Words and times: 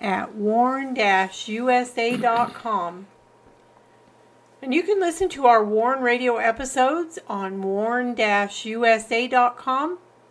at 0.00 0.34
warn-usa.com. 0.34 0.96
And 4.62 4.74
you 4.74 4.82
can 4.82 5.00
listen 5.00 5.28
to 5.30 5.46
our 5.46 5.64
Warn 5.64 6.02
Radio 6.02 6.36
episodes 6.36 7.18
on 7.28 7.62
warn-usa.com 7.62 8.18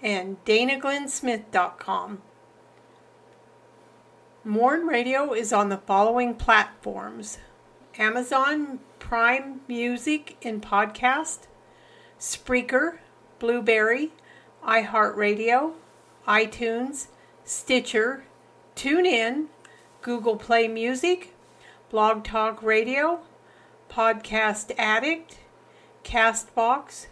and 0.02 0.46
danaglennsmith.com. 0.46 2.22
Warn 4.46 4.88
Radio 4.88 5.34
is 5.34 5.52
on 5.52 5.70
the 5.70 5.78
following 5.78 6.36
platforms 6.36 7.40
Amazon 7.98 8.80
Prime 9.00 9.62
Music 9.68 10.38
and 10.44 10.62
podcast, 10.62 11.48
Spreaker, 12.20 13.00
Blubrry, 13.40 14.12
iHeartRadio, 14.64 15.74
iTunes, 16.28 17.08
Stitcher, 17.44 18.24
TuneIn, 18.76 19.48
Google 20.10 20.38
Play 20.38 20.68
Music, 20.68 21.36
Blog 21.92 22.24
Talk 22.24 22.64
Radio, 22.64 23.20
Podcast 23.92 24.72
Addict, 24.76 25.38
Castbox, 26.04 27.06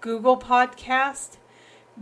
Google 0.00 0.38
Podcast, 0.38 1.36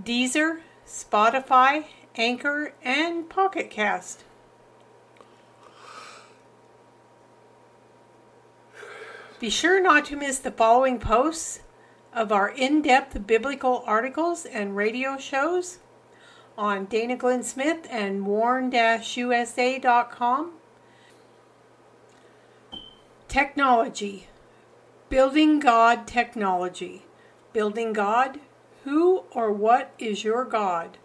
Deezer, 0.01 0.61
Spotify, 0.87 1.87
Anchor, 2.15 2.75
and 2.85 3.29
Pocket 3.29 3.71
Cast. 3.71 4.23
Be 9.41 9.51
sure 9.51 9.83
not 9.83 10.05
to 10.05 10.17
miss 10.17 10.39
the 10.39 10.53
following 10.53 11.01
posts 11.01 11.59
of 12.13 12.31
our 12.31 12.51
in 12.51 12.83
depth 12.83 13.27
biblical 13.27 13.83
articles 13.85 14.45
and 14.47 14.77
radio 14.77 15.19
shows 15.19 15.81
on 16.57 16.87
Dana 16.87 17.17
Glenn 17.17 17.43
Smith 17.43 17.87
and 17.91 18.27
warn 18.27 18.73
usa.com. 18.73 20.53
Technology 23.29 24.29
Building 25.09 25.61
God 25.61 26.09
Technology. 26.09 27.05
Building 27.53 27.93
God. 27.93 28.41
Who 28.85 29.25
or 29.31 29.53
what 29.53 29.93
is 30.01 30.25
your 30.25 30.45
God? 30.45 30.99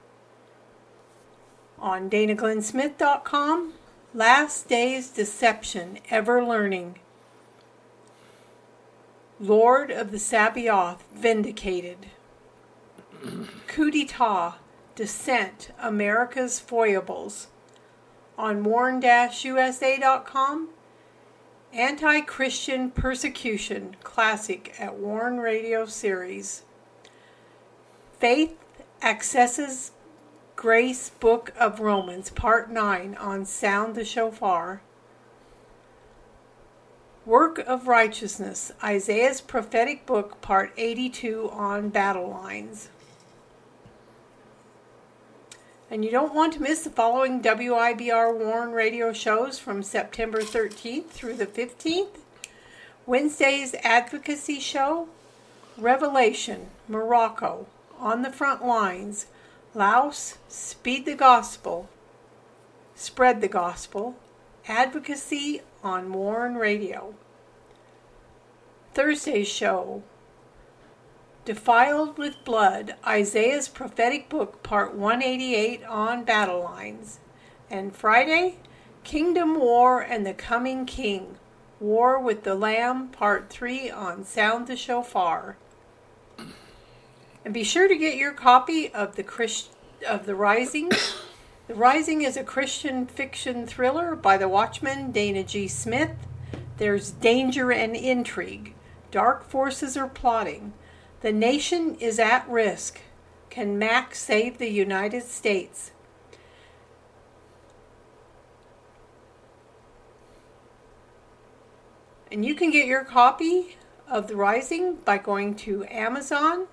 On 1.77 2.09
danaglennsmith.com. 2.09 3.73
Last 4.13 4.67
Days 4.67 5.09
Deception 5.09 5.99
Ever 6.09 6.43
Learning. 6.43 6.95
Lord 9.39 9.91
of 9.91 10.11
the 10.11 10.19
Sabaoth 10.19 11.03
vindicated. 11.13 12.07
Coup 13.67 13.91
d'etat, 13.91 14.55
descent, 14.95 15.71
America's 15.79 16.59
foibles. 16.59 17.47
On 18.37 18.63
warn-usa.com. 18.63 19.09
Anti-Christian 21.73 22.91
Persecution 22.91 23.95
Classic 24.03 24.75
at 24.77 24.95
Warn 24.95 25.39
Radio 25.39 25.85
Series. 25.85 26.63
Faith 28.19 28.57
Accesses 29.01 29.91
Grace 30.55 31.09
Book 31.09 31.53
of 31.57 31.79
Romans 31.79 32.29
Part 32.29 32.69
9 32.69 33.15
on 33.15 33.45
Sound 33.45 33.95
the 33.95 34.05
Shofar. 34.05 34.81
Work 37.25 37.59
of 37.59 37.87
Righteousness, 37.87 38.71
Isaiah's 38.83 39.41
Prophetic 39.41 40.05
Book, 40.05 40.41
Part 40.41 40.73
82 40.75 41.49
on 41.51 41.89
Battle 41.89 42.29
Lines. 42.29 42.89
And 45.91 46.05
you 46.05 46.09
don't 46.09 46.33
want 46.33 46.53
to 46.53 46.61
miss 46.61 46.85
the 46.85 46.89
following 46.89 47.41
WIBR 47.41 48.37
Warn 48.37 48.71
radio 48.71 49.11
shows 49.11 49.59
from 49.59 49.83
September 49.83 50.39
13th 50.39 51.07
through 51.07 51.33
the 51.33 51.45
15th. 51.45 52.19
Wednesday's 53.05 53.75
Advocacy 53.83 54.61
Show, 54.61 55.09
Revelation, 55.77 56.67
Morocco, 56.87 57.67
On 57.99 58.21
the 58.21 58.31
Front 58.31 58.65
Lines, 58.65 59.25
Laos, 59.73 60.37
Speed 60.47 61.05
the 61.05 61.15
Gospel, 61.15 61.89
Spread 62.95 63.41
the 63.41 63.49
Gospel, 63.49 64.15
Advocacy 64.69 65.59
on 65.83 66.13
Warn 66.13 66.55
Radio. 66.55 67.15
Thursday's 68.93 69.49
show 69.49 70.03
Defiled 71.43 72.19
with 72.19 72.45
Blood, 72.45 72.93
Isaiah's 73.05 73.67
Prophetic 73.67 74.29
Book, 74.29 74.61
Part 74.61 74.93
188 74.93 75.83
on 75.85 76.23
Battle 76.23 76.61
Lines. 76.61 77.19
And 77.67 77.95
Friday, 77.95 78.59
Kingdom 79.03 79.59
War 79.59 80.01
and 80.01 80.23
the 80.23 80.35
Coming 80.35 80.85
King, 80.85 81.37
War 81.79 82.19
with 82.19 82.43
the 82.43 82.53
Lamb, 82.53 83.07
Part 83.07 83.49
3 83.49 83.89
on 83.89 84.23
Sound 84.23 84.67
the 84.67 84.75
Shofar. 84.75 85.57
And 87.43 87.55
be 87.55 87.63
sure 87.63 87.87
to 87.87 87.97
get 87.97 88.17
your 88.17 88.33
copy 88.33 88.93
of 88.93 89.15
the 89.15 89.23
Christ- 89.23 89.71
of 90.07 90.27
the 90.27 90.35
Rising 90.35 90.89
the 91.67 91.73
Rising 91.73 92.21
is 92.21 92.37
a 92.37 92.43
Christian 92.43 93.07
fiction 93.07 93.65
thriller 93.65 94.15
by 94.15 94.37
the 94.37 94.47
Watchman 94.47 95.11
Dana 95.11 95.43
G. 95.43 95.67
Smith. 95.67 96.27
There's 96.77 97.09
danger 97.09 97.71
and 97.71 97.95
intrigue. 97.95 98.75
Dark 99.09 99.43
forces 99.43 99.97
are 99.97 100.07
plotting. 100.07 100.73
The 101.21 101.31
nation 101.31 101.95
is 101.99 102.17
at 102.17 102.49
risk. 102.49 102.99
Can 103.49 103.77
Mac 103.77 104.15
save 104.15 104.57
the 104.57 104.69
United 104.69 105.23
States? 105.23 105.91
And 112.31 112.45
you 112.45 112.55
can 112.55 112.71
get 112.71 112.87
your 112.87 113.03
copy 113.03 113.77
of 114.09 114.27
The 114.27 114.35
Rising 114.35 114.95
by 114.95 115.17
going 115.17 115.53
to 115.55 115.85
Amazon, 115.85 116.67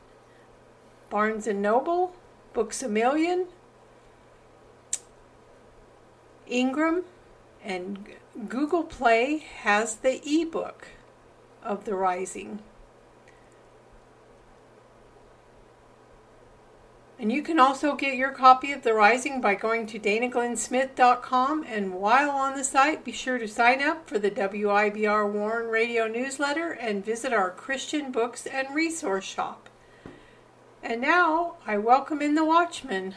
Barnes 1.10 1.46
& 1.46 1.54
Noble, 1.54 2.14
Books 2.52 2.82
A 2.82 2.88
Million, 2.88 3.48
Ingram 6.46 7.04
and 7.62 8.06
Google 8.48 8.84
Play 8.84 9.38
has 9.38 9.96
the 9.96 10.22
ebook 10.24 10.88
of 11.62 11.84
The 11.84 11.94
Rising. 11.94 12.60
And 17.20 17.32
you 17.32 17.42
can 17.42 17.58
also 17.58 17.96
get 17.96 18.14
your 18.14 18.30
copy 18.30 18.70
of 18.70 18.82
The 18.82 18.94
Rising 18.94 19.40
by 19.40 19.56
going 19.56 19.88
to 19.88 19.98
danaglennsmith.com. 19.98 21.64
And 21.64 21.94
while 21.94 22.30
on 22.30 22.56
the 22.56 22.62
site, 22.62 23.04
be 23.04 23.10
sure 23.10 23.38
to 23.38 23.48
sign 23.48 23.82
up 23.82 24.08
for 24.08 24.20
the 24.20 24.30
WIBR 24.30 25.32
Warn 25.32 25.66
Radio 25.66 26.06
newsletter 26.06 26.70
and 26.70 27.04
visit 27.04 27.32
our 27.32 27.50
Christian 27.50 28.12
books 28.12 28.46
and 28.46 28.72
resource 28.72 29.24
shop. 29.24 29.68
And 30.80 31.00
now 31.00 31.56
I 31.66 31.76
welcome 31.78 32.22
in 32.22 32.36
the 32.36 32.44
Watchman. 32.44 33.16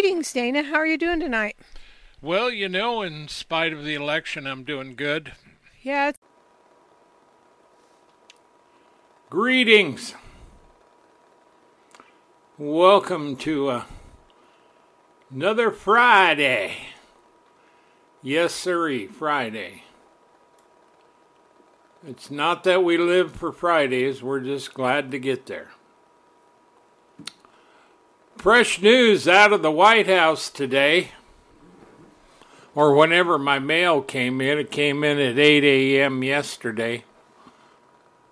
Greetings, 0.00 0.32
Dana. 0.32 0.62
How 0.62 0.76
are 0.76 0.86
you 0.86 0.96
doing 0.96 1.18
tonight? 1.18 1.56
Well, 2.22 2.50
you 2.50 2.68
know, 2.68 3.02
in 3.02 3.26
spite 3.26 3.72
of 3.72 3.82
the 3.82 3.96
election, 3.96 4.46
I'm 4.46 4.62
doing 4.62 4.94
good. 4.94 5.32
Yeah. 5.82 6.12
Greetings. 9.28 10.14
Welcome 12.56 13.34
to 13.38 13.70
uh, 13.70 13.84
another 15.32 15.72
Friday. 15.72 16.76
Yes, 18.22 18.54
sirree, 18.54 19.08
Friday. 19.08 19.82
It's 22.06 22.30
not 22.30 22.62
that 22.62 22.84
we 22.84 22.96
live 22.98 23.32
for 23.32 23.50
Fridays, 23.50 24.22
we're 24.22 24.38
just 24.38 24.74
glad 24.74 25.10
to 25.10 25.18
get 25.18 25.46
there. 25.46 25.70
Fresh 28.38 28.80
news 28.80 29.26
out 29.26 29.52
of 29.52 29.62
the 29.62 29.70
White 29.70 30.06
House 30.06 30.48
today, 30.48 31.10
or 32.72 32.94
whenever 32.94 33.36
my 33.36 33.58
mail 33.58 34.00
came 34.00 34.40
in. 34.40 34.60
It 34.60 34.70
came 34.70 35.02
in 35.02 35.18
at 35.18 35.36
8 35.36 35.64
a.m. 35.64 36.22
yesterday. 36.22 37.02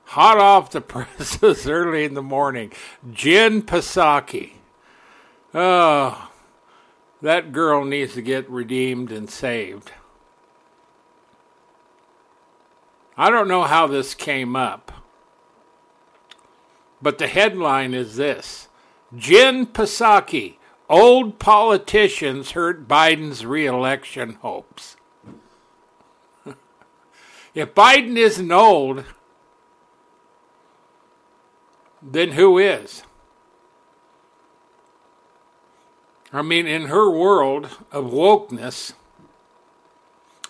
Hot 0.04 0.38
off 0.38 0.70
the 0.70 0.80
presses 0.80 1.68
early 1.68 2.04
in 2.04 2.14
the 2.14 2.22
morning. 2.22 2.70
Jen 3.10 3.62
Psaki. 3.62 4.52
Oh, 5.52 6.30
that 7.20 7.50
girl 7.50 7.84
needs 7.84 8.14
to 8.14 8.22
get 8.22 8.48
redeemed 8.48 9.10
and 9.10 9.28
saved. 9.28 9.90
I 13.16 13.28
don't 13.28 13.48
know 13.48 13.64
how 13.64 13.88
this 13.88 14.14
came 14.14 14.54
up, 14.54 14.92
but 17.02 17.18
the 17.18 17.26
headline 17.26 17.92
is 17.92 18.14
this 18.14 18.68
Jen 19.16 19.66
Psaki, 19.66 20.56
old 20.88 21.38
politicians 21.38 22.52
hurt 22.52 22.86
Biden's 22.86 23.46
reelection 23.46 24.34
hopes. 24.34 24.96
if 27.54 27.74
Biden 27.74 28.16
isn't 28.16 28.52
old, 28.52 29.04
then 32.02 32.32
who 32.32 32.58
is? 32.58 33.02
I 36.32 36.42
mean, 36.42 36.66
in 36.66 36.86
her 36.86 37.10
world 37.10 37.70
of 37.90 38.06
wokeness, 38.06 38.92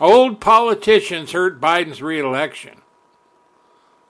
old 0.01 0.41
politicians 0.41 1.33
hurt 1.33 1.61
Biden's 1.61 2.03
reelection. 2.03 2.81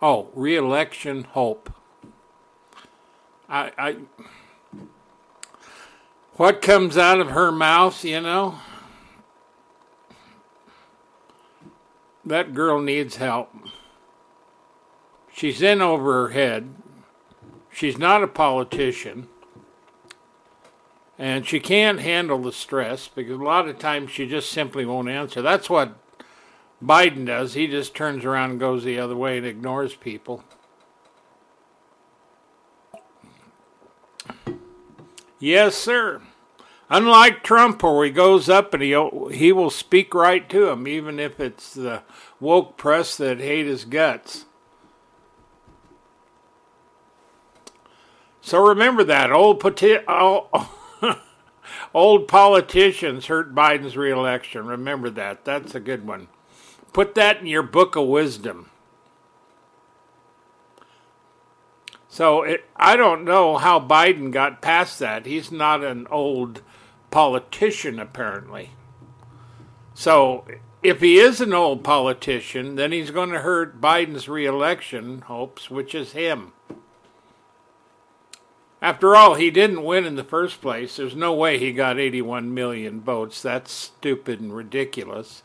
Oh, 0.00 0.28
reelection 0.34 1.24
hope. 1.24 1.72
I, 3.48 3.72
I, 3.78 3.96
what 6.36 6.62
comes 6.62 6.96
out 6.96 7.20
of 7.20 7.30
her 7.30 7.50
mouth, 7.50 8.04
you 8.04 8.20
know? 8.20 8.58
That 12.24 12.54
girl 12.54 12.80
needs 12.80 13.16
help. 13.16 13.50
She's 15.32 15.62
in 15.62 15.80
over 15.80 16.26
her 16.26 16.32
head. 16.32 16.74
She's 17.70 17.98
not 17.98 18.22
a 18.22 18.26
politician. 18.26 19.28
And 21.18 21.46
she 21.46 21.60
can't 21.60 22.00
handle 22.00 22.38
the 22.38 22.52
stress 22.52 23.08
because 23.08 23.38
a 23.38 23.44
lot 23.44 23.68
of 23.68 23.78
times 23.78 24.10
she 24.10 24.26
just 24.26 24.50
simply 24.50 24.84
won't 24.84 25.08
answer. 25.08 25.40
That's 25.40 25.70
what 25.70 25.96
Biden 26.82 27.26
does. 27.26 27.54
He 27.54 27.66
just 27.66 27.94
turns 27.94 28.24
around 28.24 28.50
and 28.52 28.60
goes 28.60 28.84
the 28.84 28.98
other 28.98 29.16
way 29.16 29.38
and 29.38 29.46
ignores 29.46 29.94
people. 29.94 30.42
Yes, 35.38 35.74
sir. 35.74 36.22
Unlike 36.88 37.42
Trump, 37.42 37.82
where 37.82 38.04
he 38.04 38.12
goes 38.12 38.48
up 38.48 38.72
and 38.72 38.82
he 38.82 38.90
he 39.32 39.50
will 39.50 39.70
speak 39.70 40.14
right 40.14 40.48
to 40.48 40.68
him, 40.68 40.86
even 40.86 41.18
if 41.18 41.40
it's 41.40 41.74
the 41.74 42.02
woke 42.38 42.76
press 42.76 43.16
that 43.16 43.38
hate 43.38 43.66
his 43.66 43.84
guts. 43.84 44.44
So 48.40 48.64
remember 48.64 49.02
that 49.02 49.32
old 49.32 49.60
old 51.94 52.28
politicians 52.28 53.26
hurt 53.26 53.52
Biden's 53.52 53.96
reelection. 53.96 54.66
Remember 54.66 55.10
that. 55.10 55.44
That's 55.44 55.74
a 55.74 55.80
good 55.80 56.06
one. 56.06 56.28
Put 56.92 57.16
that 57.16 57.40
in 57.40 57.46
your 57.46 57.64
book 57.64 57.96
of 57.96 58.06
wisdom. 58.06 58.70
So 62.08 62.44
it, 62.44 62.64
I 62.76 62.96
don't 62.96 63.24
know 63.24 63.56
how 63.56 63.80
Biden 63.80 64.30
got 64.30 64.62
past 64.62 65.00
that. 65.00 65.26
He's 65.26 65.50
not 65.50 65.82
an 65.82 66.06
old 66.10 66.62
politician, 67.16 67.98
apparently. 67.98 68.72
So 69.94 70.44
if 70.82 71.00
he 71.00 71.16
is 71.16 71.40
an 71.40 71.54
old 71.54 71.82
politician, 71.82 72.76
then 72.76 72.92
he's 72.92 73.10
going 73.10 73.30
to 73.30 73.38
hurt 73.38 73.80
Biden's 73.80 74.28
reelection 74.28 75.22
hopes, 75.22 75.70
which 75.70 75.94
is 75.94 76.12
him. 76.12 76.52
After 78.82 79.16
all, 79.16 79.32
he 79.36 79.50
didn't 79.50 79.82
win 79.82 80.04
in 80.04 80.16
the 80.16 80.24
first 80.24 80.60
place. 80.60 80.96
There's 80.96 81.16
no 81.16 81.32
way 81.32 81.56
he 81.56 81.72
got 81.72 81.98
81 81.98 82.52
million 82.52 83.00
votes. 83.00 83.40
That's 83.40 83.72
stupid 83.72 84.38
and 84.38 84.54
ridiculous. 84.54 85.42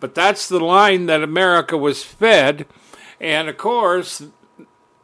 But 0.00 0.14
that's 0.14 0.48
the 0.48 0.60
line 0.60 1.04
that 1.04 1.22
America 1.22 1.76
was 1.76 2.02
fed. 2.02 2.64
And 3.20 3.50
of 3.50 3.58
course, 3.58 4.22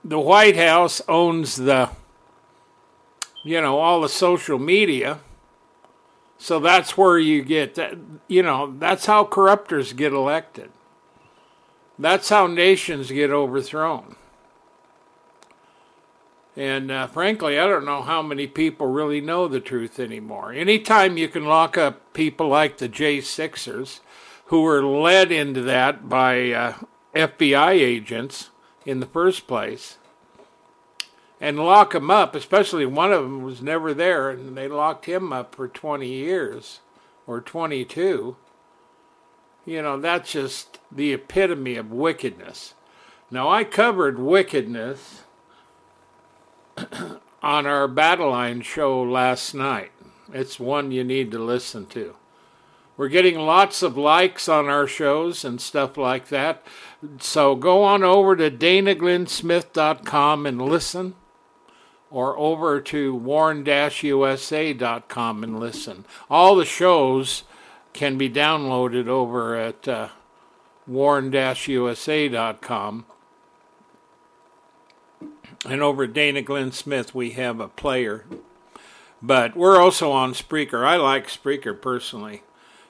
the 0.03 0.19
White 0.19 0.57
House 0.57 1.03
owns 1.09 1.57
the, 1.57 1.91
you 3.45 3.61
know, 3.61 3.79
all 3.79 4.01
the 4.01 4.09
social 4.09 4.59
media. 4.59 5.21
So 6.39 6.61
that's 6.61 6.97
where 6.97 7.19
you 7.19 7.43
get 7.43 7.75
that, 7.77 7.97
you 8.29 8.43
know, 8.43 8.75
that's 8.79 9.07
how 9.07 9.25
corruptors 9.25 9.97
get 9.97 10.13
elected. 10.13 10.71
That's 11.99 12.29
how 12.29 12.47
nations 12.47 13.11
get 13.11 13.31
overthrown. 13.31 14.17
And 16.55 16.91
uh, 16.91 17.07
frankly, 17.07 17.59
I 17.59 17.67
don't 17.67 17.85
know 17.85 18.03
how 18.03 18.23
many 18.23 18.47
people 18.47 18.87
really 18.87 19.21
know 19.21 19.47
the 19.47 19.61
truth 19.61 19.99
anymore. 19.99 20.53
Anytime 20.53 21.19
you 21.19 21.29
can 21.29 21.45
lock 21.45 21.77
up 21.77 22.13
people 22.15 22.49
like 22.49 22.79
the 22.79 22.89
J6ers, 22.89 24.01
who 24.47 24.63
were 24.63 24.83
led 24.83 25.33
into 25.33 25.61
that 25.63 26.09
by 26.09 26.51
uh, 26.53 26.75
FBI 27.15 27.73
agents, 27.73 28.51
in 28.87 29.01
the 29.01 29.07
first 29.07 29.47
place 29.47 29.99
and 31.41 31.59
lock 31.59 31.95
him 31.95 32.11
up, 32.11 32.35
especially 32.35 32.87
one 32.87 33.13
of 33.13 33.23
them 33.23 33.43
was 33.43 33.61
never 33.61 33.93
there, 33.93 34.31
and 34.31 34.57
they 34.57 34.69
locked 34.69 35.05
him 35.05 35.33
up 35.33 35.55
for 35.55 35.69
20 35.69 36.07
years 36.09 36.81
or 37.27 37.41
22. 37.41 38.37
You 39.67 39.83
know, 39.83 40.01
that's 40.01 40.33
just 40.33 40.79
the 40.91 41.13
epitome 41.13 41.77
of 41.77 41.91
wickedness. 41.91 42.75
Now, 43.31 43.49
I 43.49 43.65
covered 43.65 44.19
wickedness 44.19 45.25
on 47.43 47.67
our 47.67 47.89
Battle 47.89 48.31
Line 48.31 48.63
show 48.63 49.03
last 49.03 49.55
night. 49.55 49.91
It's 50.33 50.61
one 50.61 50.91
you 50.93 51.05
need 51.05 51.31
to 51.33 51.39
listen 51.39 51.87
to. 51.87 52.17
We're 52.97 53.09
getting 53.09 53.39
lots 53.39 53.83
of 53.83 53.99
likes 53.99 54.49
on 54.49 54.69
our 54.69 54.87
shows 54.87 55.45
and 55.45 55.61
stuff 55.61 55.99
like 55.99 56.29
that. 56.29 56.65
So 57.19 57.55
go 57.55 57.83
on 57.83 58.03
over 58.03 58.35
to 58.37 58.51
danaglennsmith.com 58.51 60.47
and 60.47 60.63
listen, 60.63 61.15
or 62.17 62.37
over 62.39 62.81
to 62.81 63.15
warn-usa.com 63.15 63.75
and 65.45 65.61
listen. 65.61 66.07
All 66.31 66.57
the 66.57 66.65
shows 66.65 67.43
can 67.93 68.17
be 68.17 68.31
downloaded 68.31 69.07
over 69.07 69.55
at 69.55 69.87
uh, 69.87 70.09
warn-usa.com. 70.87 71.45
And 75.67 75.83
over 75.83 76.07
Dana 76.07 76.41
Glenn 76.41 76.73
Smith, 76.73 77.15
we 77.15 77.33
have 77.33 77.61
a 77.61 77.69
player. 77.69 78.25
But 79.21 79.55
we're 79.55 79.79
also 79.79 80.11
on 80.11 80.33
Spreaker. 80.33 80.87
I 80.87 80.97
like 80.97 81.27
Spreaker 81.27 81.79
personally 81.79 82.45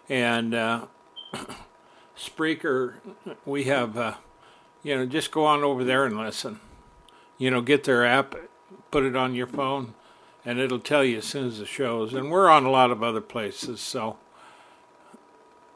and 0.08 0.54
uh, 0.54 0.86
Spreaker, 2.16 2.94
we 3.44 3.64
have, 3.64 3.98
uh, 3.98 4.14
you 4.84 4.94
know, 4.94 5.04
just 5.04 5.32
go 5.32 5.44
on 5.46 5.64
over 5.64 5.82
there 5.82 6.04
and 6.04 6.16
listen. 6.16 6.60
You 7.38 7.50
know, 7.50 7.60
get 7.60 7.82
their 7.82 8.06
app, 8.06 8.36
put 8.90 9.04
it 9.04 9.16
on 9.16 9.34
your 9.34 9.46
phone, 9.46 9.94
and 10.44 10.58
it'll 10.58 10.78
tell 10.78 11.04
you 11.04 11.18
as 11.18 11.24
soon 11.24 11.46
as 11.48 11.58
the 11.58 11.66
show's. 11.66 12.14
And 12.14 12.30
we're 12.30 12.48
on 12.48 12.64
a 12.64 12.70
lot 12.70 12.90
of 12.90 13.02
other 13.02 13.20
places, 13.20 13.80
so. 13.80 14.18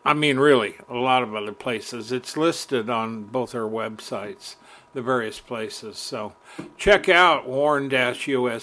I 0.02 0.14
mean, 0.14 0.38
really, 0.38 0.76
a 0.88 0.94
lot 0.94 1.22
of 1.22 1.34
other 1.34 1.52
places. 1.52 2.10
It's 2.10 2.34
listed 2.34 2.88
on 2.88 3.24
both 3.24 3.54
our 3.54 3.68
websites, 3.68 4.54
the 4.94 5.02
various 5.02 5.40
places. 5.40 5.98
So 5.98 6.32
check 6.78 7.10
out 7.10 7.46
warn-usa.com 7.46 8.54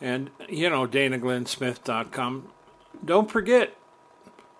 and, 0.00 0.30
you 0.48 0.68
know, 0.68 0.88
danaglennsmith.com 0.88 2.48
don't 3.04 3.30
forget 3.30 3.76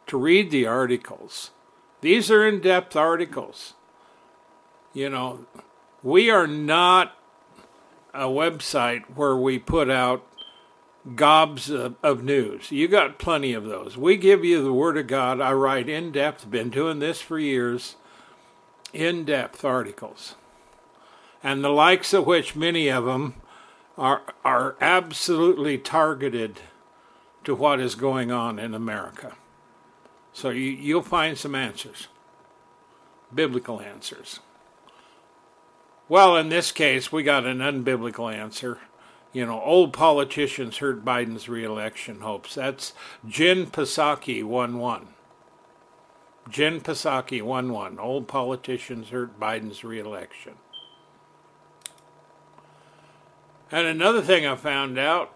to 0.06 0.16
read 0.16 0.50
the 0.50 0.66
articles. 0.66 1.50
These 2.00 2.30
are 2.30 2.46
in 2.46 2.60
depth 2.60 2.96
articles. 2.96 3.74
You 4.92 5.08
know, 5.08 5.46
we 6.02 6.30
are 6.30 6.46
not 6.46 7.16
a 8.14 8.26
website 8.26 9.02
where 9.14 9.36
we 9.36 9.58
put 9.58 9.90
out 9.90 10.26
gobs 11.16 11.70
of, 11.70 11.96
of 12.02 12.22
news. 12.22 12.70
You 12.70 12.88
got 12.88 13.18
plenty 13.18 13.52
of 13.52 13.64
those. 13.64 13.96
We 13.96 14.16
give 14.16 14.44
you 14.44 14.62
the 14.62 14.72
Word 14.72 14.96
of 14.96 15.06
God. 15.06 15.40
I 15.40 15.52
write 15.52 15.88
in 15.88 16.12
depth, 16.12 16.50
been 16.50 16.70
doing 16.70 16.98
this 16.98 17.20
for 17.20 17.38
years, 17.38 17.96
in 18.92 19.24
depth 19.24 19.64
articles. 19.64 20.36
And 21.42 21.64
the 21.64 21.70
likes 21.70 22.12
of 22.12 22.26
which 22.26 22.54
many 22.54 22.88
of 22.88 23.04
them 23.04 23.34
are, 23.98 24.22
are 24.44 24.76
absolutely 24.80 25.78
targeted 25.78 26.60
to 27.44 27.54
what 27.54 27.80
is 27.80 27.94
going 27.94 28.30
on 28.30 28.58
in 28.58 28.74
America. 28.74 29.32
So 30.32 30.50
you, 30.50 30.70
you'll 30.70 31.02
find 31.02 31.36
some 31.36 31.54
answers, 31.54 32.08
biblical 33.34 33.80
answers. 33.80 34.40
Well, 36.12 36.36
in 36.36 36.50
this 36.50 36.72
case, 36.72 37.10
we 37.10 37.22
got 37.22 37.46
an 37.46 37.60
unbiblical 37.60 38.30
answer 38.30 38.78
you 39.32 39.46
know, 39.46 39.62
old 39.62 39.94
politicians 39.94 40.76
hurt 40.76 41.06
Biden's 41.06 41.48
reelection 41.48 42.20
hopes. 42.20 42.54
That's 42.54 42.92
Jen 43.26 43.64
Psaki 43.64 44.44
1 44.44 44.78
1. 44.78 45.06
Jen 46.50 46.82
Psaki 46.82 47.40
1 47.40 47.72
1. 47.72 47.98
Old 47.98 48.28
politicians 48.28 49.08
hurt 49.08 49.40
Biden's 49.40 49.84
reelection. 49.84 50.56
And 53.70 53.86
another 53.86 54.20
thing 54.20 54.44
I 54.44 54.54
found 54.54 54.98
out 54.98 55.32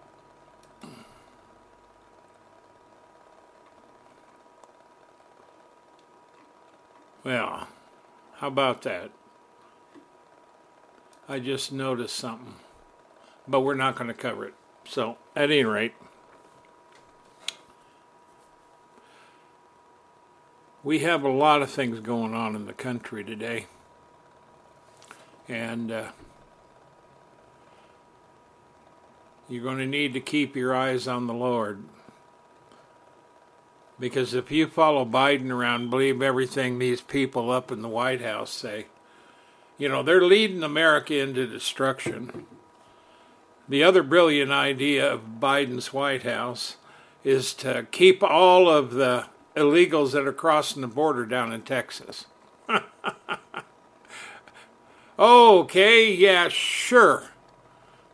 well, 7.23 7.67
how 8.35 8.47
about 8.49 8.83
that? 8.83 9.09
I 11.29 11.39
just 11.39 11.71
noticed 11.71 12.15
something 12.15 12.55
but 13.47 13.61
we're 13.61 13.75
not 13.75 13.95
going 13.95 14.07
to 14.07 14.13
cover 14.13 14.45
it. 14.45 14.53
So, 14.85 15.17
at 15.35 15.45
any 15.45 15.63
rate, 15.63 15.93
we 20.83 20.99
have 20.99 21.23
a 21.23 21.29
lot 21.29 21.61
of 21.61 21.69
things 21.69 21.99
going 21.99 22.33
on 22.33 22.55
in 22.55 22.65
the 22.65 22.73
country 22.73 23.23
today. 23.23 23.65
And 25.47 25.91
uh, 25.91 26.09
you're 29.47 29.63
going 29.63 29.77
to 29.77 29.85
need 29.85 30.13
to 30.13 30.19
keep 30.19 30.55
your 30.55 30.75
eyes 30.75 31.07
on 31.07 31.27
the 31.27 31.33
Lord. 31.33 31.83
Because 33.99 34.33
if 34.33 34.51
you 34.51 34.67
follow 34.67 35.05
Biden 35.05 35.49
around, 35.49 35.89
believe 35.89 36.21
everything 36.21 36.77
these 36.77 37.01
people 37.01 37.49
up 37.49 37.71
in 37.71 37.81
the 37.81 37.87
White 37.87 38.21
House 38.21 38.51
say, 38.51 38.87
you 39.77 39.87
know, 39.87 40.01
they're 40.01 40.21
leading 40.21 40.63
America 40.63 41.19
into 41.19 41.45
destruction. 41.45 42.45
The 43.69 43.83
other 43.83 44.01
brilliant 44.01 44.51
idea 44.51 45.11
of 45.11 45.39
Biden's 45.39 45.93
White 45.93 46.23
House 46.23 46.77
is 47.23 47.53
to 47.55 47.85
keep 47.91 48.23
all 48.23 48.69
of 48.69 48.93
the 48.93 49.25
illegals 49.55 50.13
that 50.13 50.25
are 50.25 50.33
crossing 50.33 50.81
the 50.81 50.87
border 50.87 51.25
down 51.25 51.51
in 51.51 51.61
Texas. 51.61 52.25
okay, 55.19 56.13
yeah, 56.13 56.47
sure. 56.47 57.29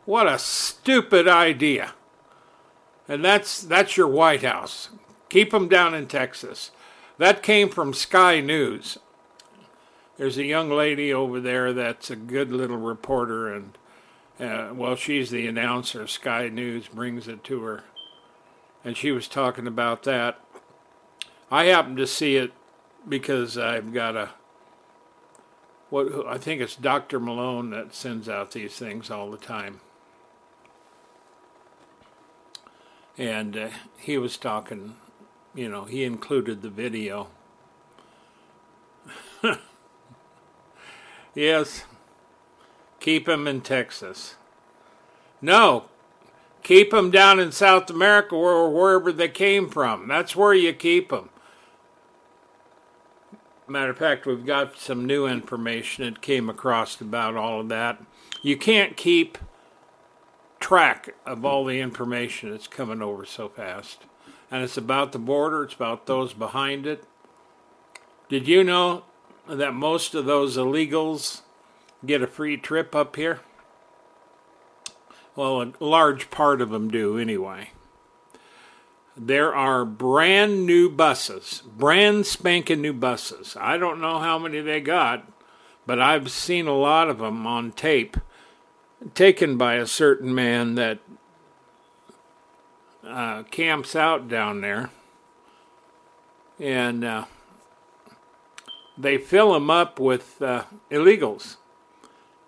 What 0.04 0.26
a 0.26 0.38
stupid 0.38 1.28
idea. 1.28 1.94
And 3.08 3.24
that's 3.24 3.62
that's 3.62 3.96
your 3.96 4.08
White 4.08 4.42
House. 4.42 4.90
Keep 5.28 5.50
them 5.50 5.68
down 5.68 5.94
in 5.94 6.06
Texas. 6.06 6.70
That 7.18 7.42
came 7.42 7.68
from 7.68 7.94
Sky 7.94 8.40
News. 8.40 8.98
There's 10.16 10.38
a 10.38 10.44
young 10.44 10.70
lady 10.70 11.12
over 11.12 11.40
there 11.40 11.72
that's 11.72 12.10
a 12.10 12.16
good 12.16 12.52
little 12.52 12.76
reporter 12.76 13.52
and 13.52 13.76
uh, 14.38 14.70
well, 14.74 14.96
she's 14.96 15.30
the 15.30 15.46
announcer. 15.46 16.06
Sky 16.06 16.48
News 16.48 16.88
brings 16.88 17.28
it 17.28 17.44
to 17.44 17.62
her. 17.62 17.84
And 18.84 18.96
she 18.96 19.12
was 19.12 19.28
talking 19.28 19.66
about 19.66 20.02
that. 20.02 20.40
I 21.50 21.64
happened 21.66 21.98
to 21.98 22.06
see 22.06 22.36
it 22.36 22.52
because 23.08 23.56
I've 23.56 23.92
got 23.92 24.16
a 24.16 24.30
what 25.90 26.26
I 26.26 26.38
think 26.38 26.60
it's 26.60 26.74
Dr. 26.74 27.20
Malone 27.20 27.70
that 27.70 27.94
sends 27.94 28.28
out 28.28 28.50
these 28.50 28.76
things 28.76 29.10
all 29.10 29.30
the 29.30 29.38
time. 29.38 29.80
And 33.16 33.56
uh, 33.56 33.68
he 33.96 34.18
was 34.18 34.36
talking, 34.36 34.96
you 35.54 35.68
know, 35.68 35.84
he 35.84 36.02
included 36.02 36.62
the 36.62 36.70
video. 36.70 37.28
Yes, 41.34 41.84
Keep 43.04 43.26
them 43.26 43.46
in 43.46 43.60
Texas. 43.60 44.36
No, 45.42 45.90
keep 46.62 46.90
them 46.90 47.10
down 47.10 47.38
in 47.38 47.52
South 47.52 47.90
America 47.90 48.34
or 48.34 48.70
wherever 48.70 49.12
they 49.12 49.28
came 49.28 49.68
from. 49.68 50.08
That's 50.08 50.34
where 50.34 50.54
you 50.54 50.72
keep 50.72 51.10
them. 51.10 51.28
Matter 53.68 53.90
of 53.90 53.98
fact, 53.98 54.24
we've 54.24 54.46
got 54.46 54.78
some 54.78 55.04
new 55.04 55.26
information 55.26 56.06
that 56.06 56.22
came 56.22 56.48
across 56.48 56.98
about 56.98 57.36
all 57.36 57.60
of 57.60 57.68
that. 57.68 58.02
You 58.40 58.56
can't 58.56 58.96
keep 58.96 59.36
track 60.58 61.14
of 61.26 61.44
all 61.44 61.66
the 61.66 61.80
information 61.80 62.52
that's 62.52 62.66
coming 62.66 63.02
over 63.02 63.26
so 63.26 63.50
fast. 63.50 64.06
And 64.50 64.62
it's 64.64 64.78
about 64.78 65.12
the 65.12 65.18
border, 65.18 65.64
it's 65.64 65.74
about 65.74 66.06
those 66.06 66.32
behind 66.32 66.86
it. 66.86 67.04
Did 68.30 68.48
you 68.48 68.64
know 68.64 69.04
that 69.48 69.74
most 69.74 70.14
of 70.14 70.24
those 70.24 70.56
illegals 70.56 71.42
get 72.04 72.22
a 72.22 72.26
free 72.26 72.56
trip 72.56 72.94
up 72.94 73.16
here? 73.16 73.40
Well, 75.36 75.62
a 75.62 75.84
large 75.84 76.30
part 76.30 76.60
of 76.60 76.70
them 76.70 76.90
do 76.90 77.18
anyway. 77.18 77.70
There 79.16 79.54
are 79.54 79.84
brand 79.84 80.66
new 80.66 80.88
buses, 80.88 81.62
brand 81.76 82.26
spanking 82.26 82.80
new 82.80 82.92
buses. 82.92 83.56
I 83.60 83.76
don't 83.76 84.00
know 84.00 84.18
how 84.18 84.38
many 84.38 84.60
they 84.60 84.80
got, 84.80 85.30
but 85.86 86.00
I've 86.00 86.30
seen 86.30 86.66
a 86.66 86.76
lot 86.76 87.08
of 87.08 87.18
them 87.18 87.46
on 87.46 87.72
tape 87.72 88.16
taken 89.14 89.56
by 89.56 89.74
a 89.74 89.86
certain 89.86 90.34
man 90.34 90.74
that 90.76 90.98
uh, 93.06 93.42
camps 93.44 93.94
out 93.94 94.28
down 94.28 94.60
there. 94.62 94.90
And 96.58 97.04
uh, 97.04 97.24
they 98.96 99.18
fill 99.18 99.52
them 99.52 99.70
up 99.70 99.98
with 99.98 100.40
uh, 100.40 100.64
illegals 100.90 101.56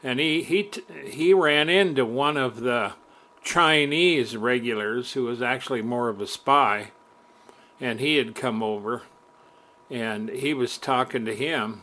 and 0.06 0.20
he 0.20 0.42
he 0.42 0.70
he 1.04 1.34
ran 1.34 1.68
into 1.68 2.04
one 2.04 2.36
of 2.36 2.60
the 2.60 2.92
Chinese 3.42 4.36
regulars 4.36 5.12
who 5.12 5.24
was 5.24 5.42
actually 5.42 5.82
more 5.82 6.08
of 6.08 6.20
a 6.20 6.28
spy, 6.28 6.92
and 7.80 7.98
he 7.98 8.16
had 8.16 8.34
come 8.34 8.62
over, 8.62 9.02
and 9.90 10.28
he 10.28 10.54
was 10.54 10.78
talking 10.78 11.24
to 11.24 11.34
him. 11.34 11.82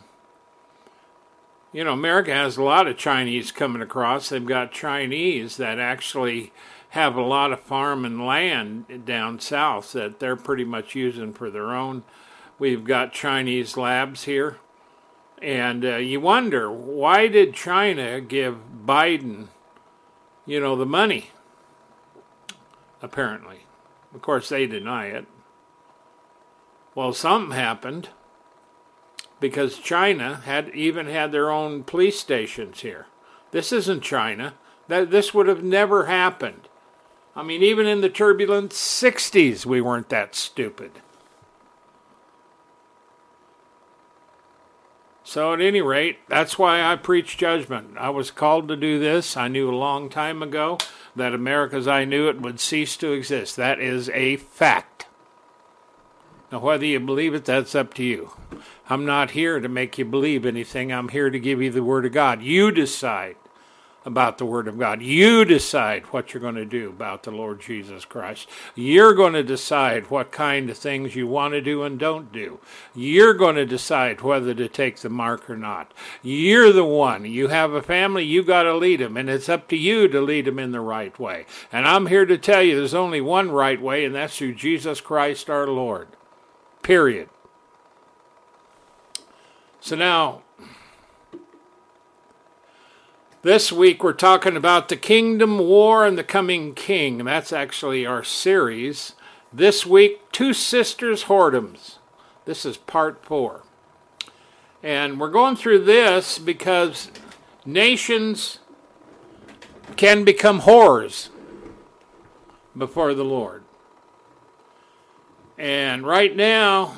You 1.73 1.83
know, 1.83 1.91
America 1.93 2.33
has 2.33 2.55
a 2.55 2.63
lot 2.63 2.87
of 2.87 2.97
Chinese 2.97 3.51
coming 3.51 3.81
across. 3.81 4.29
They've 4.29 4.45
got 4.45 4.71
Chinese 4.71 5.57
that 5.57 5.79
actually 5.79 6.53
have 6.89 7.17
a 7.17 7.21
lot 7.21 7.51
of 7.51 7.59
farm 7.59 8.05
and 8.05 8.25
land 8.25 9.03
down 9.05 9.39
south 9.39 9.91
that 9.93 10.19
they're 10.19 10.35
pretty 10.35 10.63
much 10.63 10.95
using 10.95 11.33
for 11.33 11.49
their 11.49 11.71
own. 11.71 12.03
We've 12.59 12.83
got 12.83 13.13
Chinese 13.13 13.77
labs 13.77 14.23
here 14.23 14.57
and 15.43 15.83
uh, 15.83 15.97
you 15.97 16.21
wonder 16.21 16.71
why 16.71 17.27
did 17.27 17.53
China 17.53 18.21
give 18.21 18.59
Biden, 18.85 19.49
you 20.45 20.61
know, 20.61 20.77
the 20.77 20.85
money? 20.85 21.31
Apparently, 23.01 23.65
of 24.15 24.21
course 24.21 24.47
they 24.47 24.65
deny 24.65 25.07
it. 25.07 25.25
Well, 26.95 27.11
something 27.11 27.53
happened 27.53 28.09
because 29.41 29.77
China 29.79 30.41
had 30.45 30.69
even 30.69 31.07
had 31.07 31.33
their 31.33 31.51
own 31.51 31.83
police 31.83 32.17
stations 32.17 32.79
here. 32.79 33.07
This 33.51 33.73
isn't 33.73 34.01
China. 34.01 34.53
That 34.87 35.11
this 35.11 35.33
would 35.33 35.47
have 35.47 35.63
never 35.63 36.05
happened. 36.05 36.69
I 37.35 37.43
mean, 37.43 37.63
even 37.63 37.85
in 37.85 38.01
the 38.01 38.09
turbulent 38.09 38.71
60s, 38.71 39.65
we 39.65 39.81
weren't 39.81 40.09
that 40.09 40.35
stupid. 40.35 40.91
So, 45.25 45.53
at 45.53 45.61
any 45.61 45.81
rate, 45.81 46.19
that's 46.27 46.59
why 46.59 46.81
I 46.81 46.97
preach 46.97 47.37
judgment. 47.37 47.97
I 47.97 48.09
was 48.09 48.29
called 48.29 48.67
to 48.67 48.75
do 48.75 48.99
this. 48.99 49.37
I 49.37 49.47
knew 49.47 49.69
a 49.69 49.75
long 49.75 50.09
time 50.09 50.43
ago 50.43 50.77
that 51.15 51.33
America 51.33 51.77
as 51.77 51.87
I 51.87 52.03
knew 52.03 52.27
it 52.27 52.41
would 52.41 52.59
cease 52.59 52.97
to 52.97 53.13
exist. 53.13 53.55
That 53.55 53.79
is 53.79 54.09
a 54.09 54.35
fact. 54.35 55.05
Now, 56.51 56.59
whether 56.59 56.85
you 56.85 56.99
believe 56.99 57.33
it, 57.33 57.45
that's 57.45 57.73
up 57.73 57.93
to 57.95 58.03
you. 58.03 58.31
I'm 58.89 59.05
not 59.05 59.31
here 59.31 59.59
to 59.59 59.69
make 59.69 59.97
you 59.97 60.05
believe 60.05 60.45
anything. 60.45 60.91
I'm 60.91 61.09
here 61.09 61.29
to 61.29 61.39
give 61.39 61.61
you 61.61 61.71
the 61.71 61.83
Word 61.83 62.05
of 62.05 62.11
God. 62.11 62.41
You 62.41 62.71
decide. 62.71 63.37
About 64.05 64.37
the 64.37 64.45
Word 64.45 64.67
of 64.67 64.77
God. 64.77 65.01
You 65.01 65.45
decide 65.45 66.03
what 66.07 66.33
you're 66.33 66.41
going 66.41 66.55
to 66.55 66.65
do 66.65 66.89
about 66.89 67.23
the 67.23 67.31
Lord 67.31 67.61
Jesus 67.61 68.05
Christ. 68.05 68.49
You're 68.75 69.13
going 69.13 69.33
to 69.33 69.43
decide 69.43 70.09
what 70.09 70.31
kind 70.31 70.69
of 70.69 70.77
things 70.77 71.15
you 71.15 71.27
want 71.27 71.53
to 71.53 71.61
do 71.61 71.83
and 71.83 71.97
don't 71.97 72.31
do. 72.31 72.59
You're 72.93 73.33
going 73.33 73.55
to 73.55 73.65
decide 73.65 74.21
whether 74.21 74.53
to 74.53 74.67
take 74.67 74.97
the 74.97 75.09
mark 75.09 75.49
or 75.49 75.57
not. 75.57 75.93
You're 76.21 76.71
the 76.71 76.85
one. 76.85 77.25
You 77.25 77.47
have 77.47 77.73
a 77.73 77.81
family, 77.81 78.23
you 78.23 78.43
got 78.43 78.63
to 78.63 78.75
lead 78.75 78.99
them, 78.99 79.17
and 79.17 79.29
it's 79.29 79.49
up 79.49 79.67
to 79.69 79.77
you 79.77 80.07
to 80.07 80.21
lead 80.21 80.45
them 80.45 80.59
in 80.59 80.71
the 80.71 80.81
right 80.81 81.17
way. 81.19 81.45
And 81.71 81.87
I'm 81.87 82.07
here 82.07 82.25
to 82.25 82.37
tell 82.37 82.61
you 82.61 82.75
there's 82.75 82.93
only 82.93 83.21
one 83.21 83.51
right 83.51 83.81
way, 83.81 84.05
and 84.05 84.13
that's 84.15 84.37
through 84.37 84.55
Jesus 84.55 85.01
Christ 85.01 85.49
our 85.49 85.67
Lord. 85.67 86.09
Period. 86.81 87.29
So 89.79 89.95
now, 89.97 90.43
this 93.43 93.73
week 93.73 94.01
we're 94.01 94.13
talking 94.13 94.55
about 94.55 94.87
the 94.87 94.95
Kingdom 94.95 95.59
War 95.59 96.05
and 96.05 96.17
the 96.17 96.23
Coming 96.23 96.73
King. 96.73 97.25
That's 97.25 97.51
actually 97.51 98.05
our 98.05 98.23
series. 98.23 99.15
This 99.51 99.85
week, 99.85 100.31
Two 100.31 100.53
Sisters 100.53 101.25
Whoredoms. 101.25 101.97
This 102.45 102.65
is 102.65 102.77
part 102.77 103.23
four. 103.25 103.63
And 104.81 105.19
we're 105.19 105.29
going 105.29 105.57
through 105.57 105.83
this 105.83 106.39
because 106.39 107.11
nations 107.65 108.59
can 109.97 110.23
become 110.23 110.61
whores 110.61 111.29
before 112.77 113.13
the 113.13 113.25
Lord. 113.25 113.63
And 115.57 116.07
right 116.07 116.33
now, 116.33 116.95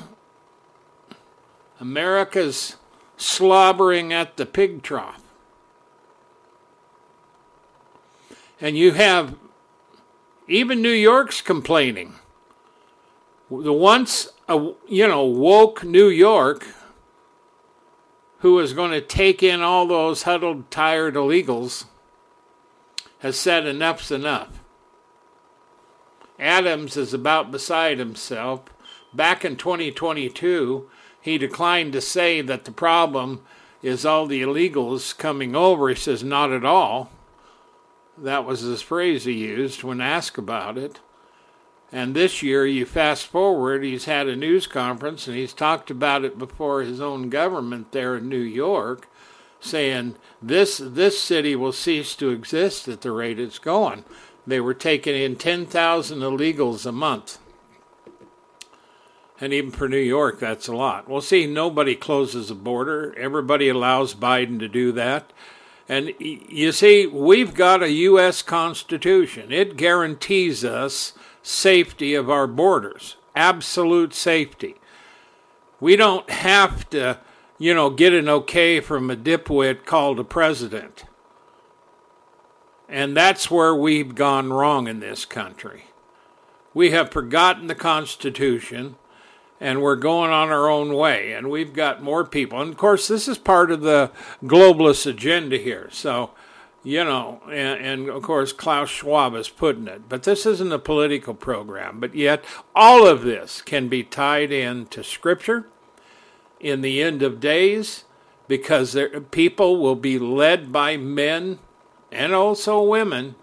America's 1.80 2.76
slobbering 3.16 4.12
at 4.12 4.36
the 4.36 4.46
pig 4.46 4.84
trough. 4.84 5.25
And 8.60 8.76
you 8.76 8.92
have 8.92 9.36
even 10.48 10.80
New 10.80 10.88
York's 10.88 11.40
complaining. 11.40 12.14
The 13.50 13.72
once, 13.72 14.28
uh, 14.48 14.70
you 14.88 15.06
know, 15.06 15.24
woke 15.24 15.84
New 15.84 16.08
York, 16.08 16.66
who 18.38 18.54
was 18.54 18.72
going 18.72 18.90
to 18.92 19.00
take 19.00 19.42
in 19.42 19.60
all 19.60 19.86
those 19.86 20.22
huddled, 20.22 20.70
tired 20.70 21.14
illegals, 21.14 21.84
has 23.20 23.38
said 23.38 23.66
enough's 23.66 24.10
enough. 24.10 24.62
Adams 26.38 26.96
is 26.96 27.14
about 27.14 27.50
beside 27.50 27.98
himself. 27.98 28.62
Back 29.12 29.44
in 29.44 29.56
2022, 29.56 30.88
he 31.20 31.38
declined 31.38 31.92
to 31.92 32.00
say 32.00 32.40
that 32.42 32.64
the 32.64 32.72
problem 32.72 33.42
is 33.82 34.04
all 34.04 34.26
the 34.26 34.42
illegals 34.42 35.16
coming 35.16 35.56
over. 35.56 35.88
He 35.88 35.94
says, 35.94 36.22
not 36.22 36.52
at 36.52 36.64
all. 36.64 37.10
That 38.18 38.44
was 38.44 38.60
his 38.60 38.82
phrase 38.82 39.24
he 39.24 39.32
used 39.32 39.82
when 39.82 40.00
asked 40.00 40.38
about 40.38 40.78
it. 40.78 41.00
And 41.92 42.14
this 42.14 42.42
year, 42.42 42.66
you 42.66 42.84
fast 42.84 43.26
forward, 43.26 43.84
he's 43.84 44.06
had 44.06 44.26
a 44.26 44.34
news 44.34 44.66
conference 44.66 45.28
and 45.28 45.36
he's 45.36 45.52
talked 45.52 45.90
about 45.90 46.24
it 46.24 46.38
before 46.38 46.82
his 46.82 47.00
own 47.00 47.30
government 47.30 47.92
there 47.92 48.16
in 48.16 48.28
New 48.28 48.36
York, 48.36 49.08
saying 49.60 50.16
this 50.42 50.78
this 50.82 51.20
city 51.20 51.54
will 51.54 51.72
cease 51.72 52.16
to 52.16 52.30
exist 52.30 52.88
at 52.88 53.02
the 53.02 53.12
rate 53.12 53.38
it's 53.38 53.58
going. 53.58 54.04
They 54.46 54.60
were 54.60 54.74
taking 54.74 55.14
in 55.14 55.36
10,000 55.36 56.20
illegals 56.20 56.86
a 56.86 56.92
month. 56.92 57.38
And 59.40 59.52
even 59.52 59.70
for 59.70 59.88
New 59.88 59.98
York, 59.98 60.40
that's 60.40 60.68
a 60.68 60.74
lot. 60.74 61.08
Well, 61.08 61.20
see, 61.20 61.46
nobody 61.46 61.94
closes 61.94 62.48
the 62.48 62.54
border. 62.54 63.14
Everybody 63.18 63.68
allows 63.68 64.14
Biden 64.14 64.58
to 64.60 64.68
do 64.68 64.92
that. 64.92 65.32
And 65.88 66.12
you 66.18 66.72
see, 66.72 67.06
we've 67.06 67.54
got 67.54 67.82
a 67.82 67.90
U.S. 67.90 68.42
Constitution. 68.42 69.52
It 69.52 69.76
guarantees 69.76 70.64
us 70.64 71.12
safety 71.42 72.14
of 72.14 72.28
our 72.28 72.48
borders, 72.48 73.16
absolute 73.36 74.12
safety. 74.12 74.74
We 75.78 75.94
don't 75.94 76.28
have 76.28 76.90
to, 76.90 77.20
you 77.58 77.72
know, 77.72 77.90
get 77.90 78.12
an 78.12 78.28
okay 78.28 78.80
from 78.80 79.10
a 79.10 79.16
dipwit 79.16 79.84
called 79.84 80.18
a 80.18 80.24
president. 80.24 81.04
And 82.88 83.16
that's 83.16 83.50
where 83.50 83.74
we've 83.74 84.14
gone 84.14 84.52
wrong 84.52 84.88
in 84.88 85.00
this 85.00 85.24
country. 85.24 85.84
We 86.74 86.90
have 86.90 87.10
forgotten 87.10 87.68
the 87.68 87.74
Constitution 87.74 88.96
and 89.60 89.82
we're 89.82 89.96
going 89.96 90.30
on 90.30 90.50
our 90.50 90.68
own 90.68 90.94
way. 90.94 91.32
And 91.32 91.50
we've 91.50 91.72
got 91.72 92.02
more 92.02 92.24
people. 92.24 92.60
And 92.60 92.70
of 92.70 92.76
course, 92.76 93.08
this 93.08 93.28
is 93.28 93.38
part 93.38 93.70
of 93.70 93.80
the 93.80 94.10
globalist 94.42 95.06
agenda 95.06 95.56
here. 95.56 95.88
So, 95.90 96.30
you 96.82 97.02
know, 97.04 97.40
and, 97.46 97.80
and, 97.80 98.08
of 98.08 98.22
course, 98.22 98.52
Klaus 98.52 98.90
Schwab 98.90 99.34
is 99.34 99.48
putting 99.48 99.88
it. 99.88 100.08
But 100.08 100.22
this 100.22 100.46
isn't 100.46 100.72
a 100.72 100.78
political 100.78 101.34
program. 101.34 101.98
But 102.00 102.14
yet, 102.14 102.44
all 102.74 103.06
of 103.06 103.22
this 103.22 103.62
can 103.62 103.88
be 103.88 104.04
tied 104.04 104.52
into 104.52 105.02
Scripture 105.02 105.66
in 106.60 106.82
the 106.82 107.02
end 107.02 107.22
of 107.22 107.40
days 107.40 108.04
because 108.48 108.92
there, 108.92 109.20
people 109.20 109.78
will 109.78 109.96
be 109.96 110.18
led 110.18 110.72
by 110.72 110.96
men 110.96 111.58
and 112.12 112.32
also 112.32 112.82
women 112.82 113.34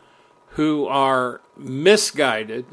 who 0.49 0.85
are 0.85 1.41
misguided 1.57 2.65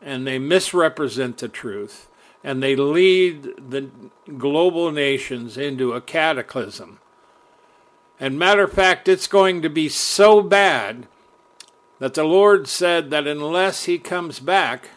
and 0.00 0.26
they 0.26 0.38
misrepresent 0.38 1.38
the 1.38 1.48
truth 1.48 2.09
and 2.42 2.62
they 2.62 2.74
lead 2.74 3.42
the 3.70 3.90
global 4.38 4.90
nations 4.90 5.56
into 5.56 5.92
a 5.92 6.00
cataclysm. 6.00 6.98
And 8.18 8.38
matter 8.38 8.64
of 8.64 8.72
fact, 8.72 9.08
it's 9.08 9.26
going 9.26 9.62
to 9.62 9.70
be 9.70 9.88
so 9.88 10.42
bad 10.42 11.06
that 11.98 12.14
the 12.14 12.24
Lord 12.24 12.68
said 12.68 13.10
that 13.10 13.26
unless 13.26 13.84
He 13.84 13.98
comes 13.98 14.40
back, 14.40 14.90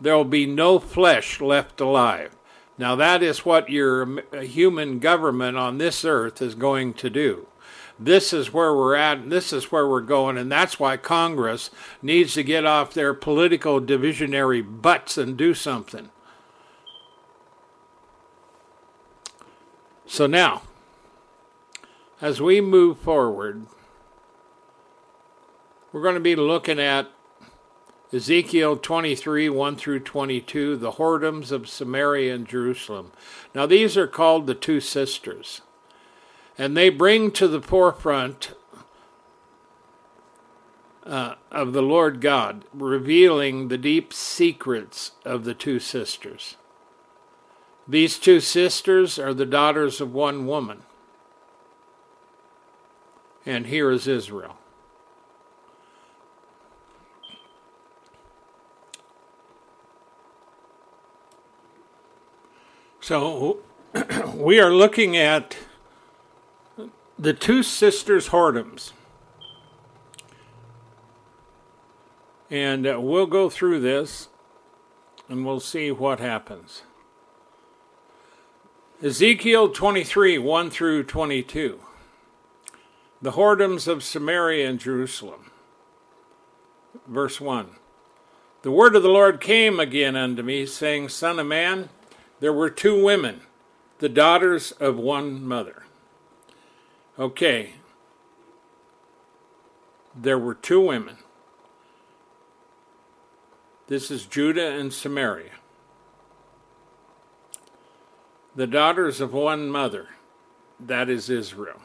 there 0.00 0.16
will 0.16 0.24
be 0.24 0.46
no 0.46 0.78
flesh 0.78 1.40
left 1.40 1.80
alive. 1.80 2.36
Now, 2.76 2.94
that 2.94 3.22
is 3.22 3.44
what 3.44 3.70
your 3.70 4.22
human 4.40 5.00
government 5.00 5.58
on 5.58 5.78
this 5.78 6.04
earth 6.04 6.40
is 6.40 6.54
going 6.54 6.94
to 6.94 7.10
do. 7.10 7.48
This 7.98 8.32
is 8.32 8.52
where 8.52 8.72
we're 8.72 8.94
at, 8.94 9.28
this 9.28 9.52
is 9.52 9.72
where 9.72 9.88
we're 9.88 10.00
going, 10.00 10.38
and 10.38 10.52
that's 10.52 10.78
why 10.78 10.96
Congress 10.96 11.70
needs 12.00 12.34
to 12.34 12.44
get 12.44 12.64
off 12.64 12.94
their 12.94 13.12
political 13.12 13.80
divisionary 13.80 14.62
butts 14.62 15.18
and 15.18 15.36
do 15.36 15.52
something. 15.52 16.10
So 20.08 20.26
now, 20.26 20.62
as 22.22 22.40
we 22.40 22.62
move 22.62 22.98
forward, 22.98 23.66
we're 25.92 26.02
going 26.02 26.14
to 26.14 26.20
be 26.20 26.34
looking 26.34 26.80
at 26.80 27.10
Ezekiel 28.10 28.78
23 28.78 29.50
1 29.50 29.76
through 29.76 30.00
22, 30.00 30.76
the 30.76 30.92
whoredoms 30.92 31.52
of 31.52 31.68
Samaria 31.68 32.34
and 32.34 32.48
Jerusalem. 32.48 33.12
Now, 33.54 33.66
these 33.66 33.98
are 33.98 34.06
called 34.06 34.46
the 34.46 34.54
two 34.54 34.80
sisters, 34.80 35.60
and 36.56 36.74
they 36.74 36.88
bring 36.88 37.30
to 37.32 37.46
the 37.46 37.60
forefront 37.60 38.54
uh, 41.04 41.34
of 41.50 41.74
the 41.74 41.82
Lord 41.82 42.22
God, 42.22 42.64
revealing 42.72 43.68
the 43.68 43.78
deep 43.78 44.14
secrets 44.14 45.12
of 45.26 45.44
the 45.44 45.54
two 45.54 45.78
sisters. 45.78 46.56
These 47.88 48.18
two 48.18 48.40
sisters 48.40 49.18
are 49.18 49.32
the 49.32 49.46
daughters 49.46 50.02
of 50.02 50.12
one 50.12 50.46
woman. 50.46 50.82
And 53.46 53.66
here 53.66 53.90
is 53.90 54.06
Israel. 54.06 54.58
So 63.00 63.60
we 64.34 64.60
are 64.60 64.70
looking 64.70 65.16
at 65.16 65.56
the 67.18 67.32
two 67.32 67.62
sisters' 67.62 68.28
whoredoms. 68.28 68.92
And 72.50 72.86
uh, 72.86 73.00
we'll 73.00 73.26
go 73.26 73.48
through 73.48 73.80
this 73.80 74.28
and 75.26 75.46
we'll 75.46 75.60
see 75.60 75.90
what 75.90 76.20
happens. 76.20 76.82
Ezekiel 79.00 79.68
23 79.68 80.38
1 80.38 80.70
through 80.70 81.04
22. 81.04 81.78
The 83.22 83.30
whoredoms 83.30 83.86
of 83.86 84.02
Samaria 84.02 84.68
and 84.68 84.80
Jerusalem. 84.80 85.52
Verse 87.06 87.40
1. 87.40 87.76
The 88.62 88.72
word 88.72 88.96
of 88.96 89.04
the 89.04 89.08
Lord 89.08 89.40
came 89.40 89.78
again 89.78 90.16
unto 90.16 90.42
me, 90.42 90.66
saying, 90.66 91.10
Son 91.10 91.38
of 91.38 91.46
man, 91.46 91.90
there 92.40 92.52
were 92.52 92.70
two 92.70 93.00
women, 93.00 93.42
the 94.00 94.08
daughters 94.08 94.72
of 94.72 94.96
one 94.96 95.46
mother. 95.46 95.84
Okay. 97.16 97.74
There 100.12 100.40
were 100.40 100.56
two 100.56 100.80
women. 100.80 101.18
This 103.86 104.10
is 104.10 104.26
Judah 104.26 104.72
and 104.72 104.92
Samaria 104.92 105.57
the 108.58 108.66
daughters 108.66 109.20
of 109.20 109.32
one 109.32 109.70
mother, 109.70 110.08
that 110.80 111.08
is 111.08 111.30
Israel. 111.30 111.80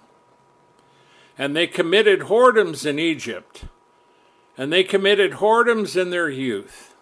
And 1.37 1.55
they 1.55 1.67
committed 1.67 2.21
whoredoms 2.21 2.83
in 2.83 2.97
Egypt, 2.97 3.65
and 4.57 4.73
they 4.73 4.83
committed 4.83 5.33
whoredoms 5.33 5.95
in 5.95 6.09
their 6.09 6.31
youth. 6.31 6.95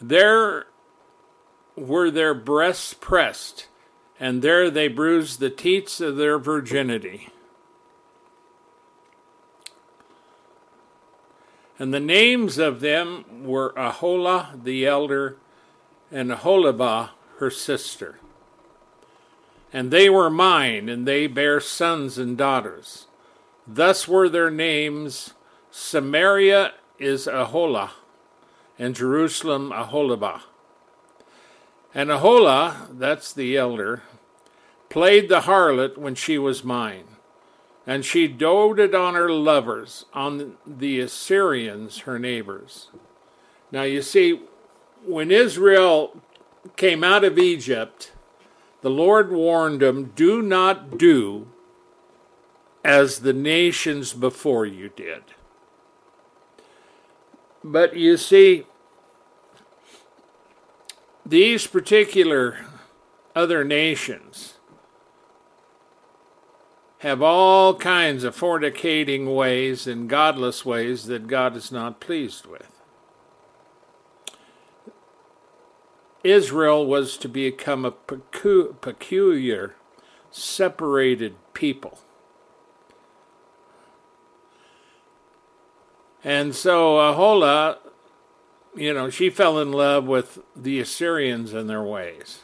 There 0.00 0.64
were 1.76 2.10
their 2.10 2.32
breasts 2.32 2.94
pressed, 2.94 3.68
and 4.18 4.40
there 4.40 4.70
they 4.70 4.88
bruised 4.88 5.38
the 5.38 5.50
teats 5.50 6.00
of 6.00 6.16
their 6.16 6.38
virginity. 6.38 7.28
And 11.78 11.92
the 11.92 12.00
names 12.00 12.56
of 12.56 12.80
them 12.80 13.44
were 13.44 13.74
Aholah 13.76 14.64
the 14.64 14.86
elder, 14.86 15.36
and 16.10 16.30
Aholibah 16.30 17.10
her 17.42 17.50
sister. 17.50 18.20
And 19.72 19.90
they 19.90 20.08
were 20.08 20.30
mine, 20.30 20.88
and 20.88 21.08
they 21.08 21.26
bare 21.26 21.60
sons 21.60 22.16
and 22.16 22.38
daughters. 22.38 23.08
Thus 23.66 24.06
were 24.06 24.28
their 24.28 24.50
names 24.50 25.34
Samaria 25.72 26.74
is 27.00 27.26
Aholah, 27.26 27.90
and 28.78 28.94
Jerusalem 28.94 29.72
Aholibah. 29.74 30.42
And 31.92 32.10
Aholah, 32.10 32.96
that's 32.96 33.32
the 33.32 33.56
elder, 33.56 34.02
played 34.88 35.28
the 35.28 35.40
harlot 35.40 35.98
when 35.98 36.14
she 36.14 36.38
was 36.38 36.62
mine. 36.62 37.06
And 37.88 38.04
she 38.04 38.28
doted 38.28 38.94
on 38.94 39.14
her 39.14 39.32
lovers, 39.32 40.04
on 40.14 40.58
the 40.64 41.00
Assyrians, 41.00 42.00
her 42.00 42.20
neighbors. 42.20 42.86
Now 43.72 43.82
you 43.82 44.00
see, 44.00 44.42
when 45.04 45.32
Israel 45.32 46.22
came 46.76 47.02
out 47.04 47.24
of 47.24 47.38
Egypt, 47.38 48.12
the 48.80 48.90
Lord 48.90 49.30
warned 49.30 49.80
them 49.80 50.12
do 50.14 50.42
not 50.42 50.98
do 50.98 51.48
as 52.84 53.20
the 53.20 53.32
nations 53.32 54.12
before 54.12 54.66
you 54.66 54.88
did. 54.88 55.22
But 57.62 57.96
you 57.96 58.16
see, 58.16 58.66
these 61.24 61.66
particular 61.66 62.58
other 63.36 63.62
nations 63.62 64.54
have 66.98 67.22
all 67.22 67.74
kinds 67.74 68.24
of 68.24 68.36
fornicating 68.36 69.34
ways 69.34 69.86
and 69.86 70.08
godless 70.08 70.64
ways 70.64 71.06
that 71.06 71.26
God 71.26 71.56
is 71.56 71.72
not 71.72 72.00
pleased 72.00 72.46
with. 72.46 72.71
Israel 76.24 76.86
was 76.86 77.16
to 77.18 77.28
become 77.28 77.84
a 77.84 77.90
peculiar, 77.90 79.74
separated 80.30 81.36
people. 81.52 81.98
And 86.24 86.54
so 86.54 86.96
Aholah 86.96 87.78
you 88.74 88.94
know, 88.94 89.10
she 89.10 89.30
fell 89.30 89.58
in 89.58 89.70
love 89.72 90.06
with 90.06 90.38
the 90.56 90.80
Assyrians 90.80 91.52
and 91.52 91.68
their 91.68 91.82
ways. 91.82 92.40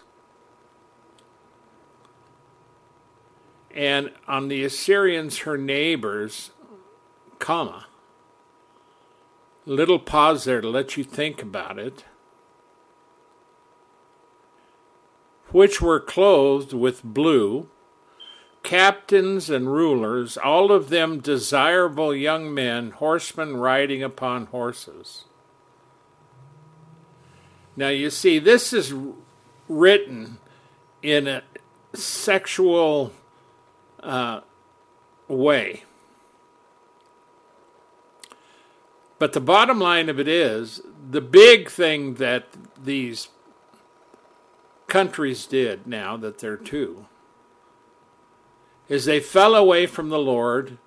And 3.75 4.11
on 4.27 4.49
the 4.49 4.65
Assyrians, 4.65 5.39
her 5.39 5.57
neighbors, 5.57 6.51
comma, 7.39 7.87
little 9.65 9.99
pause 9.99 10.45
there 10.45 10.61
to 10.61 10.69
let 10.69 10.97
you 10.97 11.05
think 11.05 11.43
about 11.43 11.79
it, 11.79 12.05
which 15.51 15.81
were 15.81 16.01
clothed 16.01 16.73
with 16.73 17.03
blue, 17.03 17.69
captains 18.63 19.49
and 19.49 19.73
rulers, 19.73 20.37
all 20.37 20.71
of 20.71 20.91
them 20.91 21.21
desirable 21.21 22.15
young 22.15 22.53
men, 22.53 22.91
horsemen 22.91 23.57
riding 23.57 24.03
upon 24.03 24.47
horses. 24.47 25.25
Now, 27.77 27.89
you 27.89 28.11
see, 28.11 28.39
this 28.39 28.73
is 28.73 28.93
written 29.69 30.39
in 31.03 31.29
a 31.29 31.43
sexual 31.95 33.13
uh, 34.03 34.41
way. 35.29 35.85
But 39.19 39.33
the 39.33 39.41
bottom 39.41 39.79
line 39.79 40.09
of 40.09 40.21
it 40.21 40.29
is 40.29 40.81
the 41.11 41.21
big 41.21 41.71
thing 41.71 42.15
that 42.15 42.47
these 42.83 43.29
countries 44.89 45.47
did 45.47 45.87
now 45.87 46.17
that 46.17 46.39
they're 46.39 46.57
two 46.57 47.07
is 48.89 49.05
they 49.05 49.21
fell 49.21 49.55
away 49.55 49.87
from 49.87 50.09
the 50.09 50.19
Lord 50.19 50.79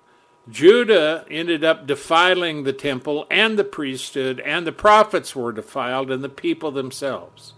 Judah 0.48 1.24
ended 1.30 1.62
up 1.62 1.86
defiling 1.86 2.64
the 2.64 2.72
temple 2.72 3.26
and 3.30 3.58
the 3.58 3.64
priesthood, 3.64 4.40
and 4.40 4.66
the 4.66 4.72
prophets 4.72 5.36
were 5.36 5.52
defiled, 5.52 6.10
and 6.10 6.22
the 6.24 6.28
people 6.28 6.72
themselves. 6.72 7.54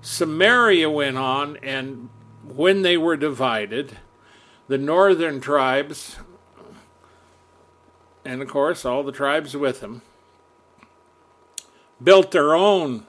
Samaria 0.00 0.90
went 0.90 1.16
on, 1.16 1.56
and 1.58 2.08
when 2.44 2.82
they 2.82 2.96
were 2.96 3.16
divided, 3.16 3.98
the 4.66 4.78
northern 4.78 5.40
tribes, 5.40 6.16
and 8.24 8.42
of 8.42 8.48
course 8.48 8.84
all 8.84 9.04
the 9.04 9.12
tribes 9.12 9.56
with 9.56 9.80
them, 9.80 10.02
built 12.02 12.32
their 12.32 12.54
own 12.54 13.06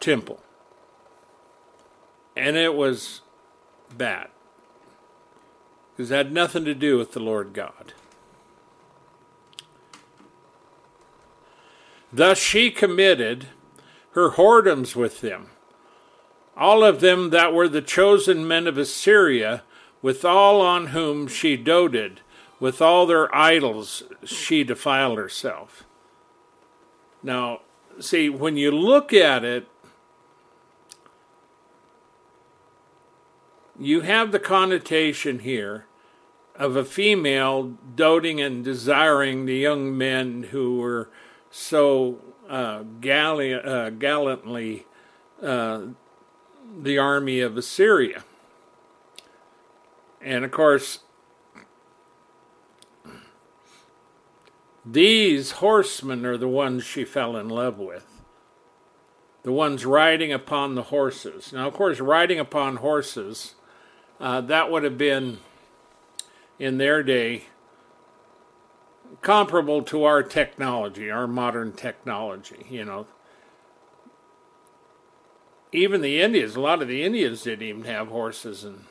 temple. 0.00 0.43
And 2.36 2.56
it 2.56 2.74
was 2.74 3.20
bad 3.96 4.28
because 5.92 6.10
it 6.10 6.16
had 6.16 6.32
nothing 6.32 6.64
to 6.64 6.74
do 6.74 6.98
with 6.98 7.12
the 7.12 7.20
Lord 7.20 7.52
God. 7.52 7.92
Thus 12.12 12.38
she 12.38 12.70
committed 12.70 13.48
her 14.12 14.30
whoredoms 14.32 14.94
with 14.94 15.20
them, 15.20 15.50
all 16.56 16.84
of 16.84 17.00
them 17.00 17.30
that 17.30 17.52
were 17.52 17.68
the 17.68 17.82
chosen 17.82 18.46
men 18.46 18.66
of 18.66 18.78
Assyria, 18.78 19.64
with 20.00 20.24
all 20.24 20.60
on 20.60 20.88
whom 20.88 21.26
she 21.26 21.56
doted, 21.56 22.20
with 22.60 22.80
all 22.80 23.06
their 23.06 23.34
idols 23.34 24.04
she 24.24 24.62
defiled 24.62 25.18
herself. 25.18 25.84
Now, 27.22 27.62
see, 27.98 28.28
when 28.28 28.56
you 28.56 28.70
look 28.70 29.12
at 29.12 29.44
it, 29.44 29.66
you 33.78 34.02
have 34.02 34.32
the 34.32 34.38
connotation 34.38 35.40
here 35.40 35.86
of 36.54 36.76
a 36.76 36.84
female 36.84 37.74
doting 37.94 38.40
and 38.40 38.64
desiring 38.64 39.46
the 39.46 39.56
young 39.56 39.96
men 39.96 40.44
who 40.50 40.78
were 40.78 41.10
so 41.50 42.18
uh, 42.48 42.82
galli- 43.00 43.54
uh, 43.54 43.90
gallantly 43.90 44.86
uh, 45.42 45.82
the 46.80 46.98
army 46.98 47.40
of 47.40 47.56
Assyria. 47.56 48.22
And 50.20 50.44
of 50.44 50.52
course, 50.52 51.00
these 54.84 55.52
horsemen 55.52 56.24
are 56.24 56.36
the 56.36 56.48
ones 56.48 56.84
she 56.84 57.04
fell 57.04 57.36
in 57.36 57.48
love 57.48 57.78
with. 57.78 58.06
The 59.42 59.52
ones 59.52 59.84
riding 59.84 60.32
upon 60.32 60.74
the 60.74 60.84
horses. 60.84 61.52
Now, 61.52 61.66
of 61.68 61.74
course, 61.74 62.00
riding 62.00 62.38
upon 62.38 62.76
horses 62.76 63.54
uh, 64.24 64.40
that 64.40 64.70
would 64.70 64.82
have 64.84 64.96
been 64.96 65.36
in 66.58 66.78
their 66.78 67.02
day 67.02 67.44
comparable 69.20 69.82
to 69.82 70.04
our 70.04 70.22
technology, 70.22 71.10
our 71.10 71.26
modern 71.26 71.72
technology, 71.72 72.64
you 72.70 72.86
know. 72.86 73.06
Even 75.72 76.00
the 76.00 76.22
Indians, 76.22 76.56
a 76.56 76.60
lot 76.60 76.80
of 76.80 76.88
the 76.88 77.02
Indians 77.02 77.42
didn't 77.42 77.68
even 77.68 77.84
have 77.84 78.08
horses 78.08 78.64
and 78.64 78.86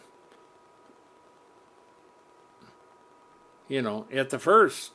you 3.67 3.81
know, 3.81 4.05
at 4.13 4.29
the 4.29 4.37
first 4.37 4.91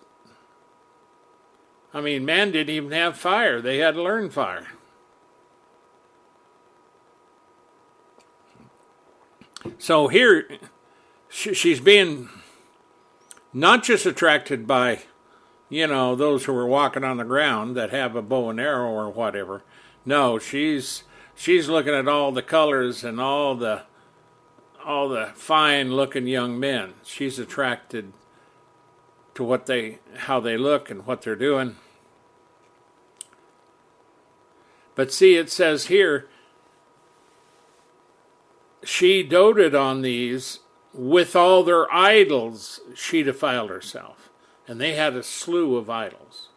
I 1.92 2.00
mean, 2.00 2.24
man 2.24 2.52
didn't 2.52 2.72
even 2.72 2.92
have 2.92 3.16
fire. 3.16 3.60
They 3.60 3.78
had 3.78 3.94
to 3.94 4.02
learn 4.02 4.30
fire. 4.30 4.68
So 9.78 10.08
here, 10.08 10.48
she's 11.28 11.80
being 11.80 12.28
not 13.52 13.82
just 13.82 14.06
attracted 14.06 14.66
by, 14.66 15.00
you 15.68 15.86
know, 15.86 16.14
those 16.14 16.44
who 16.44 16.54
are 16.54 16.66
walking 16.66 17.04
on 17.04 17.16
the 17.16 17.24
ground 17.24 17.76
that 17.76 17.90
have 17.90 18.14
a 18.14 18.22
bow 18.22 18.50
and 18.50 18.60
arrow 18.60 18.90
or 18.90 19.10
whatever. 19.10 19.62
No, 20.04 20.38
she's 20.38 21.04
she's 21.34 21.68
looking 21.68 21.94
at 21.94 22.08
all 22.08 22.32
the 22.32 22.42
colors 22.42 23.04
and 23.04 23.20
all 23.20 23.54
the 23.54 23.82
all 24.84 25.08
the 25.08 25.32
fine 25.34 25.92
looking 25.92 26.26
young 26.26 26.58
men. 26.58 26.94
She's 27.04 27.38
attracted 27.38 28.12
to 29.34 29.44
what 29.44 29.66
they 29.66 29.98
how 30.16 30.40
they 30.40 30.56
look 30.56 30.90
and 30.90 31.06
what 31.06 31.22
they're 31.22 31.36
doing. 31.36 31.76
But 34.94 35.12
see 35.12 35.36
it 35.36 35.50
says 35.50 35.86
here 35.86 36.28
she 38.84 39.22
doted 39.22 39.74
on 39.74 40.02
these 40.02 40.60
with 40.92 41.36
all 41.36 41.62
their 41.62 41.92
idols, 41.92 42.80
she 42.94 43.22
defiled 43.22 43.70
herself. 43.70 44.30
And 44.66 44.80
they 44.80 44.94
had 44.94 45.14
a 45.14 45.22
slew 45.22 45.76
of 45.76 45.88
idols. 45.88 46.48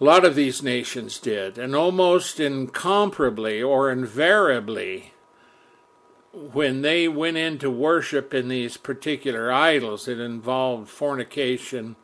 A 0.00 0.04
lot 0.04 0.24
of 0.24 0.34
these 0.34 0.62
nations 0.62 1.18
did, 1.18 1.56
and 1.56 1.74
almost 1.74 2.38
incomparably 2.38 3.62
or 3.62 3.90
invariably, 3.90 5.14
when 6.32 6.82
they 6.82 7.08
went 7.08 7.38
into 7.38 7.70
worship 7.70 8.34
in 8.34 8.48
these 8.48 8.76
particular 8.76 9.50
idols, 9.50 10.06
it 10.06 10.20
involved 10.20 10.90
fornication 10.90 11.96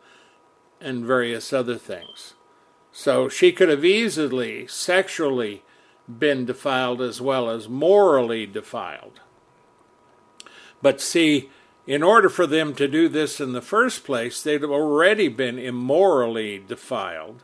and 0.80 1.04
various 1.04 1.52
other 1.52 1.76
things. 1.76 2.32
So 2.92 3.28
she 3.28 3.52
could 3.52 3.68
have 3.68 3.85
easily 3.85 4.66
sexually 4.66 5.62
been 6.09 6.45
defiled 6.45 7.01
as 7.01 7.21
well 7.21 7.49
as 7.49 7.69
morally 7.69 8.47
defiled. 8.47 9.21
But 10.81 11.01
see, 11.01 11.51
in 11.87 12.03
order 12.03 12.29
for 12.29 12.47
them 12.47 12.75
to 12.75 12.88
do 12.88 13.09
this 13.09 13.41
in 13.41 13.53
the 13.53 13.62
first 13.62 14.05
place, 14.05 14.43
they'd 14.43 14.65
already 14.65 15.29
been 15.29 15.59
immorally 15.59 16.59
defiled. 16.59 17.43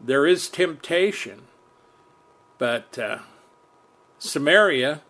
There 0.00 0.26
is 0.26 0.48
temptation, 0.48 1.42
but 2.58 2.98
uh, 2.98 3.18
Samaria, 4.18 5.02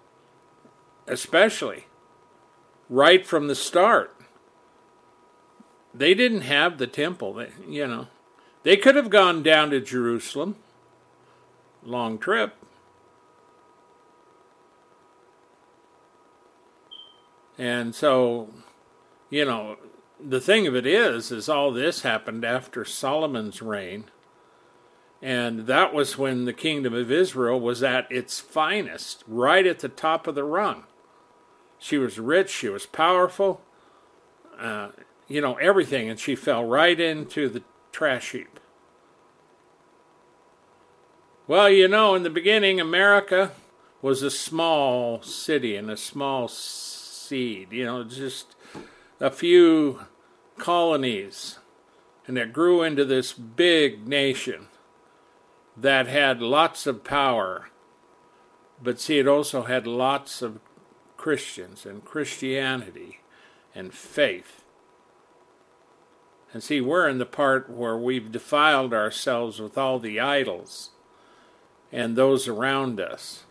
especially, 1.06 1.86
right 2.88 3.26
from 3.26 3.48
the 3.48 3.54
start, 3.54 4.14
they 5.92 6.14
didn't 6.14 6.42
have 6.42 6.78
the 6.78 6.86
temple. 6.86 7.34
They, 7.34 7.50
you 7.68 7.86
know, 7.86 8.08
they 8.64 8.76
could 8.76 8.96
have 8.96 9.10
gone 9.10 9.42
down 9.42 9.70
to 9.70 9.80
Jerusalem, 9.80 10.56
long 11.84 12.18
trip. 12.18 12.56
And 17.56 17.94
so, 17.94 18.48
you 19.30 19.44
know, 19.44 19.76
the 20.18 20.40
thing 20.40 20.66
of 20.66 20.74
it 20.74 20.86
is, 20.86 21.30
is 21.30 21.48
all 21.48 21.70
this 21.70 22.02
happened 22.02 22.44
after 22.44 22.84
Solomon's 22.84 23.62
reign. 23.62 24.06
And 25.22 25.66
that 25.66 25.94
was 25.94 26.18
when 26.18 26.44
the 26.44 26.52
kingdom 26.52 26.94
of 26.94 27.12
Israel 27.12 27.60
was 27.60 27.82
at 27.82 28.10
its 28.10 28.40
finest, 28.40 29.24
right 29.26 29.66
at 29.66 29.78
the 29.78 29.88
top 29.88 30.26
of 30.26 30.34
the 30.34 30.44
rung. 30.44 30.84
She 31.78 31.98
was 31.98 32.18
rich, 32.18 32.50
she 32.50 32.68
was 32.68 32.86
powerful, 32.86 33.60
uh, 34.58 34.88
you 35.28 35.40
know, 35.40 35.54
everything, 35.56 36.08
and 36.08 36.18
she 36.18 36.34
fell 36.34 36.64
right 36.64 36.98
into 36.98 37.48
the 37.48 37.62
trash 37.94 38.32
heap. 38.32 38.58
Well, 41.46 41.70
you 41.70 41.86
know, 41.86 42.16
in 42.16 42.24
the 42.24 42.30
beginning, 42.30 42.80
America 42.80 43.52
was 44.02 44.20
a 44.20 44.32
small 44.32 45.22
city 45.22 45.76
and 45.76 45.88
a 45.88 45.96
small 45.96 46.48
seed, 46.48 47.70
you 47.70 47.84
know, 47.84 48.02
just 48.02 48.56
a 49.20 49.30
few 49.30 50.00
colonies. 50.58 51.60
And 52.26 52.36
it 52.36 52.52
grew 52.52 52.82
into 52.82 53.04
this 53.04 53.32
big 53.32 54.08
nation 54.08 54.66
that 55.76 56.08
had 56.08 56.42
lots 56.42 56.88
of 56.88 57.04
power. 57.04 57.68
But 58.82 58.98
see, 58.98 59.20
it 59.20 59.28
also 59.28 59.62
had 59.62 59.86
lots 59.86 60.42
of 60.42 60.58
Christians 61.16 61.86
and 61.86 62.04
Christianity 62.04 63.20
and 63.72 63.94
faith. 63.94 64.63
And 66.54 66.62
see, 66.62 66.80
we're 66.80 67.08
in 67.08 67.18
the 67.18 67.26
part 67.26 67.68
where 67.68 67.96
we've 67.96 68.30
defiled 68.30 68.94
ourselves 68.94 69.60
with 69.60 69.76
all 69.76 69.98
the 69.98 70.20
idols 70.20 70.90
and 71.90 72.14
those 72.14 72.46
around 72.46 73.00
us. 73.00 73.42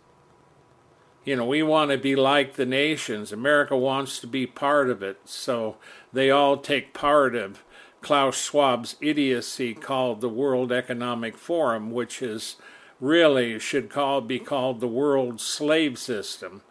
You 1.22 1.36
know, 1.36 1.44
we 1.44 1.62
want 1.62 1.90
to 1.90 1.98
be 1.98 2.16
like 2.16 2.54
the 2.54 2.64
nations. 2.64 3.30
America 3.30 3.76
wants 3.76 4.18
to 4.20 4.26
be 4.26 4.46
part 4.46 4.88
of 4.88 5.02
it, 5.02 5.20
so 5.26 5.76
they 6.14 6.30
all 6.30 6.56
take 6.56 6.94
part 6.94 7.34
of 7.34 7.62
Klaus 8.00 8.36
Schwab's 8.36 8.96
idiocy 9.02 9.74
called 9.74 10.22
the 10.22 10.28
World 10.30 10.72
Economic 10.72 11.36
Forum, 11.36 11.90
which 11.90 12.22
is 12.22 12.56
really 13.00 13.58
should 13.58 13.90
call 13.90 14.22
be 14.22 14.38
called 14.38 14.80
the 14.80 14.88
world 14.88 15.42
slave 15.42 15.98
system 15.98 16.62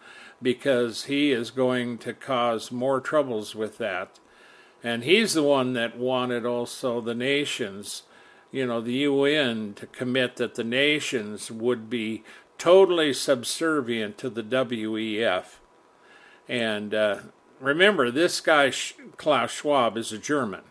because 0.42 1.04
he 1.04 1.32
is 1.32 1.52
going 1.52 2.00
to 2.00 2.14
cause 2.14 2.72
more 2.72 3.00
troubles 3.00 3.54
with 3.54 3.78
that 3.78 4.20
and 4.84 5.06
he's 5.06 5.34
the 5.34 5.44
one 5.44 5.74
that 5.74 5.98
wanted 5.98 6.46
also 6.46 7.00
the 7.00 7.16
nations, 7.16 8.04
you 8.52 8.68
know, 8.68 8.82
the 8.82 8.94
UN 8.94 9.74
to 9.76 9.88
commit 9.88 10.36
that 10.36 10.56
the 10.56 10.64
nations 10.64 11.50
would 11.50 11.90
be 11.90 12.24
totally 12.58 13.14
subservient 13.14 14.18
to 14.18 14.30
the 14.30 14.44
WEF. 14.44 15.46
And 16.50 16.94
uh, 16.94 17.20
remember, 17.62 18.12
this 18.12 18.42
guy, 18.42 18.74
Klaus 19.16 19.52
Schwab, 19.52 19.98
is 19.98 20.12
a 20.12 20.18
German. 20.18 20.62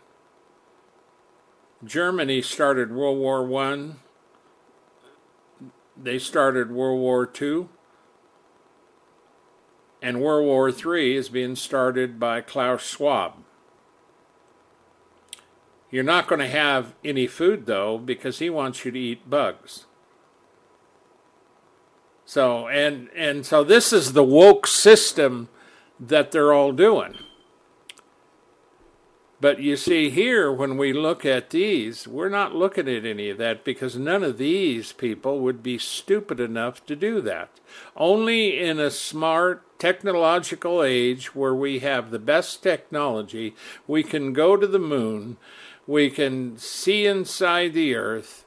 Germany 1.83 2.41
started 2.41 2.93
World 2.93 3.17
War 3.17 3.43
One. 3.45 3.97
They 6.01 6.19
started 6.19 6.71
World 6.71 6.99
War 6.99 7.25
Two. 7.25 7.69
And 10.01 10.21
World 10.21 10.45
War 10.45 10.71
Three 10.71 11.17
is 11.17 11.29
being 11.29 11.55
started 11.55 12.19
by 12.19 12.41
Klaus 12.41 12.81
Schwab. 12.81 13.42
You're 15.93 16.01
not 16.01 16.25
going 16.25 16.39
to 16.39 16.47
have 16.47 16.95
any 17.05 17.27
food 17.27 17.67
though 17.67 17.99
because 17.99 18.39
he 18.39 18.49
wants 18.49 18.83
you 18.83 18.89
to 18.89 18.99
eat 18.99 19.29
bugs. 19.29 19.85
So 22.25 22.67
and 22.67 23.09
and 23.15 23.45
so 23.45 23.63
this 23.63 23.93
is 23.93 24.13
the 24.13 24.23
woke 24.23 24.65
system 24.65 25.49
that 25.99 26.31
they're 26.31 26.51
all 26.51 26.71
doing. 26.71 27.13
But 29.39 29.59
you 29.59 29.77
see 29.77 30.09
here 30.09 30.51
when 30.51 30.77
we 30.77 30.93
look 30.93 31.27
at 31.27 31.51
these, 31.51 32.07
we're 32.07 32.27
not 32.27 32.55
looking 32.55 32.89
at 32.89 33.05
any 33.05 33.29
of 33.29 33.37
that 33.37 33.63
because 33.63 33.95
none 33.95 34.23
of 34.23 34.39
these 34.39 34.93
people 34.93 35.41
would 35.41 35.61
be 35.61 35.77
stupid 35.77 36.39
enough 36.39 36.83
to 36.87 36.95
do 36.95 37.21
that. 37.21 37.59
Only 37.95 38.57
in 38.57 38.79
a 38.79 38.89
smart 38.89 39.77
technological 39.77 40.81
age 40.81 41.35
where 41.35 41.53
we 41.53 41.79
have 41.79 42.09
the 42.09 42.17
best 42.17 42.63
technology, 42.63 43.53
we 43.85 44.01
can 44.01 44.33
go 44.33 44.57
to 44.57 44.65
the 44.65 44.79
moon 44.79 45.37
we 45.85 46.09
can 46.09 46.57
see 46.57 47.05
inside 47.05 47.73
the 47.73 47.95
earth, 47.95 48.45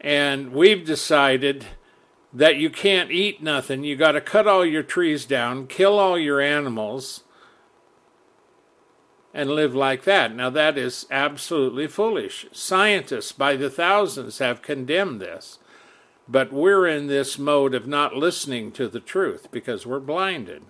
and 0.00 0.52
we've 0.52 0.84
decided 0.84 1.66
that 2.32 2.56
you 2.56 2.70
can't 2.70 3.10
eat 3.10 3.42
nothing. 3.42 3.84
You 3.84 3.96
got 3.96 4.12
to 4.12 4.20
cut 4.20 4.46
all 4.46 4.64
your 4.64 4.82
trees 4.82 5.24
down, 5.24 5.66
kill 5.66 5.98
all 5.98 6.18
your 6.18 6.40
animals, 6.40 7.24
and 9.32 9.50
live 9.50 9.74
like 9.74 10.04
that. 10.04 10.34
Now, 10.34 10.50
that 10.50 10.76
is 10.76 11.06
absolutely 11.10 11.86
foolish. 11.86 12.46
Scientists 12.52 13.32
by 13.32 13.56
the 13.56 13.70
thousands 13.70 14.38
have 14.38 14.62
condemned 14.62 15.20
this, 15.20 15.58
but 16.28 16.52
we're 16.52 16.86
in 16.86 17.06
this 17.06 17.38
mode 17.38 17.74
of 17.74 17.86
not 17.86 18.14
listening 18.14 18.70
to 18.72 18.88
the 18.88 19.00
truth 19.00 19.48
because 19.50 19.86
we're 19.86 20.00
blinded. 20.00 20.62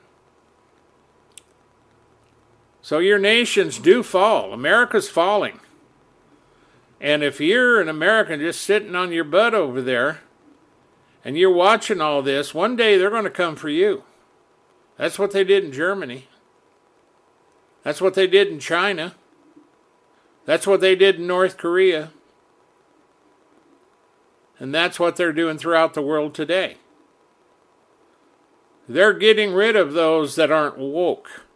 So, 2.83 2.99
your 2.99 3.19
nations 3.19 3.79
do 3.79 4.03
fall. 4.03 4.55
America's 4.55 5.11
falling. 5.11 5.61
And 7.01 7.23
if 7.23 7.41
you're 7.41 7.81
an 7.81 7.89
American 7.89 8.41
just 8.41 8.61
sitting 8.61 8.95
on 8.95 9.11
your 9.11 9.25
butt 9.25 9.55
over 9.55 9.81
there 9.81 10.21
and 11.25 11.37
you're 11.37 11.53
watching 11.53 12.01
all 12.01 12.21
this, 12.21 12.53
one 12.53 12.77
day 12.77 12.99
they're 12.99 13.11
going 13.11 13.25
to 13.25 13.31
come 13.31 13.57
for 13.57 13.71
you. 13.71 14.05
That's 14.99 15.19
what 15.19 15.31
they 15.31 15.45
did 15.45 15.65
in 15.65 15.73
Germany. 15.73 16.29
That's 17.83 18.03
what 18.03 18.13
they 18.13 18.27
did 18.27 18.49
in 18.49 18.59
China. 18.59 19.15
That's 20.45 20.67
what 20.67 20.83
they 20.83 20.95
did 20.95 21.17
in 21.17 21.27
North 21.27 21.57
Korea. 21.57 22.11
And 24.59 24.75
that's 24.75 25.01
what 25.01 25.17
they're 25.17 25.33
doing 25.33 25.57
throughout 25.57 25.95
the 25.95 26.03
world 26.03 26.35
today. 26.35 26.77
They're 28.87 29.15
getting 29.15 29.55
rid 29.55 29.75
of 29.75 29.95
those 29.95 30.37
that 30.37 30.51
aren't 30.51 30.77
woke. 30.77 31.47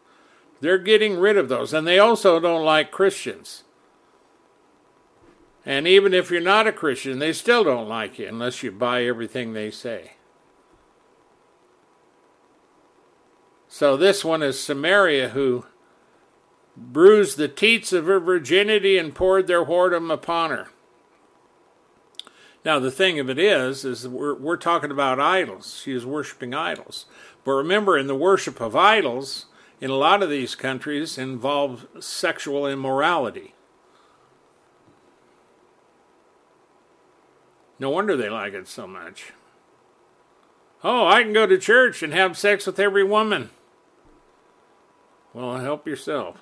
They're 0.60 0.78
getting 0.78 1.18
rid 1.18 1.36
of 1.36 1.50
those. 1.50 1.74
And 1.74 1.86
they 1.86 1.98
also 1.98 2.40
don't 2.40 2.64
like 2.64 2.90
Christians. 2.90 3.64
And 5.66 5.88
even 5.88 6.12
if 6.12 6.30
you're 6.30 6.40
not 6.40 6.66
a 6.66 6.72
Christian, 6.72 7.18
they 7.18 7.32
still 7.32 7.64
don't 7.64 7.88
like 7.88 8.18
you 8.18 8.28
unless 8.28 8.62
you 8.62 8.70
buy 8.70 9.04
everything 9.04 9.52
they 9.52 9.70
say. 9.70 10.12
So 13.68 13.96
this 13.96 14.24
one 14.24 14.42
is 14.42 14.60
Samaria 14.60 15.30
who 15.30 15.64
bruised 16.76 17.38
the 17.38 17.48
teats 17.48 17.92
of 17.92 18.06
her 18.06 18.20
virginity 18.20 18.98
and 18.98 19.14
poured 19.14 19.46
their 19.46 19.64
whoredom 19.64 20.12
upon 20.12 20.50
her. 20.50 20.68
Now 22.64 22.78
the 22.78 22.90
thing 22.90 23.18
of 23.18 23.28
it 23.28 23.38
is, 23.38 23.84
is 23.84 24.06
we're, 24.06 24.34
we're 24.34 24.56
talking 24.56 24.90
about 24.90 25.20
idols. 25.20 25.80
She 25.82 25.92
is 25.92 26.06
worshiping 26.06 26.54
idols. 26.54 27.06
But 27.44 27.52
remember, 27.52 27.98
in 27.98 28.06
the 28.06 28.14
worship 28.14 28.60
of 28.60 28.74
idols, 28.74 29.46
in 29.80 29.90
a 29.90 29.96
lot 29.96 30.22
of 30.22 30.30
these 30.30 30.54
countries, 30.54 31.18
involves 31.18 31.84
sexual 32.00 32.66
immorality. 32.66 33.53
No 37.78 37.90
wonder 37.90 38.16
they 38.16 38.28
like 38.28 38.52
it 38.54 38.68
so 38.68 38.86
much. 38.86 39.32
Oh, 40.82 41.06
I 41.06 41.22
can 41.22 41.32
go 41.32 41.46
to 41.46 41.58
church 41.58 42.02
and 42.02 42.12
have 42.12 42.36
sex 42.36 42.66
with 42.66 42.78
every 42.78 43.04
woman. 43.04 43.50
Well, 45.32 45.58
help 45.58 45.86
yourself. 45.86 46.36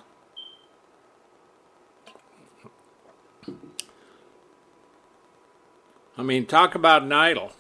I 6.19 6.23
mean, 6.23 6.45
talk 6.47 6.75
about 6.75 7.03
an 7.03 7.13
idol. 7.13 7.53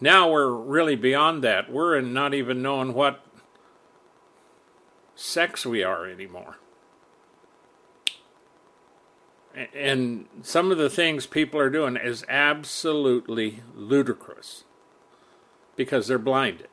Now 0.00 0.30
we're 0.30 0.50
really 0.50 0.96
beyond 0.96 1.44
that. 1.44 1.70
We're 1.70 1.96
in 1.96 2.12
not 2.12 2.32
even 2.32 2.62
knowing 2.62 2.94
what 2.94 3.24
sex 5.14 5.66
we 5.66 5.82
are 5.82 6.06
anymore. 6.06 6.56
And 9.74 10.26
some 10.42 10.70
of 10.70 10.76
the 10.76 10.90
things 10.90 11.26
people 11.26 11.58
are 11.58 11.70
doing 11.70 11.96
is 11.96 12.26
absolutely 12.28 13.62
ludicrous 13.74 14.64
because 15.76 16.06
they're 16.06 16.18
blinded. 16.18 16.68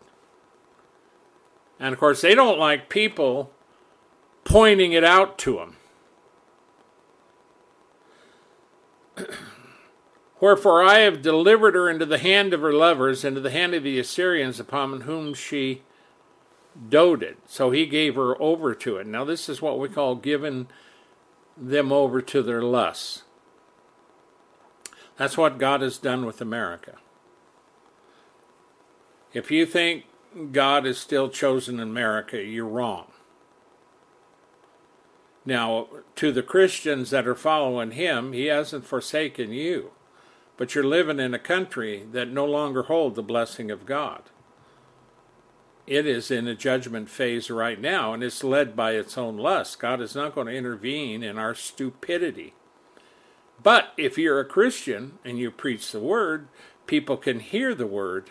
And 1.80 1.94
of 1.94 2.00
course, 2.00 2.22
they 2.22 2.36
don't 2.36 2.60
like 2.60 2.90
people 2.90 3.52
pointing 4.44 4.92
it 4.92 5.04
out 5.04 5.38
to 5.40 5.56
them. 9.16 9.28
Wherefore 10.42 10.84
I 10.84 11.00
have 11.00 11.22
delivered 11.22 11.76
her 11.76 11.90
into 11.90 12.06
the 12.06 12.18
hand 12.18 12.54
of 12.54 12.60
her 12.60 12.74
lovers, 12.74 13.24
into 13.24 13.40
the 13.40 13.52
hand 13.52 13.74
of 13.74 13.84
the 13.84 13.98
Assyrians, 13.98 14.60
upon 14.60 15.02
whom 15.02 15.34
she 15.34 15.84
doted. 16.90 17.38
So 17.46 17.72
he 17.72 17.86
gave 17.86 18.16
her 18.16 18.42
over 18.42 18.76
to 18.76 18.98
it. 18.98 19.08
Now, 19.08 19.24
this 19.24 19.48
is 19.48 19.62
what 19.62 19.80
we 19.80 19.88
call 19.88 20.16
giving 20.16 20.68
them 21.56 21.92
over 21.92 22.22
to 22.22 22.42
their 22.42 22.62
lusts. 22.62 23.24
That's 25.18 25.38
what 25.38 25.58
God 25.58 25.82
has 25.82 25.98
done 25.98 26.26
with 26.26 26.42
America. 26.42 26.96
If 29.34 29.52
you 29.52 29.66
think 29.66 30.06
God 30.52 30.86
is 30.86 30.98
still 30.98 31.30
chosen 31.30 31.80
America, 31.80 32.42
you're 32.42 32.68
wrong. 32.68 33.08
Now, 35.46 35.88
to 36.16 36.32
the 36.32 36.44
Christians 36.44 37.10
that 37.10 37.28
are 37.28 37.36
following 37.36 37.92
him, 37.92 38.34
he 38.34 38.46
hasn't 38.46 38.86
forsaken 38.86 39.52
you 39.52 39.92
but 40.58 40.76
you're 40.76 40.84
living 40.84 41.20
in 41.20 41.34
a 41.34 41.40
country 41.40 42.06
that 42.12 42.30
no 42.30 42.46
longer 42.46 42.84
hold 42.84 43.16
the 43.16 43.24
blessing 43.24 43.72
of 43.72 43.86
God. 43.86 44.24
It 45.86 46.06
is 46.06 46.32
in 46.32 46.48
a 46.48 46.56
judgment 46.56 47.10
phase 47.10 47.50
right 47.50 47.80
now, 47.80 48.14
and 48.14 48.24
it's 48.24 48.44
led 48.44 48.76
by 48.76 48.94
its 48.94 49.18
own 49.18 49.38
lust. 49.38 49.80
God 49.80 50.00
is 50.00 50.16
not 50.16 50.34
going 50.34 50.48
to 50.48 50.56
intervene 50.56 51.24
in 51.24 51.38
our 51.38 51.54
stupidity. 51.54 52.54
But 53.62 53.94
if 53.98 54.18
you're 54.18 54.40
a 54.40 54.46
Christian 54.46 55.20
and 55.26 55.38
you 55.38 55.52
preach 55.52 55.92
the 55.92 56.00
word, 56.00 56.48
people 56.88 57.18
can 57.18 57.40
hear 57.40 57.76
the 57.76 57.88
word, 57.88 58.30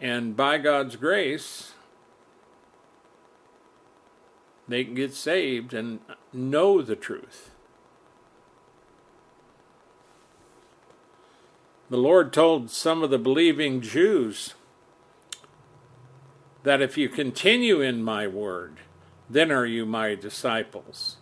and 0.00 0.36
by 0.36 0.58
God's 0.58 0.96
grace, 0.96 1.72
they 4.68 4.84
can 4.84 4.94
get 4.94 5.14
saved 5.14 5.72
and 5.72 6.00
know 6.32 6.82
the 6.82 6.96
truth. 6.96 7.50
The 11.88 11.96
Lord 11.96 12.32
told 12.32 12.70
some 12.70 13.02
of 13.04 13.10
the 13.10 13.18
believing 13.18 13.80
Jews 13.80 14.54
that 16.66 16.82
if 16.82 16.98
you 16.98 17.08
continue 17.08 17.80
in 17.80 18.02
my 18.02 18.26
word, 18.26 18.78
then 19.30 19.52
are 19.52 19.64
you 19.64 19.86
my 19.86 20.16
disciples 20.16 21.16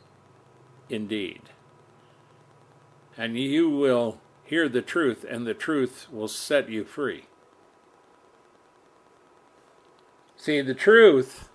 indeed. 0.88 1.42
And 3.18 3.38
you 3.38 3.68
will 3.68 4.22
hear 4.44 4.70
the 4.70 4.80
truth, 4.80 5.22
and 5.28 5.46
the 5.46 5.52
truth 5.52 6.06
will 6.10 6.28
set 6.28 6.70
you 6.70 6.82
free. 6.82 7.26
See, 10.38 10.62
the 10.62 10.72
truth 10.72 11.50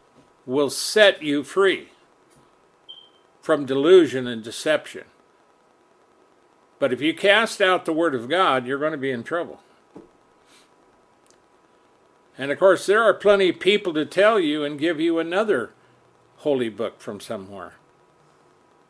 will 0.46 0.70
set 0.70 1.24
you 1.24 1.44
free 1.44 1.90
from 3.42 3.66
delusion 3.66 4.28
and 4.28 4.44
deception. 4.44 5.06
But 6.78 6.94
if 6.94 7.02
you 7.02 7.16
cast 7.16 7.60
out 7.60 7.86
the 7.86 7.94
Word 7.94 8.14
of 8.14 8.30
God, 8.30 8.68
you're 8.68 8.78
going 8.78 8.92
to 8.92 9.00
be 9.00 9.10
in 9.10 9.24
trouble. 9.24 9.62
And 12.40 12.52
of 12.52 12.58
course, 12.58 12.88
there 12.88 13.04
are 13.04 13.14
plenty 13.14 13.50
of 13.50 13.60
people 13.60 13.94
to 13.94 14.06
tell 14.06 14.40
you 14.40 14.64
and 14.64 14.80
give 14.80 15.00
you 15.00 15.20
another 15.20 15.74
holy 16.38 16.70
book 16.70 17.00
from 17.00 17.20
somewhere. 17.20 17.74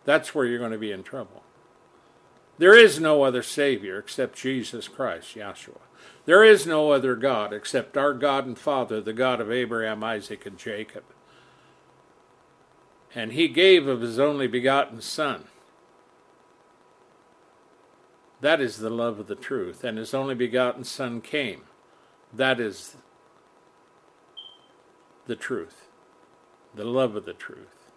That's 0.05 0.33
where 0.33 0.45
you're 0.45 0.59
going 0.59 0.71
to 0.71 0.77
be 0.77 0.93
in 0.93 1.03
trouble. 1.03 1.43
There 2.57 2.77
is 2.77 2.99
no 2.99 3.23
other 3.23 3.43
Savior 3.43 3.97
except 3.97 4.37
Jesus 4.37 4.87
Christ, 4.87 5.35
Yahshua. 5.35 5.79
There 6.25 6.43
is 6.43 6.65
no 6.65 6.91
other 6.91 7.15
God 7.15 7.51
except 7.51 7.97
our 7.97 8.13
God 8.13 8.45
and 8.45 8.57
Father, 8.57 9.01
the 9.01 9.11
God 9.11 9.41
of 9.41 9.51
Abraham, 9.51 10.03
Isaac, 10.03 10.45
and 10.45 10.57
Jacob. 10.57 11.03
And 13.13 13.33
He 13.33 13.49
gave 13.49 13.87
of 13.87 13.99
His 13.99 14.19
only 14.19 14.47
begotten 14.47 15.01
Son 15.01 15.45
that 18.41 18.61
is 18.61 18.77
the 18.77 18.89
love 18.89 19.19
of 19.19 19.27
the 19.27 19.35
truth. 19.35 19.83
And 19.83 19.97
his 19.97 20.13
only 20.13 20.35
begotten 20.35 20.83
Son 20.83 21.21
came. 21.21 21.63
That 22.31 22.59
is 22.59 22.95
the 25.29 25.35
truth, 25.35 25.87
the 26.75 26.83
love 26.83 27.15
of 27.15 27.23
the 27.23 27.33
truth. 27.33 27.91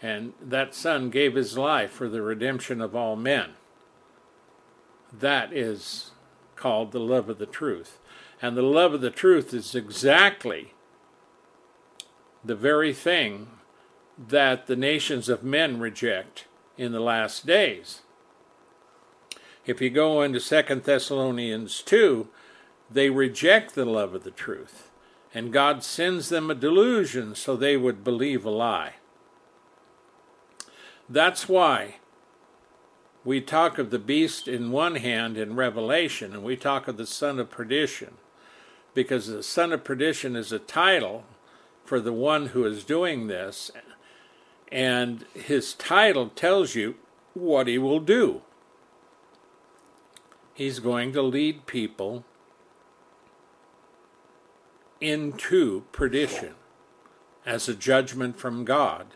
And 0.00 0.32
that 0.40 0.74
Son 0.74 1.10
gave 1.10 1.34
his 1.34 1.58
life 1.58 1.90
for 1.90 2.08
the 2.08 2.22
redemption 2.22 2.80
of 2.80 2.94
all 2.94 3.16
men. 3.16 3.50
That 5.12 5.52
is 5.52 6.12
called 6.56 6.92
the 6.92 7.00
love 7.00 7.28
of 7.28 7.38
the 7.38 7.46
truth. 7.46 7.98
And 8.40 8.56
the 8.56 8.62
love 8.62 8.94
of 8.94 9.00
the 9.00 9.10
truth 9.10 9.52
is 9.52 9.74
exactly 9.74 10.74
the 12.44 12.54
very 12.54 12.92
thing 12.92 13.48
that 14.16 14.66
the 14.66 14.76
nations 14.76 15.28
of 15.28 15.42
men 15.42 15.80
reject 15.80 16.46
in 16.78 16.92
the 16.92 17.00
last 17.00 17.46
days. 17.46 18.02
If 19.66 19.80
you 19.80 19.90
go 19.90 20.22
into 20.22 20.38
Second 20.38 20.84
Thessalonians 20.84 21.82
2, 21.82 22.28
they 22.90 23.10
reject 23.10 23.74
the 23.74 23.84
love 23.84 24.14
of 24.14 24.24
the 24.24 24.30
truth, 24.30 24.83
and 25.34 25.52
God 25.52 25.82
sends 25.82 26.28
them 26.28 26.48
a 26.48 26.54
delusion 26.54 27.34
so 27.34 27.56
they 27.56 27.76
would 27.76 28.04
believe 28.04 28.44
a 28.44 28.50
lie. 28.50 28.94
That's 31.08 31.48
why 31.48 31.96
we 33.24 33.40
talk 33.40 33.78
of 33.78 33.90
the 33.90 33.98
beast 33.98 34.46
in 34.46 34.70
one 34.70 34.94
hand 34.96 35.36
in 35.36 35.56
Revelation, 35.56 36.32
and 36.32 36.44
we 36.44 36.56
talk 36.56 36.86
of 36.86 36.96
the 36.96 37.06
son 37.06 37.40
of 37.40 37.50
perdition, 37.50 38.14
because 38.94 39.26
the 39.26 39.42
son 39.42 39.72
of 39.72 39.82
perdition 39.82 40.36
is 40.36 40.52
a 40.52 40.58
title 40.58 41.24
for 41.84 42.00
the 42.00 42.12
one 42.12 42.46
who 42.48 42.64
is 42.64 42.84
doing 42.84 43.26
this, 43.26 43.70
and 44.70 45.24
his 45.34 45.74
title 45.74 46.28
tells 46.28 46.74
you 46.74 46.94
what 47.34 47.66
he 47.66 47.76
will 47.76 48.00
do. 48.00 48.42
He's 50.54 50.78
going 50.78 51.12
to 51.12 51.22
lead 51.22 51.66
people 51.66 52.24
into 55.04 55.84
perdition 55.92 56.54
as 57.44 57.68
a 57.68 57.74
judgment 57.74 58.38
from 58.38 58.64
God 58.64 59.08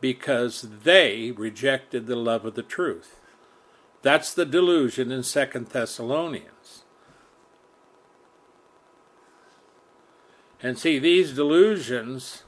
because 0.00 0.66
they 0.82 1.30
rejected 1.30 2.06
the 2.06 2.16
love 2.16 2.44
of 2.44 2.54
the 2.54 2.62
truth. 2.62 3.20
That's 4.02 4.34
the 4.34 4.44
delusion 4.44 5.10
in 5.10 5.22
Second 5.22 5.68
Thessalonians. 5.68 6.84
And 10.60 10.78
see, 10.78 10.98
these 10.98 11.32
delusions 11.32 12.42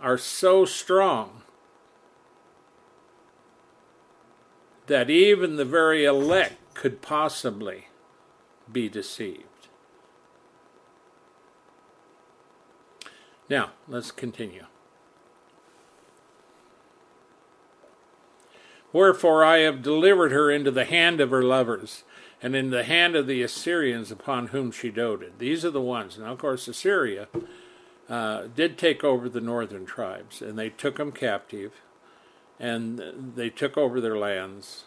are 0.00 0.18
so 0.18 0.64
strong 0.64 1.42
that 4.86 5.08
even 5.08 5.56
the 5.56 5.64
very 5.64 6.04
elect 6.04 6.74
could 6.74 7.00
possibly 7.00 7.88
be 8.70 8.88
deceived. 8.88 9.53
Now, 13.48 13.72
let's 13.88 14.10
continue. 14.10 14.64
Wherefore 18.92 19.44
I 19.44 19.58
have 19.58 19.82
delivered 19.82 20.30
her 20.30 20.50
into 20.50 20.70
the 20.70 20.84
hand 20.84 21.20
of 21.20 21.30
her 21.30 21.42
lovers, 21.42 22.04
and 22.40 22.54
in 22.54 22.70
the 22.70 22.84
hand 22.84 23.16
of 23.16 23.26
the 23.26 23.42
Assyrians 23.42 24.10
upon 24.10 24.48
whom 24.48 24.70
she 24.70 24.90
doted. 24.90 25.38
These 25.38 25.64
are 25.64 25.70
the 25.70 25.80
ones. 25.80 26.18
Now, 26.18 26.32
of 26.32 26.38
course, 26.38 26.68
Assyria 26.68 27.26
uh, 28.08 28.44
did 28.54 28.78
take 28.78 29.02
over 29.02 29.28
the 29.28 29.40
northern 29.40 29.84
tribes, 29.84 30.40
and 30.40 30.58
they 30.58 30.70
took 30.70 30.96
them 30.96 31.10
captive, 31.10 31.72
and 32.60 33.32
they 33.34 33.50
took 33.50 33.76
over 33.76 34.00
their 34.00 34.16
lands. 34.16 34.84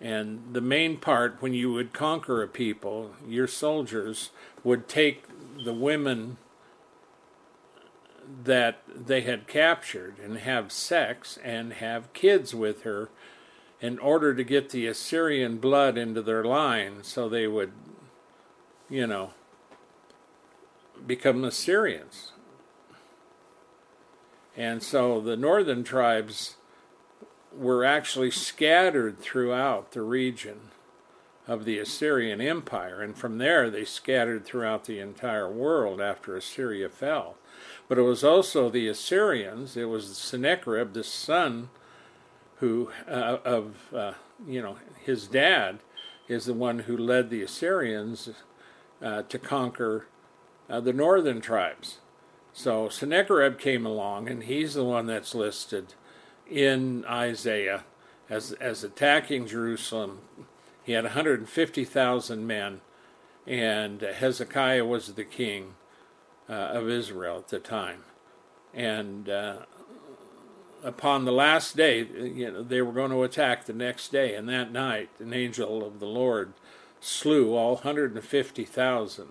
And 0.00 0.52
the 0.52 0.60
main 0.60 0.98
part, 0.98 1.38
when 1.40 1.54
you 1.54 1.72
would 1.72 1.92
conquer 1.92 2.42
a 2.42 2.48
people, 2.48 3.12
your 3.26 3.48
soldiers 3.48 4.30
would 4.62 4.86
take 4.86 5.24
the 5.64 5.72
women 5.72 6.36
that 8.44 8.82
they 8.88 9.20
had 9.22 9.46
captured 9.46 10.18
and 10.18 10.38
have 10.38 10.72
sex 10.72 11.38
and 11.44 11.74
have 11.74 12.12
kids 12.12 12.54
with 12.54 12.82
her 12.82 13.08
in 13.80 13.98
order 13.98 14.34
to 14.34 14.42
get 14.42 14.70
the 14.70 14.86
Assyrian 14.86 15.58
blood 15.58 15.98
into 15.98 16.22
their 16.22 16.44
line 16.44 17.02
so 17.02 17.28
they 17.28 17.46
would, 17.46 17.72
you 18.88 19.06
know, 19.06 19.30
become 21.06 21.44
Assyrians. 21.44 22.32
And 24.56 24.82
so 24.82 25.20
the 25.20 25.36
northern 25.36 25.84
tribes 25.84 26.56
were 27.54 27.84
actually 27.84 28.30
scattered 28.30 29.20
throughout 29.20 29.92
the 29.92 30.02
region 30.02 30.70
of 31.46 31.64
the 31.64 31.78
Assyrian 31.78 32.40
Empire, 32.40 33.00
and 33.02 33.16
from 33.16 33.38
there 33.38 33.70
they 33.70 33.84
scattered 33.84 34.44
throughout 34.44 34.84
the 34.84 34.98
entire 34.98 35.50
world 35.50 36.00
after 36.00 36.34
Assyria 36.36 36.88
fell. 36.88 37.36
But 37.88 37.98
it 37.98 38.02
was 38.02 38.24
also 38.24 38.68
the 38.68 38.88
Assyrians, 38.88 39.76
it 39.76 39.84
was 39.84 40.16
Sennacherib, 40.16 40.92
the 40.92 41.04
son 41.04 41.70
who 42.56 42.90
uh, 43.06 43.38
of 43.44 43.94
uh, 43.94 44.12
you 44.46 44.60
know 44.60 44.78
his 45.04 45.26
dad 45.26 45.80
is 46.26 46.46
the 46.46 46.54
one 46.54 46.80
who 46.80 46.96
led 46.96 47.30
the 47.30 47.42
Assyrians 47.42 48.30
uh, 49.00 49.22
to 49.22 49.38
conquer 49.38 50.06
uh, 50.68 50.80
the 50.80 50.92
northern 50.92 51.40
tribes. 51.40 51.98
So 52.52 52.88
Sennacherib 52.88 53.58
came 53.58 53.86
along, 53.86 54.28
and 54.28 54.44
he's 54.44 54.74
the 54.74 54.84
one 54.84 55.06
that's 55.06 55.34
listed 55.34 55.94
in 56.50 57.04
Isaiah 57.04 57.84
as 58.28 58.52
as 58.52 58.82
attacking 58.82 59.46
Jerusalem. 59.46 60.20
He 60.82 60.92
had 60.92 61.04
150,000 61.04 62.46
men, 62.46 62.80
and 63.46 64.00
Hezekiah 64.00 64.84
was 64.84 65.14
the 65.14 65.24
king 65.24 65.74
uh, 66.48 66.52
of 66.52 66.88
Israel 66.88 67.38
at 67.38 67.48
the 67.48 67.58
time. 67.58 68.04
And 68.74 69.28
uh, 69.28 69.56
upon 70.84 71.24
the 71.24 71.32
last 71.32 71.76
day, 71.76 72.00
you 72.04 72.50
know, 72.50 72.62
they 72.62 72.82
were 72.82 72.92
going 72.92 73.10
to 73.10 73.22
attack 73.22 73.64
the 73.64 73.72
next 73.72 74.12
day, 74.12 74.34
and 74.34 74.48
that 74.48 74.72
night, 74.72 75.10
an 75.18 75.32
angel 75.32 75.84
of 75.86 76.00
the 76.00 76.06
Lord 76.06 76.52
slew 77.00 77.54
all 77.54 77.76
150,000. 77.76 79.28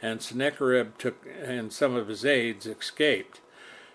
And 0.00 0.22
Sennacherib 0.22 0.98
took, 0.98 1.26
and 1.42 1.72
some 1.72 1.94
of 1.94 2.08
his 2.08 2.24
aides 2.24 2.66
escaped 2.66 3.40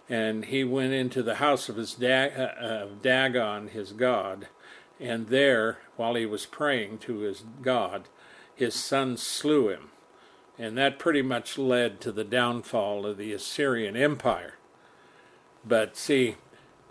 and 0.09 0.45
he 0.45 0.63
went 0.63 0.93
into 0.93 1.23
the 1.23 1.35
house 1.35 1.69
of 1.69 1.77
his 1.77 1.93
Dag- 1.93 2.37
uh, 2.37 2.87
Dagon, 3.01 3.69
his 3.69 3.93
god, 3.93 4.47
and 4.99 5.27
there, 5.27 5.79
while 5.95 6.15
he 6.15 6.25
was 6.25 6.45
praying 6.45 6.99
to 6.99 7.19
his 7.19 7.43
god, 7.61 8.07
his 8.53 8.75
son 8.75 9.17
slew 9.17 9.69
him, 9.69 9.89
and 10.57 10.77
that 10.77 10.99
pretty 10.99 11.21
much 11.21 11.57
led 11.57 11.99
to 12.01 12.11
the 12.11 12.23
downfall 12.23 13.05
of 13.05 13.17
the 13.17 13.33
Assyrian 13.33 13.95
Empire. 13.95 14.55
But 15.65 15.97
see, 15.97 16.35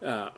uh, 0.05 0.31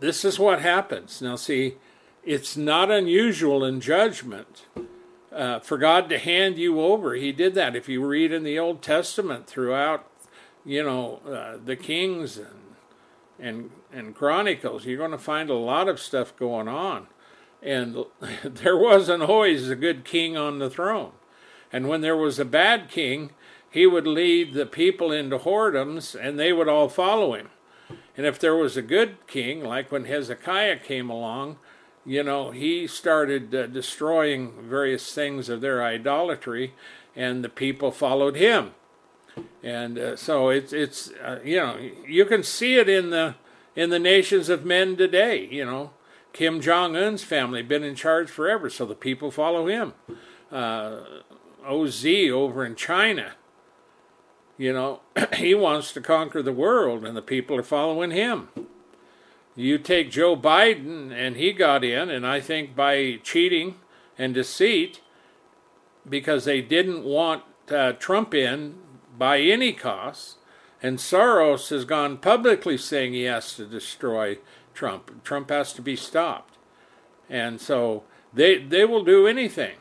this 0.00 0.24
is 0.24 0.38
what 0.38 0.60
happens. 0.60 1.20
Now, 1.20 1.36
see, 1.36 1.76
it's 2.24 2.56
not 2.56 2.90
unusual 2.90 3.64
in 3.64 3.80
judgment 3.80 4.66
uh, 5.32 5.58
for 5.60 5.78
God 5.78 6.08
to 6.08 6.18
hand 6.18 6.58
you 6.58 6.80
over. 6.80 7.14
He 7.14 7.32
did 7.32 7.54
that. 7.54 7.76
If 7.76 7.88
you 7.88 8.04
read 8.04 8.32
in 8.32 8.44
the 8.44 8.58
Old 8.58 8.82
Testament 8.82 9.46
throughout 9.46 10.06
you 10.64 10.82
know, 10.82 11.20
uh, 11.26 11.58
the 11.64 11.76
Kings 11.76 12.38
and 12.38 12.48
and 13.38 13.70
and 13.92 14.14
Chronicles, 14.14 14.86
you're 14.86 14.98
going 14.98 15.10
to 15.10 15.18
find 15.18 15.50
a 15.50 15.54
lot 15.54 15.88
of 15.88 16.00
stuff 16.00 16.36
going 16.36 16.68
on. 16.68 17.08
And 17.62 18.04
there 18.44 18.76
wasn't 18.76 19.22
always 19.22 19.68
a 19.68 19.76
good 19.76 20.04
king 20.04 20.36
on 20.36 20.58
the 20.58 20.70
throne. 20.70 21.12
And 21.72 21.88
when 21.88 22.00
there 22.00 22.16
was 22.16 22.38
a 22.38 22.44
bad 22.44 22.88
king, 22.90 23.30
he 23.70 23.86
would 23.86 24.06
lead 24.06 24.52
the 24.52 24.66
people 24.66 25.10
into 25.10 25.38
whoredoms 25.38 26.14
and 26.18 26.38
they 26.38 26.52
would 26.52 26.68
all 26.68 26.88
follow 26.88 27.34
him. 27.34 27.48
And 28.16 28.26
if 28.26 28.38
there 28.38 28.56
was 28.56 28.76
a 28.76 28.82
good 28.82 29.26
king, 29.26 29.64
like 29.64 29.90
when 29.90 30.04
Hezekiah 30.04 30.80
came 30.80 31.08
along, 31.08 31.56
you 32.04 32.22
know, 32.22 32.50
he 32.50 32.86
started 32.86 33.54
uh, 33.54 33.66
destroying 33.68 34.52
various 34.68 35.14
things 35.14 35.48
of 35.48 35.60
their 35.60 35.82
idolatry 35.82 36.74
and 37.16 37.42
the 37.42 37.48
people 37.48 37.90
followed 37.90 38.36
him 38.36 38.72
and 39.62 39.98
uh, 39.98 40.16
so 40.16 40.48
it's 40.48 40.72
it's 40.72 41.10
uh, 41.24 41.38
you 41.44 41.56
know 41.56 41.78
you 42.06 42.24
can 42.24 42.42
see 42.42 42.76
it 42.76 42.88
in 42.88 43.10
the 43.10 43.34
in 43.74 43.90
the 43.90 43.98
nations 43.98 44.48
of 44.48 44.64
men 44.64 44.96
today. 44.96 45.46
You 45.50 45.64
know, 45.64 45.90
Kim 46.32 46.60
Jong 46.60 46.96
Un's 46.96 47.22
family 47.22 47.62
been 47.62 47.84
in 47.84 47.94
charge 47.94 48.30
forever, 48.30 48.68
so 48.68 48.84
the 48.84 48.94
people 48.94 49.30
follow 49.30 49.66
him. 49.66 49.94
Uh, 50.50 51.00
Oz 51.64 52.04
over 52.06 52.64
in 52.64 52.74
China, 52.74 53.32
you 54.56 54.72
know, 54.72 55.00
he 55.36 55.54
wants 55.54 55.92
to 55.92 56.00
conquer 56.00 56.42
the 56.42 56.52
world, 56.52 57.04
and 57.04 57.16
the 57.16 57.22
people 57.22 57.56
are 57.56 57.62
following 57.62 58.10
him. 58.10 58.48
You 59.54 59.78
take 59.78 60.10
Joe 60.10 60.36
Biden, 60.36 61.12
and 61.12 61.36
he 61.36 61.52
got 61.52 61.84
in, 61.84 62.10
and 62.10 62.26
I 62.26 62.40
think 62.40 62.74
by 62.74 63.20
cheating 63.22 63.76
and 64.16 64.34
deceit, 64.34 65.00
because 66.08 66.44
they 66.44 66.60
didn't 66.60 67.04
want 67.04 67.44
uh, 67.70 67.92
Trump 67.92 68.34
in 68.34 68.76
by 69.16 69.40
any 69.40 69.72
cost. 69.72 70.36
And 70.82 70.98
Soros 70.98 71.68
has 71.70 71.84
gone 71.84 72.18
publicly 72.18 72.76
saying 72.76 73.12
he 73.12 73.22
has 73.22 73.54
to 73.54 73.66
destroy 73.66 74.38
Trump. 74.74 75.22
Trump 75.22 75.50
has 75.50 75.72
to 75.74 75.82
be 75.82 75.94
stopped. 75.94 76.58
And 77.30 77.60
so 77.60 78.02
they 78.32 78.58
they 78.58 78.84
will 78.84 79.04
do 79.04 79.26
anything, 79.26 79.76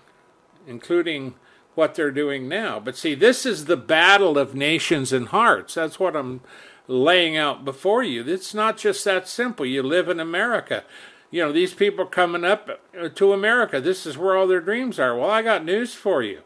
including 0.67 1.35
what 1.81 1.95
they're 1.95 2.11
doing 2.11 2.47
now. 2.47 2.79
But 2.79 2.95
see, 2.95 3.15
this 3.15 3.43
is 3.43 3.65
the 3.65 3.75
battle 3.75 4.37
of 4.37 4.53
nations 4.53 5.11
and 5.11 5.29
hearts. 5.29 5.73
That's 5.73 5.99
what 5.99 6.15
I'm 6.15 6.41
laying 6.87 7.35
out 7.35 7.65
before 7.65 8.03
you. 8.03 8.23
It's 8.23 8.53
not 8.53 8.77
just 8.77 9.03
that 9.05 9.27
simple. 9.27 9.65
You 9.65 9.81
live 9.81 10.07
in 10.07 10.19
America. 10.19 10.83
You 11.31 11.41
know, 11.41 11.51
these 11.51 11.73
people 11.73 12.05
coming 12.05 12.43
up 12.45 12.69
uh, 12.95 13.09
to 13.09 13.33
America. 13.33 13.81
This 13.81 14.05
is 14.05 14.15
where 14.15 14.37
all 14.37 14.45
their 14.45 14.61
dreams 14.61 14.99
are. 14.99 15.17
Well, 15.17 15.31
I 15.31 15.41
got 15.41 15.65
news 15.65 15.95
for 15.95 16.21
you. 16.21 16.41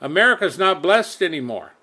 America's 0.00 0.58
not 0.58 0.82
blessed 0.82 1.22
anymore. 1.22 1.74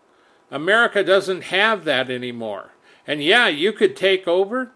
America 0.51 1.01
doesn't 1.01 1.43
have 1.43 1.85
that 1.85 2.09
anymore. 2.09 2.71
And 3.07 3.23
yeah, 3.23 3.47
you 3.47 3.71
could 3.71 3.95
take 3.95 4.27
over 4.27 4.71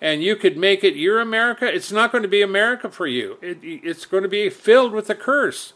and 0.00 0.22
you 0.22 0.36
could 0.36 0.56
make 0.56 0.84
it 0.84 0.94
your 0.94 1.18
America. 1.18 1.66
It's 1.66 1.90
not 1.90 2.12
going 2.12 2.22
to 2.22 2.28
be 2.28 2.42
America 2.42 2.88
for 2.92 3.08
you, 3.08 3.38
it, 3.42 3.58
it's 3.60 4.06
going 4.06 4.22
to 4.22 4.28
be 4.28 4.50
filled 4.50 4.92
with 4.92 5.10
a 5.10 5.16
curse. 5.16 5.72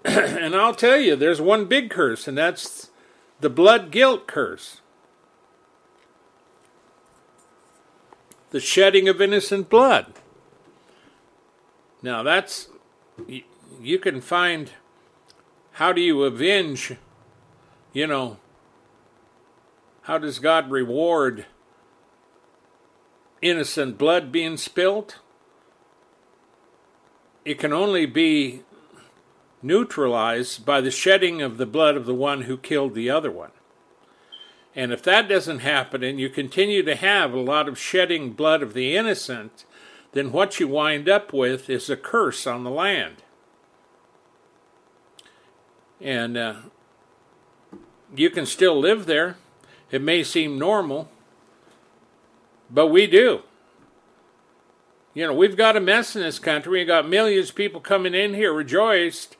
and 0.04 0.54
I'll 0.54 0.74
tell 0.74 0.98
you, 0.98 1.16
there's 1.16 1.40
one 1.40 1.66
big 1.66 1.90
curse, 1.90 2.26
and 2.26 2.36
that's 2.36 2.90
the 3.40 3.50
blood 3.50 3.90
guilt 3.90 4.26
curse. 4.26 4.80
The 8.50 8.60
shedding 8.60 9.08
of 9.08 9.20
innocent 9.20 9.68
blood. 9.68 10.14
Now, 12.02 12.22
that's, 12.22 12.68
you 13.80 13.98
can 13.98 14.20
find 14.20 14.70
how 15.72 15.92
do 15.92 16.00
you 16.00 16.24
avenge 16.24 16.96
you 17.92 18.06
know, 18.06 18.38
how 20.02 20.18
does 20.18 20.38
God 20.38 20.70
reward 20.70 21.46
innocent 23.42 23.98
blood 23.98 24.30
being 24.30 24.56
spilt? 24.56 25.18
It 27.44 27.58
can 27.58 27.72
only 27.72 28.06
be 28.06 28.62
neutralized 29.62 30.64
by 30.64 30.80
the 30.80 30.90
shedding 30.90 31.42
of 31.42 31.56
the 31.56 31.66
blood 31.66 31.96
of 31.96 32.06
the 32.06 32.14
one 32.14 32.42
who 32.42 32.56
killed 32.56 32.94
the 32.94 33.10
other 33.10 33.30
one. 33.30 33.50
And 34.74 34.92
if 34.92 35.02
that 35.02 35.28
doesn't 35.28 35.60
happen 35.60 36.02
and 36.02 36.20
you 36.20 36.28
continue 36.28 36.82
to 36.84 36.94
have 36.94 37.32
a 37.32 37.40
lot 37.40 37.68
of 37.68 37.78
shedding 37.78 38.32
blood 38.32 38.62
of 38.62 38.72
the 38.72 38.96
innocent, 38.96 39.64
then 40.12 40.32
what 40.32 40.60
you 40.60 40.68
wind 40.68 41.08
up 41.08 41.32
with 41.32 41.68
is 41.68 41.90
a 41.90 41.96
curse 41.96 42.46
on 42.46 42.64
the 42.64 42.70
land. 42.70 43.16
And 46.00 46.36
uh, 46.36 46.54
you 48.14 48.30
can 48.30 48.46
still 48.46 48.78
live 48.78 49.06
there. 49.06 49.36
It 49.90 50.00
may 50.00 50.22
seem 50.22 50.58
normal, 50.58 51.10
but 52.70 52.86
we 52.86 53.06
do. 53.06 53.42
You 55.12 55.26
know, 55.26 55.34
we've 55.34 55.56
got 55.56 55.76
a 55.76 55.80
mess 55.80 56.14
in 56.14 56.22
this 56.22 56.38
country. 56.38 56.78
We've 56.78 56.86
got 56.86 57.08
millions 57.08 57.50
of 57.50 57.56
people 57.56 57.80
coming 57.80 58.14
in 58.14 58.34
here 58.34 58.52
rejoiced, 58.52 59.36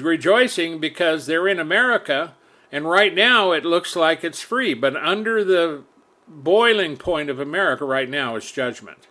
rejoicing 0.00 0.78
because 0.78 1.26
they're 1.26 1.48
in 1.48 1.58
America, 1.58 2.34
and 2.70 2.88
right 2.88 3.14
now 3.14 3.52
it 3.52 3.64
looks 3.64 3.96
like 3.96 4.24
it's 4.24 4.40
free. 4.40 4.74
But 4.74 4.96
under 4.96 5.44
the 5.44 5.84
boiling 6.28 6.96
point 6.96 7.30
of 7.30 7.38
America 7.38 7.84
right 7.84 8.08
now 8.08 8.36
is 8.36 8.50
judgment. 8.50 9.08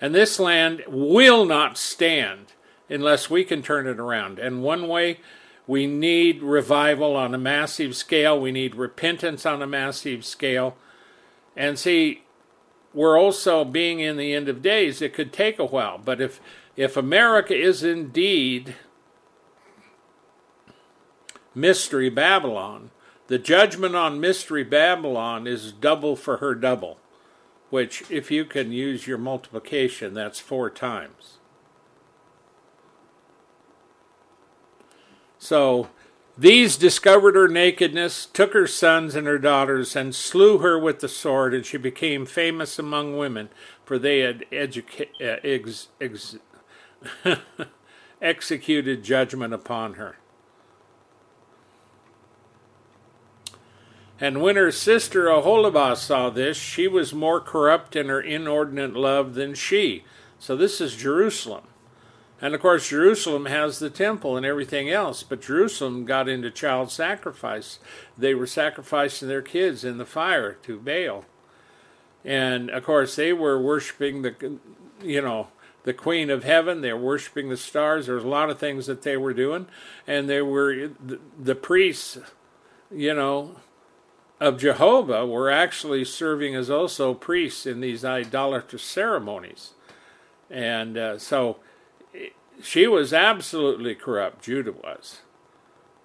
And 0.00 0.14
this 0.14 0.38
land 0.38 0.82
will 0.86 1.44
not 1.44 1.78
stand 1.78 2.52
unless 2.88 3.30
we 3.30 3.44
can 3.44 3.62
turn 3.62 3.86
it 3.86 3.98
around. 3.98 4.38
And 4.38 4.62
one 4.62 4.88
way 4.88 5.20
we 5.66 5.86
need 5.86 6.42
revival 6.42 7.16
on 7.16 7.34
a 7.34 7.38
massive 7.38 7.96
scale. 7.96 8.38
We 8.38 8.52
need 8.52 8.74
repentance 8.74 9.44
on 9.44 9.62
a 9.62 9.66
massive 9.66 10.24
scale. 10.24 10.76
And 11.56 11.78
see, 11.78 12.22
we're 12.92 13.18
also 13.18 13.64
being 13.64 14.00
in 14.00 14.16
the 14.16 14.32
end 14.32 14.48
of 14.48 14.62
days. 14.62 15.02
It 15.02 15.14
could 15.14 15.32
take 15.32 15.58
a 15.58 15.64
while. 15.64 15.98
But 15.98 16.20
if, 16.20 16.40
if 16.76 16.96
America 16.96 17.54
is 17.54 17.82
indeed 17.82 18.76
Mystery 21.56 22.08
Babylon, 22.08 22.90
the 23.26 23.38
judgment 23.38 23.96
on 23.96 24.20
Mystery 24.20 24.62
Babylon 24.62 25.48
is 25.48 25.72
double 25.72 26.14
for 26.14 26.36
her 26.36 26.54
double 26.54 26.98
which, 27.70 28.04
if 28.10 28.30
you 28.30 28.44
can 28.44 28.72
use 28.72 29.06
your 29.06 29.18
multiplication, 29.18 30.14
that's 30.14 30.38
four 30.38 30.70
times. 30.70 31.38
So 35.38 35.88
these 36.38 36.76
discovered 36.76 37.34
her 37.34 37.48
nakedness, 37.48 38.26
took 38.26 38.52
her 38.52 38.66
sons 38.66 39.14
and 39.14 39.26
her 39.26 39.38
daughters, 39.38 39.96
and 39.96 40.14
slew 40.14 40.58
her 40.58 40.78
with 40.78 41.00
the 41.00 41.08
sword, 41.08 41.54
and 41.54 41.66
she 41.66 41.76
became 41.76 42.24
famous 42.24 42.78
among 42.78 43.16
women, 43.18 43.48
for 43.84 43.98
they 43.98 44.20
had 44.20 44.44
educa- 44.50 45.08
uh, 45.20 45.40
ex- 45.42 45.88
ex- 46.00 46.36
executed 48.22 49.02
judgment 49.02 49.52
upon 49.52 49.94
her. 49.94 50.16
And 54.20 54.40
when 54.40 54.56
her 54.56 54.72
sister 54.72 55.26
Aholibah 55.26 55.96
saw 55.96 56.30
this, 56.30 56.56
she 56.56 56.88
was 56.88 57.12
more 57.12 57.40
corrupt 57.40 57.94
in 57.94 58.08
her 58.08 58.20
inordinate 58.20 58.94
love 58.94 59.34
than 59.34 59.54
she. 59.54 60.04
So 60.38 60.56
this 60.56 60.80
is 60.80 60.96
Jerusalem. 60.96 61.64
And 62.40 62.54
of 62.54 62.60
course, 62.60 62.88
Jerusalem 62.88 63.46
has 63.46 63.78
the 63.78 63.90
temple 63.90 64.36
and 64.36 64.44
everything 64.44 64.90
else, 64.90 65.22
but 65.22 65.40
Jerusalem 65.40 66.04
got 66.04 66.28
into 66.28 66.50
child 66.50 66.90
sacrifice. 66.90 67.78
They 68.16 68.34
were 68.34 68.46
sacrificing 68.46 69.28
their 69.28 69.42
kids 69.42 69.84
in 69.84 69.98
the 69.98 70.04
fire 70.04 70.52
to 70.64 70.78
Baal. 70.78 71.24
And 72.24 72.70
of 72.70 72.84
course, 72.84 73.16
they 73.16 73.32
were 73.32 73.60
worshiping 73.60 74.22
the, 74.22 74.58
you 75.02 75.22
know, 75.22 75.48
the 75.84 75.94
Queen 75.94 76.28
of 76.28 76.44
Heaven. 76.44 76.80
They 76.80 76.92
were 76.92 77.00
worshiping 77.00 77.48
the 77.48 77.56
stars. 77.56 78.06
There 78.06 78.16
was 78.16 78.24
a 78.24 78.28
lot 78.28 78.50
of 78.50 78.58
things 78.58 78.86
that 78.86 79.02
they 79.02 79.16
were 79.16 79.32
doing. 79.32 79.66
And 80.06 80.28
they 80.28 80.42
were, 80.42 80.88
the, 80.88 81.20
the 81.38 81.54
priests, 81.54 82.18
you 82.90 83.14
know, 83.14 83.56
of 84.40 84.58
Jehovah 84.58 85.26
were 85.26 85.50
actually 85.50 86.04
serving 86.04 86.54
as 86.54 86.70
also 86.70 87.14
priests 87.14 87.66
in 87.66 87.80
these 87.80 88.04
idolatrous 88.04 88.82
ceremonies. 88.82 89.72
And 90.50 90.96
uh, 90.96 91.18
so, 91.18 91.58
she 92.62 92.86
was 92.86 93.12
absolutely 93.12 93.94
corrupt. 93.94 94.42
Judah 94.44 94.72
was, 94.72 95.20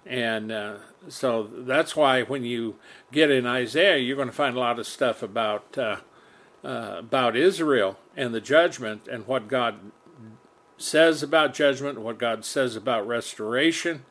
and 0.04 0.50
uh, 0.50 0.74
so 1.08 1.48
that's 1.50 1.96
why 1.96 2.22
when 2.22 2.44
you 2.44 2.76
get 3.10 3.30
in 3.30 3.46
Isaiah, 3.46 3.98
you're 3.98 4.16
going 4.16 4.28
to 4.28 4.34
find 4.34 4.56
a 4.56 4.60
lot 4.60 4.78
of 4.78 4.86
stuff 4.86 5.22
about 5.22 5.78
uh, 5.78 5.96
uh, 6.64 6.96
about 6.98 7.36
Israel 7.36 7.98
and 8.16 8.34
the 8.34 8.40
judgment 8.40 9.08
and 9.08 9.26
what 9.26 9.48
God 9.48 9.78
says 10.76 11.22
about 11.22 11.54
judgment, 11.54 12.00
what 12.00 12.18
God 12.18 12.44
says 12.44 12.76
about 12.76 13.06
restoration. 13.06 14.04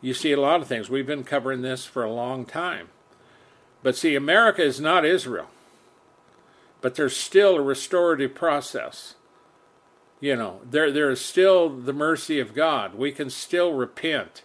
You 0.00 0.14
see 0.14 0.32
a 0.32 0.40
lot 0.40 0.60
of 0.60 0.68
things. 0.68 0.88
We've 0.88 1.06
been 1.06 1.24
covering 1.24 1.62
this 1.62 1.84
for 1.84 2.04
a 2.04 2.12
long 2.12 2.44
time. 2.44 2.88
But 3.82 3.96
see, 3.96 4.14
America 4.14 4.62
is 4.62 4.80
not 4.80 5.04
Israel. 5.04 5.48
But 6.80 6.94
there's 6.94 7.16
still 7.16 7.56
a 7.56 7.62
restorative 7.62 8.34
process 8.34 9.14
you 10.20 10.34
know, 10.34 10.60
there 10.68 10.90
there 10.90 11.10
is 11.10 11.20
still 11.20 11.68
the 11.68 11.92
mercy 11.92 12.40
of 12.40 12.54
God. 12.54 12.94
We 12.94 13.12
can 13.12 13.30
still 13.30 13.72
repent. 13.72 14.42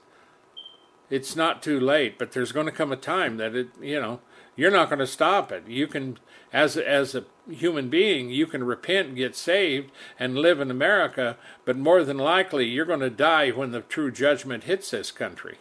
It's 1.10 1.36
not 1.36 1.64
too 1.64 1.80
late, 1.80 2.18
but 2.18 2.32
there's 2.32 2.52
going 2.52 2.66
to 2.66 2.72
come 2.72 2.92
a 2.92 2.96
time 2.96 3.38
that 3.38 3.56
it, 3.56 3.70
you 3.82 4.00
know, 4.00 4.20
you're 4.56 4.72
not 4.72 4.90
going 4.90 5.00
to 5.00 5.08
stop 5.08 5.52
it. 5.52 5.68
You 5.68 5.88
can 5.88 6.20
as 6.52 6.78
as 6.78 7.16
a 7.16 7.26
human 7.50 7.90
being, 7.90 8.30
you 8.30 8.46
can 8.46 8.64
repent, 8.64 9.16
get 9.16 9.36
saved 9.36 9.92
and 10.20 10.38
live 10.38 10.60
in 10.60 10.70
America, 10.70 11.38
but 11.66 11.78
more 11.78 12.04
than 12.04 12.18
likely 12.18 12.66
you're 12.66 12.86
going 12.86 13.00
to 13.00 13.10
die 13.10 13.50
when 13.50 13.72
the 13.72 13.82
true 13.82 14.12
judgment 14.12 14.66
hits 14.66 14.92
this 14.92 15.12
country. 15.12 15.58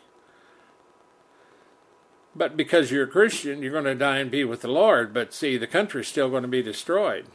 But 2.35 2.57
because 2.57 2.91
you're 2.91 3.05
a 3.05 3.09
Christian, 3.09 3.62
you're 3.62 3.72
going 3.72 3.85
to 3.85 3.95
die 3.95 4.18
and 4.18 4.30
be 4.30 4.45
with 4.45 4.62
the 4.62 4.68
Lord, 4.68 5.12
but 5.12 5.35
see, 5.35 5.59
the 5.59 5.66
country's 5.66 6.09
still 6.09 6.30
going 6.30 6.43
to 6.43 6.49
be 6.49 6.62
destroyed. 6.62 7.26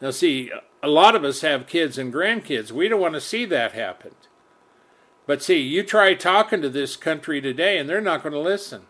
Now, 0.00 0.10
see, 0.10 0.52
a 0.82 0.88
lot 0.88 1.16
of 1.16 1.24
us 1.24 1.40
have 1.40 1.66
kids 1.66 1.98
and 1.98 2.12
grandkids. 2.12 2.70
We 2.70 2.88
don't 2.88 3.00
want 3.00 3.14
to 3.14 3.20
see 3.20 3.44
that 3.46 3.72
happen. 3.72 4.12
But 5.26 5.42
see, 5.42 5.58
you 5.58 5.82
try 5.82 6.14
talking 6.14 6.62
to 6.62 6.68
this 6.68 6.96
country 6.96 7.40
today, 7.40 7.78
and 7.78 7.88
they're 7.88 8.00
not 8.00 8.22
going 8.22 8.32
to 8.32 8.38
listen. 8.38 8.82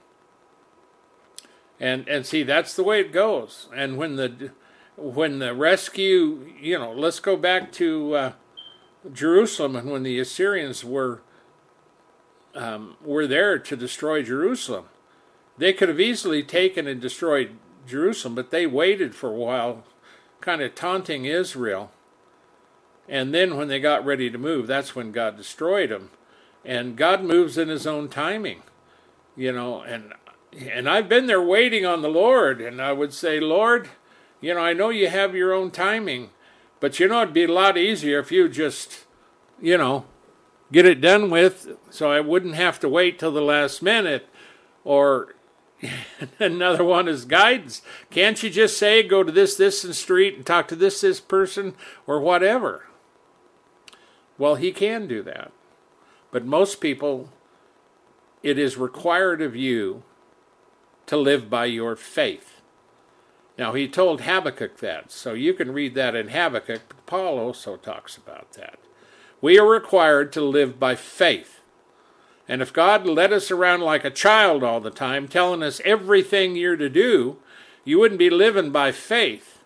And 1.81 2.09
and 2.09 2.25
see, 2.27 2.43
that's 2.43 2.75
the 2.75 2.85
way 2.85 3.01
it 3.01 3.13
goes. 3.13 3.69
And 3.75 3.97
when 3.97 4.17
the 4.17 4.51
when 4.97 5.39
the 5.39 5.55
rescue, 5.55 6.53
you 6.61 6.79
know, 6.79 6.93
let's 6.93 7.21
go 7.21 7.37
back 7.37 7.71
to 7.73 8.15
uh, 8.15 8.33
Jerusalem, 9.13 9.77
and 9.77 9.91
when 9.91 10.03
the 10.03 10.19
Assyrians 10.19 10.85
were 10.85 11.23
um, 12.55 12.97
were 13.03 13.27
there 13.27 13.59
to 13.59 13.77
destroy 13.77 14.23
Jerusalem, 14.23 14.87
they 15.59 15.73
could 15.73 15.89
have 15.89 16.01
easily 16.01 16.43
taken 16.43 16.87
and 16.87 17.01
destroyed 17.01 17.57
Jerusalem, 17.87 18.35
but 18.35 18.51
they 18.51 18.67
waited 18.67 19.15
for 19.15 19.31
a 19.31 19.37
while 19.37 19.85
kind 20.41 20.61
of 20.61 20.75
taunting 20.75 21.25
Israel. 21.25 21.91
And 23.09 23.33
then 23.33 23.57
when 23.57 23.69
they 23.69 23.81
got 23.81 24.05
ready 24.05 24.31
to 24.31 24.39
move, 24.39 24.67
that's 24.67 24.95
when 24.95 25.13
God 25.13 25.37
destroyed 25.37 25.91
them. 25.91 26.11
And 26.65 26.97
God 26.97 27.23
moves 27.23 27.57
in 27.57 27.69
his 27.69 27.87
own 27.87 28.09
timing. 28.09 28.63
You 29.37 29.53
know, 29.53 29.83
and 29.83 30.15
and 30.59 30.89
I've 30.89 31.09
been 31.09 31.27
there 31.27 31.43
waiting 31.43 31.85
on 31.85 32.03
the 32.03 32.09
Lord 32.09 32.61
and 32.61 32.81
I 32.81 32.93
would 32.93 33.13
say, 33.13 33.39
"Lord, 33.39 33.91
you 34.41 34.55
know, 34.55 34.61
I 34.61 34.73
know 34.73 34.89
you 34.89 35.09
have 35.09 35.35
your 35.35 35.53
own 35.53 35.71
timing, 35.71 36.31
but 36.81 36.99
you 36.99 37.09
know 37.09 37.23
it'd 37.23 37.35
be 37.35 37.45
a 37.45 37.53
lot 37.53 37.77
easier 37.77 38.19
if 38.19 38.33
you 38.33 38.49
just, 38.49 39.05
you 39.61 39.77
know, 39.77 40.07
get 40.73 40.87
it 40.87 41.01
done 41.01 41.31
with 41.31 41.77
so 41.91 42.11
I 42.11 42.21
wouldn't 42.21 42.55
have 42.55 42.81
to 42.81 42.89
wait 42.89 43.19
till 43.19 43.33
the 43.33 43.43
last 43.43 43.83
minute 43.83 44.29
or 44.85 45.36
Another 46.39 46.85
one 46.85 47.09
is 47.09 47.25
guidance. 47.25 47.83
Can't 48.11 48.43
you 48.43 48.51
just 48.51 48.79
say, 48.79 49.03
go 49.03 49.23
to 49.23 49.33
this, 49.33 49.57
this, 49.57 49.85
and 49.85 49.95
street 49.95 50.37
and 50.37 50.47
talk 50.47 50.69
to 50.69 50.77
this, 50.77 51.01
this 51.01 51.21
person 51.21 51.75
or 52.07 52.21
whatever? 52.21 52.87
Well, 54.39 54.57
he 54.57 54.73
can 54.73 55.07
do 55.07 55.23
that. 55.23 55.53
But 56.31 56.45
most 56.45 56.81
people, 56.81 57.31
it 58.43 58.59
is 58.59 58.77
required 58.77 59.41
of 59.41 59.57
you 59.57 60.03
to 61.07 61.17
live 61.17 61.49
by 61.49 61.67
your 61.67 61.97
faith. 61.97 62.61
Now, 63.59 63.73
he 63.73 63.89
told 63.89 64.23
Habakkuk 64.23 64.79
that, 64.79 65.11
so 65.11 65.33
you 65.33 65.55
can 65.55 65.73
read 65.73 65.95
that 65.95 66.15
in 66.15 66.29
Habakkuk, 66.29 66.83
but 66.89 67.07
Paul 67.07 67.39
also 67.39 67.77
talks 67.77 68.17
about 68.17 68.53
that. 68.53 68.79
We 69.41 69.59
are 69.59 69.67
required 69.67 70.33
to 70.35 70.43
live 70.43 70.79
by 70.79 70.95
faith. 70.95 71.56
And 72.49 72.63
if 72.63 72.73
God 72.73 73.07
led 73.07 73.33
us 73.33 73.51
around 73.51 73.81
like 73.81 74.05
a 74.05 74.11
child 74.11 74.63
all 74.63 74.81
the 74.81 74.91
time, 74.91 75.27
telling 75.27 75.63
us 75.63 75.81
everything 75.85 76.55
you're 76.55 76.77
to 76.77 76.89
do, 76.89 77.39
you 77.85 77.99
wouldn't 77.99 78.19
be 78.19 78.31
living 78.31 78.71
by 78.71 78.93
faith. 78.93 79.63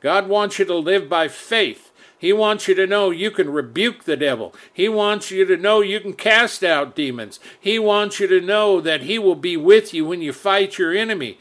God 0.00 0.28
wants 0.28 0.58
you 0.58 0.64
to 0.64 0.74
live 0.74 1.08
by 1.08 1.28
faith. 1.28 1.90
He 2.18 2.32
wants 2.32 2.68
you 2.68 2.74
to 2.76 2.86
know 2.86 3.10
you 3.10 3.30
can 3.30 3.50
rebuke 3.50 4.04
the 4.04 4.16
devil. 4.16 4.54
He 4.72 4.88
wants 4.88 5.30
you 5.30 5.44
to 5.44 5.56
know 5.56 5.80
you 5.80 5.98
can 6.00 6.12
cast 6.12 6.62
out 6.62 6.94
demons. 6.94 7.40
He 7.58 7.78
wants 7.78 8.20
you 8.20 8.26
to 8.28 8.40
know 8.40 8.80
that 8.80 9.02
He 9.02 9.18
will 9.18 9.34
be 9.34 9.56
with 9.56 9.92
you 9.92 10.06
when 10.06 10.22
you 10.22 10.32
fight 10.32 10.78
your 10.78 10.92
enemy, 10.92 11.38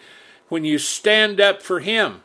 when 0.49 0.65
you 0.65 0.79
stand 0.79 1.39
up 1.39 1.61
for 1.61 1.81
Him. 1.81 2.21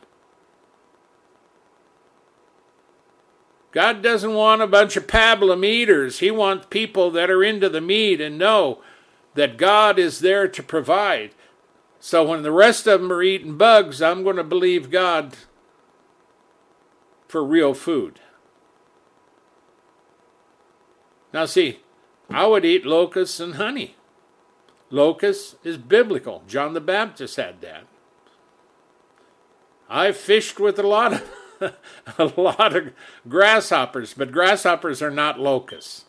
God 3.77 4.01
doesn't 4.01 4.33
want 4.33 4.63
a 4.63 4.65
bunch 4.65 4.97
of 4.97 5.05
pablum 5.05 5.63
eaters. 5.63 6.17
He 6.17 6.31
wants 6.31 6.65
people 6.71 7.11
that 7.11 7.29
are 7.29 7.43
into 7.43 7.69
the 7.69 7.79
meat 7.79 8.19
and 8.19 8.35
know 8.35 8.81
that 9.35 9.55
God 9.55 9.99
is 9.99 10.17
there 10.17 10.47
to 10.47 10.63
provide. 10.63 11.35
So 11.99 12.23
when 12.23 12.41
the 12.41 12.51
rest 12.51 12.87
of 12.87 13.01
them 13.01 13.11
are 13.11 13.21
eating 13.21 13.55
bugs, 13.55 14.01
I'm 14.01 14.23
going 14.23 14.37
to 14.37 14.43
believe 14.43 14.89
God 14.89 15.37
for 17.27 17.43
real 17.43 17.75
food. 17.75 18.19
Now, 21.31 21.45
see, 21.45 21.81
I 22.31 22.47
would 22.47 22.65
eat 22.65 22.83
locusts 22.83 23.39
and 23.39 23.57
honey. 23.57 23.95
Locusts 24.89 25.55
is 25.63 25.77
biblical. 25.77 26.41
John 26.47 26.73
the 26.73 26.81
Baptist 26.81 27.35
had 27.35 27.61
that. 27.61 27.83
I 29.87 30.13
fished 30.13 30.59
with 30.59 30.79
a 30.79 30.87
lot 30.87 31.13
of 31.13 31.31
a 32.17 32.31
lot 32.37 32.75
of 32.75 32.93
grasshoppers, 33.27 34.13
but 34.13 34.31
grasshoppers 34.31 35.01
are 35.01 35.11
not 35.11 35.39
locusts. 35.39 36.05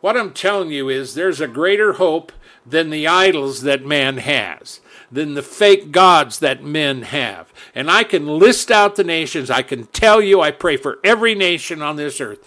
What 0.00 0.16
I'm 0.16 0.32
telling 0.32 0.70
you 0.70 0.88
is 0.88 1.14
there's 1.14 1.40
a 1.40 1.46
greater 1.46 1.94
hope 1.94 2.32
than 2.66 2.90
the 2.90 3.06
idols 3.06 3.62
that 3.62 3.84
man 3.84 4.18
has, 4.18 4.80
than 5.10 5.34
the 5.34 5.42
fake 5.42 5.92
gods 5.92 6.40
that 6.40 6.62
men 6.62 7.02
have. 7.02 7.52
And 7.74 7.90
I 7.90 8.02
can 8.02 8.26
list 8.26 8.70
out 8.70 8.96
the 8.96 9.04
nations. 9.04 9.50
I 9.50 9.62
can 9.62 9.86
tell 9.86 10.20
you, 10.20 10.40
I 10.40 10.50
pray 10.50 10.76
for 10.76 10.98
every 11.04 11.34
nation 11.34 11.82
on 11.82 11.96
this 11.96 12.20
earth 12.20 12.44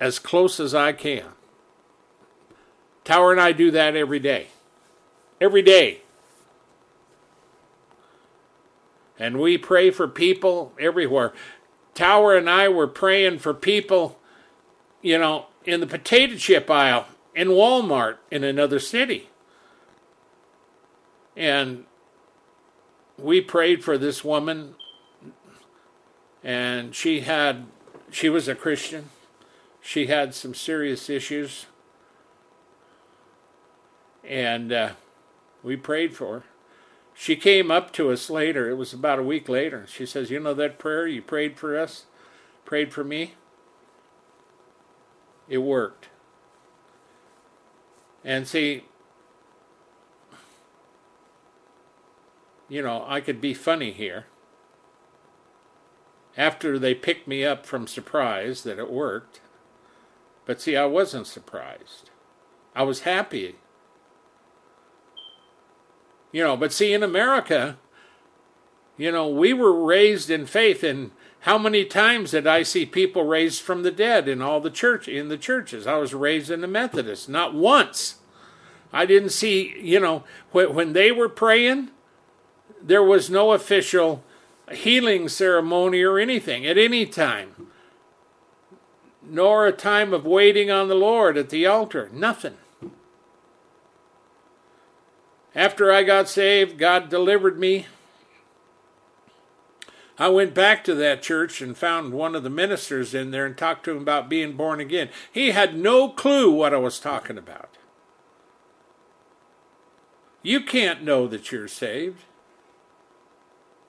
as 0.00 0.18
close 0.18 0.60
as 0.60 0.74
I 0.74 0.92
can. 0.92 1.26
Tower 3.04 3.32
and 3.32 3.40
I 3.40 3.52
do 3.52 3.70
that 3.72 3.96
every 3.96 4.20
day. 4.20 4.48
Every 5.40 5.62
day. 5.62 6.02
And 9.20 9.38
we 9.38 9.58
pray 9.58 9.90
for 9.90 10.08
people 10.08 10.72
everywhere. 10.80 11.34
Tower 11.94 12.34
and 12.36 12.48
I 12.48 12.68
were 12.68 12.88
praying 12.88 13.40
for 13.40 13.52
people, 13.52 14.18
you 15.02 15.18
know, 15.18 15.46
in 15.64 15.80
the 15.80 15.86
potato 15.86 16.36
chip 16.36 16.70
aisle 16.70 17.06
in 17.34 17.48
Walmart 17.48 18.16
in 18.30 18.42
another 18.42 18.80
city. 18.80 19.28
And 21.36 21.84
we 23.18 23.42
prayed 23.42 23.84
for 23.84 23.98
this 23.98 24.24
woman, 24.24 24.74
and 26.42 26.94
she 26.94 27.20
had, 27.20 27.66
she 28.10 28.30
was 28.30 28.48
a 28.48 28.54
Christian. 28.54 29.10
She 29.82 30.06
had 30.06 30.34
some 30.34 30.54
serious 30.54 31.10
issues, 31.10 31.66
and 34.24 34.72
uh, 34.72 34.90
we 35.62 35.76
prayed 35.76 36.16
for 36.16 36.40
her. 36.40 36.44
She 37.20 37.36
came 37.36 37.70
up 37.70 37.92
to 37.92 38.10
us 38.10 38.30
later. 38.30 38.70
It 38.70 38.76
was 38.76 38.94
about 38.94 39.18
a 39.18 39.22
week 39.22 39.46
later. 39.46 39.84
She 39.86 40.06
says, 40.06 40.30
"You 40.30 40.40
know 40.40 40.54
that 40.54 40.78
prayer 40.78 41.06
you 41.06 41.20
prayed 41.20 41.58
for 41.58 41.78
us, 41.78 42.06
prayed 42.64 42.94
for 42.94 43.04
me. 43.04 43.34
It 45.46 45.58
worked." 45.58 46.08
And 48.24 48.48
see, 48.48 48.86
you 52.70 52.80
know, 52.80 53.04
I 53.06 53.20
could 53.20 53.38
be 53.38 53.52
funny 53.52 53.92
here. 53.92 54.24
After 56.38 56.78
they 56.78 56.94
picked 56.94 57.28
me 57.28 57.44
up 57.44 57.66
from 57.66 57.86
surprise 57.86 58.62
that 58.62 58.78
it 58.78 58.88
worked, 58.88 59.42
but 60.46 60.58
see, 60.58 60.74
I 60.74 60.86
wasn't 60.86 61.26
surprised. 61.26 62.08
I 62.74 62.82
was 62.82 63.00
happy. 63.00 63.56
You 66.32 66.44
know, 66.44 66.56
but 66.56 66.72
see, 66.72 66.92
in 66.92 67.02
America, 67.02 67.76
you 68.96 69.10
know, 69.10 69.28
we 69.28 69.52
were 69.52 69.84
raised 69.84 70.30
in 70.30 70.46
faith, 70.46 70.82
and 70.84 71.10
how 71.40 71.58
many 71.58 71.84
times 71.84 72.32
did 72.32 72.46
I 72.46 72.62
see 72.62 72.84
people 72.84 73.24
raised 73.24 73.62
from 73.62 73.82
the 73.82 73.90
dead 73.90 74.28
in 74.28 74.42
all 74.42 74.60
the 74.60 74.70
church 74.70 75.08
in 75.08 75.28
the 75.28 75.38
churches? 75.38 75.86
I 75.86 75.96
was 75.96 76.14
raised 76.14 76.50
in 76.50 76.60
the 76.60 76.68
Methodist, 76.68 77.28
not 77.28 77.54
once. 77.54 78.16
I 78.92 79.06
didn't 79.06 79.30
see, 79.30 79.74
you 79.80 80.00
know, 80.00 80.24
when 80.52 80.92
they 80.92 81.12
were 81.12 81.28
praying, 81.28 81.90
there 82.82 83.02
was 83.02 83.30
no 83.30 83.52
official 83.52 84.22
healing 84.70 85.28
ceremony 85.28 86.02
or 86.02 86.18
anything 86.18 86.66
at 86.66 86.78
any 86.78 87.06
time, 87.06 87.68
nor 89.22 89.66
a 89.66 89.72
time 89.72 90.12
of 90.12 90.24
waiting 90.24 90.70
on 90.70 90.88
the 90.88 90.94
Lord 90.94 91.36
at 91.36 91.50
the 91.50 91.66
altar. 91.66 92.08
Nothing. 92.12 92.56
After 95.54 95.92
I 95.92 96.02
got 96.04 96.28
saved, 96.28 96.78
God 96.78 97.08
delivered 97.08 97.58
me. 97.58 97.86
I 100.18 100.28
went 100.28 100.52
back 100.52 100.84
to 100.84 100.94
that 100.96 101.22
church 101.22 101.62
and 101.62 101.76
found 101.76 102.12
one 102.12 102.34
of 102.34 102.42
the 102.42 102.50
ministers 102.50 103.14
in 103.14 103.30
there 103.30 103.46
and 103.46 103.56
talked 103.56 103.84
to 103.84 103.92
him 103.92 104.02
about 104.02 104.28
being 104.28 104.54
born 104.54 104.78
again. 104.78 105.08
He 105.32 105.50
had 105.50 105.74
no 105.74 106.10
clue 106.10 106.50
what 106.50 106.74
I 106.74 106.76
was 106.76 107.00
talking 107.00 107.38
about. 107.38 107.78
You 110.42 110.60
can't 110.60 111.02
know 111.02 111.26
that 111.26 111.50
you're 111.50 111.68
saved. 111.68 112.24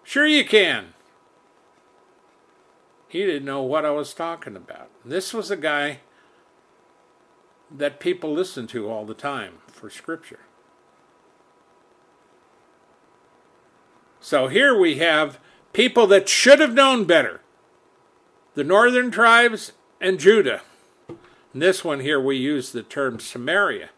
Sure, 0.04 0.26
you 0.26 0.46
can. 0.46 0.94
He 3.08 3.26
didn't 3.26 3.46
know 3.46 3.62
what 3.62 3.86
I 3.86 3.92
was 3.92 4.14
talking 4.14 4.56
about. 4.56 4.90
This 5.04 5.34
was 5.34 5.52
a 5.52 5.58
guy 5.58 6.00
that 7.70 8.00
people 8.00 8.32
listen 8.32 8.68
to 8.68 8.90
all 8.90 9.06
the 9.06 9.14
time 9.14 9.56
for 9.68 9.90
scripture. 9.90 10.40
So 14.22 14.48
here 14.48 14.78
we 14.78 15.00
have 15.00 15.40
people 15.74 16.08
that 16.08 16.30
should 16.30 16.60
have 16.60 16.74
known 16.74 17.06
better 17.06 17.42
the 18.54 18.64
northern 18.64 19.10
tribes 19.10 19.72
and 20.00 20.20
Judah. 20.20 20.62
In 21.54 21.60
this 21.60 21.84
one 21.84 22.02
here, 22.02 22.20
we 22.20 22.36
use 22.36 22.72
the 22.72 22.84
term 22.84 23.20
Samaria. 23.20 23.90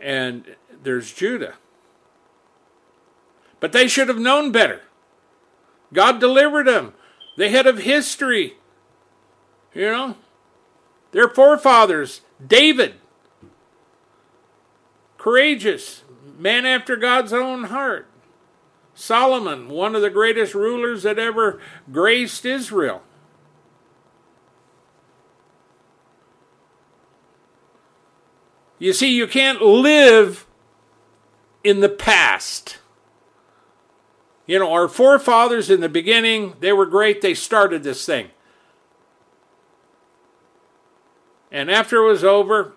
And 0.00 0.56
there's 0.82 1.12
Judah. 1.12 1.54
But 3.60 3.72
they 3.72 3.86
should 3.86 4.08
have 4.08 4.18
known 4.18 4.50
better. 4.50 4.82
God 5.92 6.18
delivered 6.18 6.66
them. 6.66 6.94
They 7.36 7.50
had 7.50 7.66
of 7.66 7.78
history. 7.78 8.54
You 9.72 9.86
know? 9.86 10.16
Their 11.12 11.28
forefathers, 11.28 12.22
David, 12.44 12.94
courageous, 15.16 16.02
man 16.38 16.66
after 16.66 16.96
God's 16.96 17.32
own 17.32 17.64
heart. 17.64 18.09
Solomon, 19.00 19.70
one 19.70 19.96
of 19.96 20.02
the 20.02 20.10
greatest 20.10 20.54
rulers 20.54 21.04
that 21.04 21.18
ever 21.18 21.58
graced 21.90 22.44
Israel. 22.44 23.02
You 28.78 28.92
see, 28.92 29.10
you 29.10 29.26
can't 29.26 29.62
live 29.62 30.46
in 31.64 31.80
the 31.80 31.88
past. 31.88 32.76
You 34.46 34.58
know, 34.58 34.70
our 34.70 34.86
forefathers 34.86 35.70
in 35.70 35.80
the 35.80 35.88
beginning, 35.88 36.56
they 36.60 36.72
were 36.72 36.86
great. 36.86 37.22
They 37.22 37.32
started 37.32 37.82
this 37.82 38.04
thing. 38.04 38.28
And 41.50 41.70
after 41.70 41.96
it 41.96 42.06
was 42.06 42.22
over, 42.22 42.74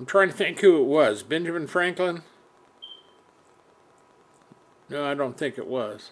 I'm 0.00 0.06
trying 0.06 0.28
to 0.28 0.34
think 0.34 0.60
who 0.60 0.80
it 0.80 0.86
was. 0.86 1.22
Benjamin 1.22 1.68
Franklin? 1.68 2.22
No, 4.88 5.04
I 5.04 5.14
don't 5.14 5.36
think 5.36 5.58
it 5.58 5.66
was. 5.66 6.10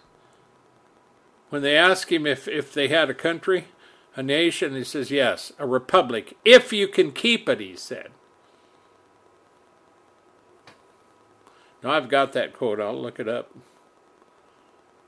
When 1.49 1.61
they 1.61 1.77
asked 1.77 2.11
him 2.11 2.25
if, 2.25 2.47
if 2.47 2.73
they 2.73 2.87
had 2.87 3.09
a 3.09 3.13
country, 3.13 3.67
a 4.15 4.23
nation, 4.23 4.75
he 4.75 4.83
says, 4.83 5.11
yes, 5.11 5.53
a 5.59 5.67
republic, 5.67 6.37
if 6.43 6.73
you 6.73 6.87
can 6.87 7.11
keep 7.11 7.47
it, 7.47 7.59
he 7.59 7.75
said. 7.75 8.09
Now, 11.83 11.91
I've 11.91 12.09
got 12.09 12.33
that 12.33 12.53
quote, 12.53 12.79
I'll 12.79 12.99
look 12.99 13.19
it 13.19 13.27
up. 13.27 13.55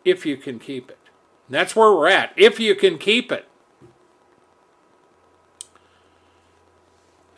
If 0.05 0.25
you 0.25 0.37
can 0.37 0.59
keep 0.59 0.89
it. 0.89 0.99
And 1.47 1.55
that's 1.55 1.75
where 1.75 1.91
we're 1.91 2.07
at, 2.07 2.33
if 2.37 2.59
you 2.59 2.75
can 2.75 2.97
keep 2.97 3.31
it. 3.31 3.46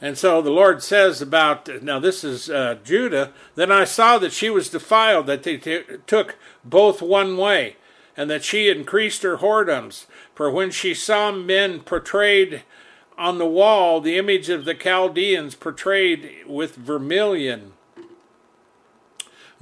And 0.02 0.18
so 0.18 0.42
the 0.42 0.50
Lord 0.50 0.82
says 0.82 1.22
about, 1.22 1.84
now 1.84 2.00
this 2.00 2.24
is 2.24 2.50
uh, 2.50 2.78
Judah, 2.84 3.34
then 3.56 3.72
I 3.72 3.84
saw 3.84 4.18
that 4.20 4.32
she 4.32 4.50
was 4.50 4.70
defiled, 4.70 5.28
that 5.28 5.44
they 5.44 5.58
t- 5.58 5.84
took 6.08 6.38
both 6.64 7.02
one 7.02 7.36
way, 7.36 7.76
and 8.16 8.30
that 8.30 8.44
she 8.44 8.70
increased 8.70 9.24
her 9.24 9.38
whoredoms. 9.38 10.06
For 10.34 10.50
when 10.50 10.72
she 10.72 10.94
saw 10.94 11.32
men 11.32 11.82
portrayed 11.82 12.64
on 13.18 13.38
the 13.38 13.46
wall, 13.46 14.00
the 14.00 14.18
image 14.18 14.48
of 14.48 14.64
the 14.64 14.74
Chaldeans 14.74 15.56
portrayed 15.56 16.46
with 16.48 16.76
vermilion, 16.76 17.74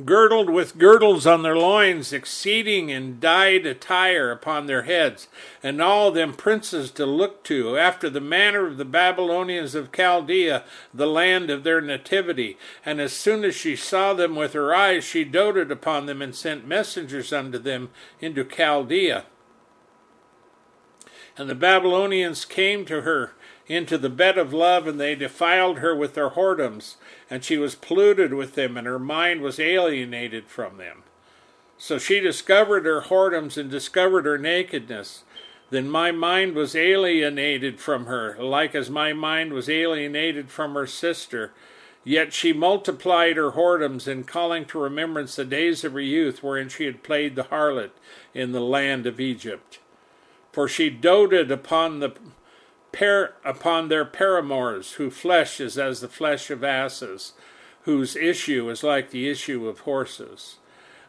girdled 0.05 0.49
with 0.49 0.77
girdles 0.77 1.25
on 1.25 1.41
their 1.41 1.57
loins, 1.57 2.13
exceeding 2.13 2.89
in 2.89 3.19
dyed 3.19 3.65
attire 3.65 4.29
upon 4.29 4.65
their 4.65 4.83
heads, 4.83 5.27
and 5.63 5.81
all 5.81 6.11
them 6.11 6.33
princes 6.33 6.91
to 6.91 7.05
look 7.05 7.43
to, 7.43 7.77
after 7.77 8.09
the 8.09 8.21
manner 8.21 8.67
of 8.67 8.77
the 8.77 8.85
Babylonians 8.85 9.73
of 9.73 9.91
Chaldea, 9.91 10.63
the 10.93 11.07
land 11.07 11.49
of 11.49 11.63
their 11.63 11.81
nativity. 11.81 12.57
And 12.85 13.01
as 13.01 13.13
soon 13.13 13.43
as 13.43 13.55
she 13.55 13.75
saw 13.75 14.13
them 14.13 14.35
with 14.35 14.53
her 14.53 14.73
eyes, 14.73 15.03
she 15.03 15.23
doted 15.23 15.71
upon 15.71 16.05
them, 16.05 16.21
and 16.21 16.35
sent 16.35 16.67
messengers 16.67 17.33
unto 17.33 17.57
them 17.57 17.89
into 18.19 18.43
Chaldea. 18.43 19.25
And 21.37 21.49
the 21.49 21.55
Babylonians 21.55 22.45
came 22.45 22.85
to 22.85 23.01
her 23.01 23.33
into 23.67 23.97
the 23.97 24.09
bed 24.09 24.37
of 24.37 24.53
love, 24.53 24.87
and 24.87 24.99
they 24.99 25.15
defiled 25.15 25.79
her 25.79 25.95
with 25.95 26.13
their 26.13 26.31
whoredoms, 26.31 26.95
and 27.30 27.43
she 27.43 27.57
was 27.57 27.75
polluted 27.75 28.34
with 28.34 28.55
them, 28.55 28.78
and 28.78 28.88
her 28.88 28.99
mind 28.99 29.41
was 29.41 29.59
alienated 29.59 30.47
from 30.47 30.78
them. 30.78 31.03
So 31.78 31.97
she 31.97 32.19
discovered 32.19 32.86
her 32.86 33.01
whoredoms 33.01 33.57
and 33.57 33.69
discovered 33.69 34.25
her 34.25 34.38
nakedness. 34.38 35.23
Then 35.69 35.89
my 35.89 36.11
mind 36.11 36.55
was 36.55 36.75
alienated 36.75 37.80
from 37.80 38.05
her, 38.05 38.38
like 38.39 38.73
as 38.73 38.89
my 38.89 39.13
mind 39.13 39.53
was 39.53 39.69
alienated 39.69 40.49
from 40.49 40.73
her 40.73 40.88
sister. 40.88 41.51
Yet 42.03 42.32
she 42.32 42.53
multiplied 42.53 43.36
her 43.36 43.51
whoredoms 43.51 44.07
in 44.07 44.23
calling 44.23 44.65
to 44.67 44.80
remembrance 44.80 45.36
the 45.36 45.43
days 45.43 45.84
of 45.84 45.93
her 45.93 45.99
youth 45.99 46.41
wherein 46.41 46.69
she 46.69 46.86
had 46.86 47.03
played 47.03 47.36
the 47.36 47.43
harlot 47.43 47.91
in 48.34 48.53
the 48.53 48.61
land 48.61 49.05
of 49.05 49.19
Egypt. 49.19 49.80
For 50.53 50.69
she 50.69 50.89
doted 50.89 51.51
upon 51.51 51.99
the 51.99 52.13
par- 52.97 53.33
upon 53.43 53.87
their 53.87 54.05
paramours, 54.05 54.93
whose 54.93 55.17
flesh 55.17 55.59
is 55.59 55.77
as 55.77 56.01
the 56.01 56.07
flesh 56.07 56.49
of 56.49 56.63
asses, 56.63 57.33
whose 57.83 58.15
issue 58.15 58.69
is 58.69 58.83
like 58.83 59.11
the 59.11 59.29
issue 59.29 59.67
of 59.67 59.79
horses. 59.79 60.57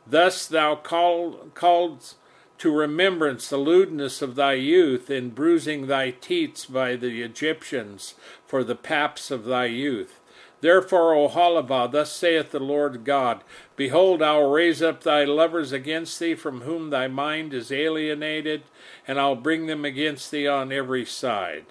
Thus 0.07 0.47
thou 0.47 0.76
call, 0.76 1.51
called 1.55 2.14
to 2.59 2.74
remembrance 2.74 3.49
the 3.49 3.57
lewdness 3.57 4.20
of 4.20 4.34
thy 4.34 4.55
youth 4.55 5.11
in 5.11 5.30
bruising 5.30 5.86
thy 5.86 6.11
teats 6.11 6.66
by 6.66 6.97
the 6.97 7.22
Egyptians 7.22 8.14
for 8.47 8.64
the 8.64 8.74
paps 8.74 9.30
of 9.30 9.45
thy 9.45 9.66
youth. 9.66 10.18
Therefore, 10.61 11.15
O 11.15 11.29
Aholibah, 11.29 11.91
thus 11.91 12.13
saith 12.13 12.51
the 12.51 12.59
Lord 12.59 13.05
God 13.05 13.45
Behold, 13.77 14.23
I 14.23 14.37
will 14.39 14.51
raise 14.51 14.83
up 14.83 15.03
thy 15.03 15.25
lovers 15.25 15.73
against 15.73 16.19
thee, 16.19 16.35
from 16.35 16.63
whom 16.63 16.91
thy 16.91 17.07
mind 17.07 17.55
is 17.55 17.71
alienated, 17.71 18.65
and 19.07 19.21
I'll 19.21 19.37
bring 19.37 19.67
them 19.67 19.85
against 19.85 20.31
thee 20.31 20.49
on 20.49 20.73
every 20.73 21.05
side. 21.05 21.67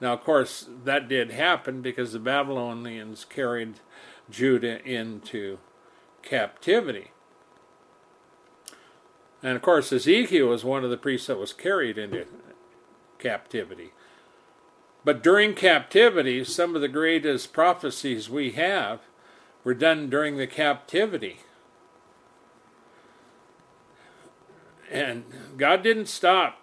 Now, 0.00 0.14
of 0.14 0.24
course, 0.24 0.66
that 0.84 1.08
did 1.08 1.30
happen 1.30 1.82
because 1.82 2.12
the 2.12 2.18
Babylonians 2.18 3.26
carried 3.26 3.80
Judah 4.30 4.82
into 4.82 5.58
captivity. 6.22 7.10
And 9.42 9.56
of 9.56 9.62
course, 9.62 9.92
Ezekiel 9.92 10.48
was 10.48 10.64
one 10.64 10.84
of 10.84 10.90
the 10.90 10.96
priests 10.96 11.26
that 11.26 11.38
was 11.38 11.52
carried 11.52 11.98
into 11.98 12.26
captivity. 13.18 13.92
But 15.04 15.22
during 15.22 15.54
captivity, 15.54 16.44
some 16.44 16.74
of 16.74 16.80
the 16.80 16.88
greatest 16.88 17.52
prophecies 17.52 18.28
we 18.28 18.52
have 18.52 19.00
were 19.64 19.74
done 19.74 20.10
during 20.10 20.36
the 20.36 20.46
captivity. 20.46 21.40
And 24.90 25.24
God 25.56 25.82
didn't 25.82 26.06
stop, 26.06 26.60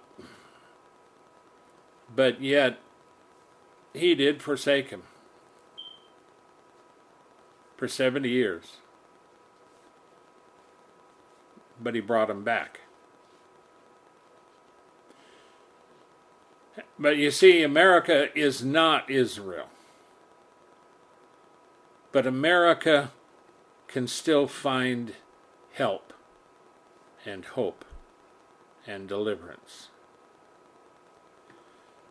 but 2.14 2.42
yet 2.42 2.80
he 3.94 4.14
did 4.16 4.42
forsake 4.42 4.90
him 4.90 5.04
for 7.78 7.88
70 7.88 8.28
years. 8.30 8.78
But 11.80 11.96
he 11.96 12.02
brought 12.02 12.30
him 12.30 12.44
back. 12.44 12.82
But 17.00 17.18
you 17.18 17.32
see, 17.32 17.62
America 17.62 18.28
is 18.38 18.64
not 18.64 19.10
Israel. 19.10 19.68
But 22.12 22.26
America 22.26 23.12
can 23.88 24.08
still 24.08 24.48
find 24.48 25.14
help 25.74 26.14
and 27.26 27.46
hope 27.46 27.86
and 28.88 29.08
deliverance. 29.08 29.90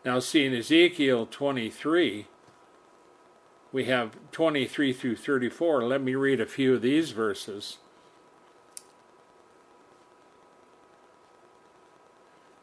Now, 0.04 0.20
see, 0.20 0.44
in 0.44 0.54
Ezekiel 0.54 1.26
23, 1.26 2.28
we 3.72 3.84
have 3.86 4.16
23 4.30 4.92
through 4.92 5.16
34. 5.16 5.82
Let 5.84 6.00
me 6.00 6.14
read 6.14 6.40
a 6.40 6.46
few 6.46 6.74
of 6.74 6.82
these 6.82 7.10
verses. 7.10 7.78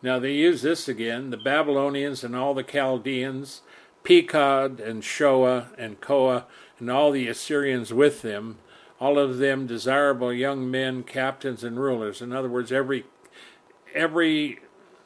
Now 0.04 0.20
they 0.20 0.34
use 0.34 0.62
this 0.62 0.89
again 0.89 1.30
the 1.30 1.38
Babylonians 1.38 2.26
and 2.26 2.36
all 2.36 2.54
the 2.54 2.62
Chaldeans, 2.62 3.62
Pekod 4.04 4.86
and 4.86 5.01
Shoa 5.01 5.70
and 5.78 6.01
Koa, 6.01 6.45
and 6.78 6.91
all 6.91 7.12
the 7.12 7.30
Assyrians 7.30 7.93
with 7.93 8.22
them, 8.22 8.58
all 8.99 9.18
of 9.18 9.38
them 9.38 9.66
desirable 9.66 10.34
young 10.34 10.70
men, 10.70 11.04
captains, 11.04 11.64
and 11.64 11.80
rulers. 11.80 12.22
In 12.22 12.34
other 12.34 12.49
words, 12.49 12.72
every 12.72 13.06
every 13.95 14.60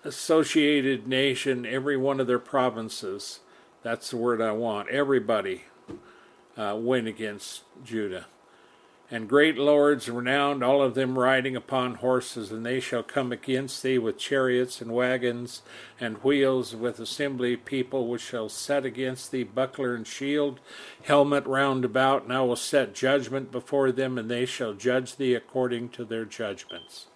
associated 0.03 1.07
nation, 1.07 1.65
every 1.65 1.95
one 1.95 2.19
of 2.19 2.25
their 2.25 2.39
provinces, 2.39 3.41
that's 3.83 4.09
the 4.09 4.17
word 4.17 4.41
I 4.41 4.51
want, 4.51 4.89
everybody 4.89 5.65
uh, 6.57 6.75
went 6.75 7.07
against 7.07 7.63
Judah 7.83 8.25
and 9.09 9.29
great 9.29 9.57
lords 9.57 10.09
renowned, 10.09 10.61
all 10.61 10.81
of 10.81 10.93
them 10.93 11.17
riding 11.17 11.55
upon 11.55 11.95
horses, 11.95 12.51
and 12.51 12.65
they 12.65 12.79
shall 12.79 13.03
come 13.03 13.31
against 13.31 13.81
thee 13.81 13.97
with 13.97 14.17
chariots 14.17 14.81
and 14.81 14.91
wagons 14.91 15.61
and 15.99 16.17
wheels, 16.17 16.75
with 16.75 16.99
assembly 16.99 17.55
people 17.55 18.07
which 18.07 18.21
shall 18.21 18.49
set 18.49 18.85
against 18.85 19.31
thee 19.31 19.43
buckler 19.43 19.95
and 19.95 20.05
shield, 20.05 20.59
helmet 21.03 21.45
round 21.45 21.85
about, 21.85 22.23
and 22.23 22.33
I 22.33 22.41
will 22.41 22.57
set 22.57 22.93
judgment 22.93 23.51
before 23.51 23.93
them, 23.93 24.17
and 24.17 24.29
they 24.29 24.45
shall 24.45 24.73
judge 24.73 25.15
thee 25.15 25.35
according 25.35 25.89
to 25.89 26.03
their 26.03 26.25
judgments. 26.25 27.07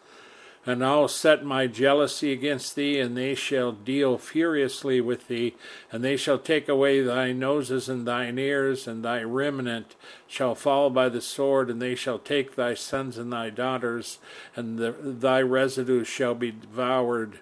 And 0.64 0.86
I'll 0.86 1.08
set 1.08 1.44
my 1.44 1.66
jealousy 1.66 2.32
against 2.32 2.76
thee, 2.76 3.00
and 3.00 3.18
they 3.18 3.34
shall 3.34 3.72
deal 3.72 4.20
furiously 4.20 5.02
with 5.02 5.28
thee, 5.28 5.56
and 5.92 6.04
they 6.04 6.16
shall 6.16 6.38
take 6.38 6.70
away 6.70 7.02
thy 7.02 7.32
noses 7.32 7.90
and 7.90 8.06
thine 8.06 8.38
ears, 8.38 8.88
and 8.88 9.04
thy 9.04 9.24
remnant 9.24 9.96
shall 10.28 10.54
fall 10.54 10.92
by 10.92 11.10
the 11.10 11.22
sword, 11.22 11.72
and 11.72 11.82
they 11.82 11.96
shall 11.96 12.20
take 12.20 12.56
thy 12.56 12.76
sons 12.76 13.18
and 13.18 13.34
thy 13.34 13.50
daughters, 13.50 14.20
and 14.56 14.78
the, 14.78 14.92
thy 14.92 15.42
residue 15.42 16.04
shall 16.04 16.36
be 16.36 16.52
devoured 16.52 17.40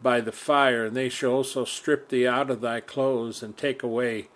by 0.00 0.22
the 0.22 0.32
fire, 0.32 0.86
and 0.86 0.96
they 0.96 1.10
shall 1.10 1.32
also 1.32 1.66
strip 1.66 2.08
thee 2.08 2.26
out 2.26 2.48
of 2.48 2.62
thy 2.62 2.80
clothes, 2.80 3.42
and 3.42 3.58
take 3.58 3.82
away 3.82 4.28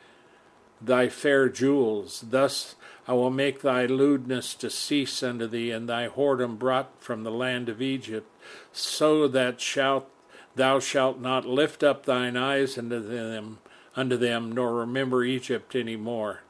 thy 0.79 1.09
fair 1.09 1.49
jewels. 1.49 2.23
Thus 2.29 2.75
I 3.07 3.15
will 3.15 3.31
make 3.31 3.63
thy 3.63 3.87
lewdness 3.87 4.55
to 4.55 4.71
cease 4.71 5.23
unto 5.23 5.47
thee, 5.47 5.71
and 5.71 5.89
thy 5.89 6.09
whoredom 6.09 6.59
brought 6.59 6.91
from 7.01 7.25
the 7.25 7.33
land 7.33 7.69
of 7.69 7.83
Egypt, 7.83 8.29
so 8.73 9.27
that 9.29 9.61
shalt 9.61 10.09
thou 10.55 10.79
shalt 10.79 11.19
not 11.19 11.45
lift 11.45 11.83
up 11.83 12.05
thine 12.07 12.37
eyes 12.37 12.79
unto 12.79 13.01
them, 13.01 13.59
unto 13.97 14.17
them, 14.17 14.53
nor 14.53 14.75
remember 14.75 15.25
Egypt 15.25 15.75
any 15.75 15.97
more. 15.97 16.43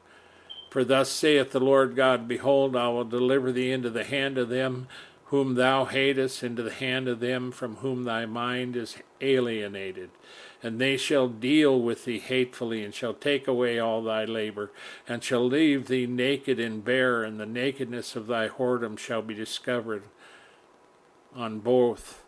For 0.69 0.83
thus 0.83 1.09
saith 1.09 1.51
the 1.51 1.59
Lord 1.59 1.95
God, 1.95 2.27
Behold, 2.27 2.75
I 2.75 2.87
will 2.89 3.05
deliver 3.05 3.51
thee 3.51 3.71
into 3.71 3.89
the 3.89 4.03
hand 4.03 4.37
of 4.37 4.49
them 4.49 4.87
whom 5.25 5.55
thou 5.55 5.85
hatest, 5.85 6.43
into 6.43 6.61
the 6.61 6.71
hand 6.71 7.07
of 7.07 7.19
them 7.19 7.51
from 7.51 7.77
whom 7.77 8.03
thy 8.03 8.25
mind 8.25 8.75
is 8.75 8.97
alienated 9.21 10.11
and 10.63 10.79
they 10.79 10.95
shall 10.95 11.27
deal 11.27 11.79
with 11.79 12.05
thee 12.05 12.19
hatefully, 12.19 12.83
and 12.83 12.95
shall 12.95 13.13
take 13.13 13.47
away 13.47 13.77
all 13.77 14.01
thy 14.01 14.23
labor, 14.23 14.71
and 15.07 15.21
shall 15.21 15.45
leave 15.45 15.87
thee 15.87 16.07
naked 16.07 16.57
and 16.57 16.85
bare, 16.85 17.23
and 17.23 17.37
the 17.37 17.45
nakedness 17.45 18.15
of 18.15 18.27
thy 18.27 18.47
whoredom 18.47 18.97
shall 18.97 19.21
be 19.21 19.33
discovered 19.33 20.03
on 21.35 21.59
both 21.59 22.23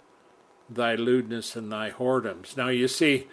thy 0.69 0.95
lewdness 0.95 1.55
and 1.55 1.71
thy 1.71 1.91
whoredoms. 1.91 2.57
Now 2.57 2.67
you 2.67 2.89
see, 2.89 3.27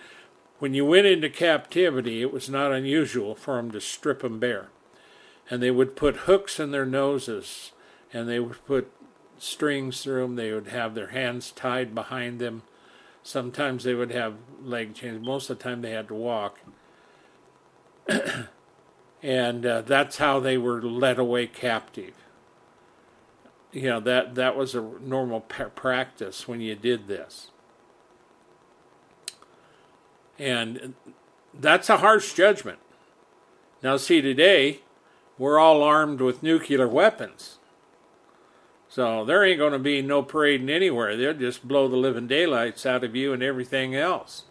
when 0.61 0.73
you 0.73 0.87
went 0.87 1.07
into 1.07 1.29
captivity, 1.29 2.23
it 2.23 2.33
was 2.33 2.49
not 2.49 2.73
unusual 2.73 3.35
for 3.35 3.57
them 3.57 3.73
to 3.73 3.81
strip 3.81 4.21
them 4.21 4.39
bare. 4.39 4.69
And 5.51 5.61
they 5.61 5.73
would 5.73 5.97
put 5.97 6.29
hooks 6.29 6.61
in 6.61 6.71
their 6.71 6.87
noses, 6.87 7.73
and 8.13 8.29
they 8.29 8.39
would 8.39 8.65
put 8.65 8.89
strings 9.39 10.03
through 10.03 10.23
them. 10.23 10.37
They 10.37 10.53
would 10.53 10.69
have 10.69 10.95
their 10.95 11.09
hands 11.09 11.51
tied 11.51 11.95
behind 11.95 12.39
them 12.39 12.63
Sometimes 13.23 13.85
they 13.85 13.95
would 13.95 14.11
have 14.11 14.35
leg 14.63 14.95
chains. 14.95 15.25
Most 15.25 15.49
of 15.49 15.59
the 15.59 15.65
time 15.65 15.83
they 15.83 15.93
had 15.93 16.09
to 16.09 16.15
walk. 16.15 16.59
and 19.23 19.65
uh, 19.65 19.83
that's 19.83 20.19
how 20.19 20.41
they 20.41 20.59
were 20.59 20.83
led 20.83 21.19
away 21.19 21.47
captive. 21.47 22.15
You 23.71 23.83
know, 23.83 24.01
that, 24.01 24.35
that 24.35 24.57
was 24.57 24.75
a 24.75 24.83
normal 24.83 25.41
pa- 25.41 25.69
practice 25.69 26.49
when 26.49 26.61
you 26.61 26.75
did 26.75 27.07
this. 27.07 27.51
And 30.39 30.95
that's 31.55 31.89
a 31.89 31.99
harsh 31.99 32.35
judgment. 32.35 32.79
Now, 33.83 33.97
see, 33.97 34.21
today, 34.21 34.81
we're 35.39 35.59
all 35.59 35.83
armed 35.83 36.21
with 36.21 36.43
nuclear 36.43 36.89
weapons. 36.89 37.59
So 38.93 39.25
there 39.25 39.43
ain't 39.43 39.57
going 39.57 39.73
to 39.73 39.79
be 39.79 40.03
no 40.03 40.23
parading 40.23 40.69
anywhere. 40.69 41.17
They'll 41.17 41.33
just 41.33 41.67
blow 41.67 41.89
the 41.89 41.97
living 41.97 42.27
daylights 42.27 42.85
out 42.85 43.03
of 43.03 43.17
you 43.17 43.33
and 43.33 43.43
everything 43.43 43.95
else. 43.95 44.45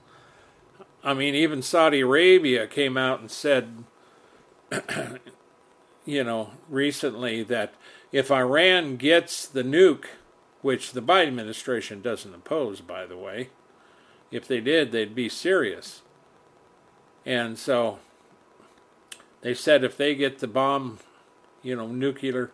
I 1.03 1.13
mean, 1.13 1.35
even 1.35 1.61
Saudi 1.61 1.99
Arabia 1.99 2.65
came 2.65 2.97
out 2.97 3.19
and 3.19 3.29
said, 3.29 3.83
you 6.05 6.23
know, 6.23 6.53
recently 6.67 7.43
that 7.43 7.75
if 8.11 8.31
Iran 8.31 8.97
gets 8.97 9.45
the 9.45 9.61
nuke, 9.61 10.05
which 10.63 10.93
the 10.93 11.03
Biden 11.03 11.27
administration 11.27 12.01
doesn't 12.01 12.33
oppose, 12.33 12.81
by 12.81 13.05
the 13.05 13.17
way, 13.17 13.49
if 14.31 14.47
they 14.47 14.59
did, 14.59 14.91
they'd 14.91 15.13
be 15.13 15.29
serious. 15.29 16.01
And 17.27 17.59
so 17.59 17.99
they 19.41 19.53
said 19.53 19.83
if 19.83 19.97
they 19.97 20.15
get 20.15 20.39
the 20.39 20.47
bomb, 20.47 20.97
you 21.61 21.75
know, 21.75 21.85
nuclear 21.85 22.49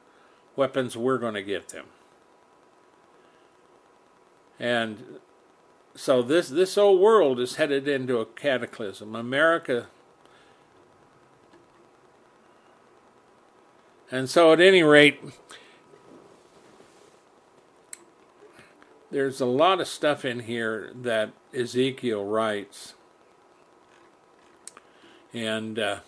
weapons, 0.57 0.97
we're 0.97 1.17
going 1.17 1.35
to 1.35 1.43
give 1.43 1.67
them. 1.67 1.85
And 4.59 5.19
so 5.95 6.21
this 6.21 6.49
this 6.49 6.75
whole 6.75 6.97
world 6.97 7.39
is 7.39 7.55
headed 7.55 7.87
into 7.87 8.17
a 8.17 8.25
cataclysm. 8.25 9.15
America 9.15 9.87
And 14.09 14.29
so 14.29 14.53
at 14.53 14.61
any 14.61 14.83
rate 14.83 15.19
there's 19.11 19.41
a 19.41 19.45
lot 19.45 19.79
of 19.81 19.87
stuff 19.87 20.25
in 20.25 20.41
here 20.41 20.91
that 20.93 21.31
Ezekiel 21.53 22.25
writes. 22.25 22.93
And 25.33 25.77
uh, 25.77 25.99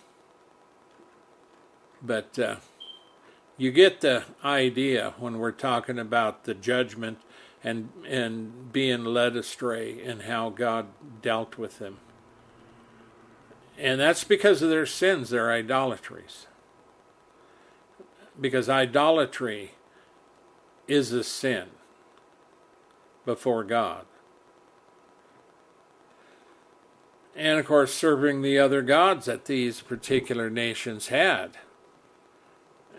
but 2.02 2.40
uh, 2.40 2.56
you 3.60 3.72
get 3.72 4.02
the 4.02 4.24
idea 4.44 5.14
when 5.20 5.38
we're 5.38 5.52
talking 5.52 6.00
about 6.00 6.46
the 6.46 6.56
judgment 6.56 7.20
and 7.64 7.90
and 8.08 8.72
being 8.72 9.04
led 9.04 9.36
astray 9.36 10.02
and 10.02 10.24
how 10.24 10.50
God 10.50 10.88
dealt 11.22 11.58
with 11.58 11.78
them. 11.78 11.98
And 13.78 14.00
that's 14.00 14.24
because 14.24 14.62
of 14.62 14.70
their 14.70 14.86
sins, 14.86 15.30
their 15.30 15.52
idolatries. 15.52 16.48
Because 18.40 18.70
idolatry 18.70 19.72
is 20.88 21.12
a 21.12 21.24
sin 21.24 21.68
before 23.26 23.64
God. 23.64 24.06
And 27.36 27.60
of 27.60 27.66
course, 27.66 27.94
serving 27.94 28.42
the 28.42 28.58
other 28.58 28.82
gods 28.82 29.26
that 29.28 29.46
these 29.46 29.82
particular 29.82 30.50
nations 30.50 31.08
had. 31.08 31.58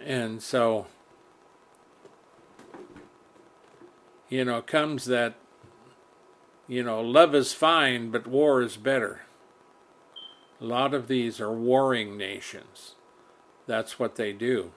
And 0.05 0.43
so, 0.43 0.87
you 4.29 4.45
know, 4.45 4.63
comes 4.63 5.05
that, 5.07 5.35
you 6.67 6.83
know, 6.83 7.01
love 7.01 7.35
is 7.35 7.53
fine, 7.53 8.11
but 8.11 8.27
war 8.27 8.63
is 8.63 8.77
better. 8.77 9.23
A 10.61 10.65
lot 10.65 10.95
of 10.95 11.09
these 11.09 11.41
are 11.41 11.53
warring 11.53 12.17
nations. 12.17 12.95
That's 13.67 13.99
what 13.99 14.17
they 14.17 14.33
do. 14.33 14.73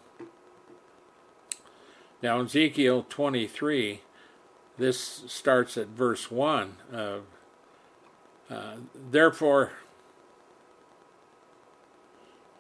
Now, 2.21 2.39
Ezekiel 2.41 3.05
23, 3.09 4.01
this 4.77 5.23
starts 5.27 5.77
at 5.77 5.87
verse 5.87 6.31
1 6.31 6.77
of, 6.91 7.23
uh, 8.49 8.75
therefore, 9.11 9.73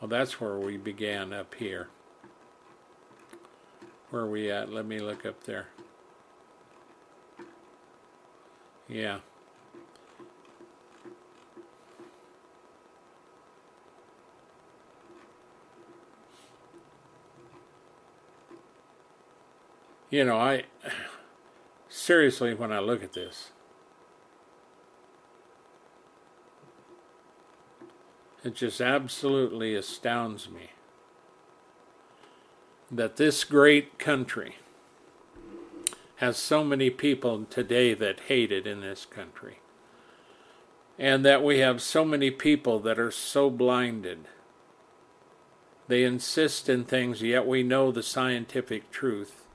well, 0.01 0.09
that's 0.09 0.41
where 0.41 0.57
we 0.57 0.75
began 0.75 1.31
up 1.31 1.55
here. 1.55 1.87
Where 4.13 4.21
are 4.21 4.29
we 4.29 4.51
at? 4.51 4.71
Let 4.71 4.85
me 4.85 4.99
look 4.99 5.25
up 5.25 5.43
there. 5.45 5.69
Yeah. 8.87 9.21
You 20.11 20.25
know, 20.25 20.37
I 20.37 20.65
seriously, 21.89 22.53
when 22.53 22.71
I 22.71 22.77
look 22.77 23.01
at 23.01 23.13
this, 23.13 23.49
it 28.43 28.53
just 28.53 28.79
absolutely 28.79 29.73
astounds 29.73 30.51
me 30.51 30.69
that 32.95 33.17
this 33.17 33.43
great 33.43 33.97
country 33.97 34.57
has 36.17 36.37
so 36.37 36.63
many 36.63 36.89
people 36.89 37.45
today 37.49 37.93
that 37.93 38.19
hate 38.21 38.51
it 38.51 38.67
in 38.67 38.81
this 38.81 39.05
country. 39.05 39.59
And 40.97 41.25
that 41.25 41.43
we 41.43 41.59
have 41.59 41.81
so 41.81 42.05
many 42.05 42.29
people 42.29 42.79
that 42.81 42.99
are 42.99 43.11
so 43.11 43.49
blinded. 43.49 44.19
They 45.87 46.03
insist 46.03 46.69
in 46.69 46.85
things, 46.85 47.21
yet 47.21 47.47
we 47.47 47.63
know 47.63 47.91
the 47.91 48.03
scientific 48.03 48.91
truth, 48.91 49.45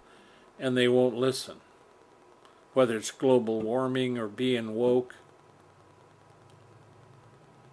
and 0.59 0.76
they 0.76 0.89
won't 0.89 1.16
listen. 1.16 1.59
Whether 2.74 2.97
it's 2.97 3.12
global 3.12 3.62
warming 3.62 4.18
or 4.18 4.26
being 4.26 4.74
woke. 4.74 5.14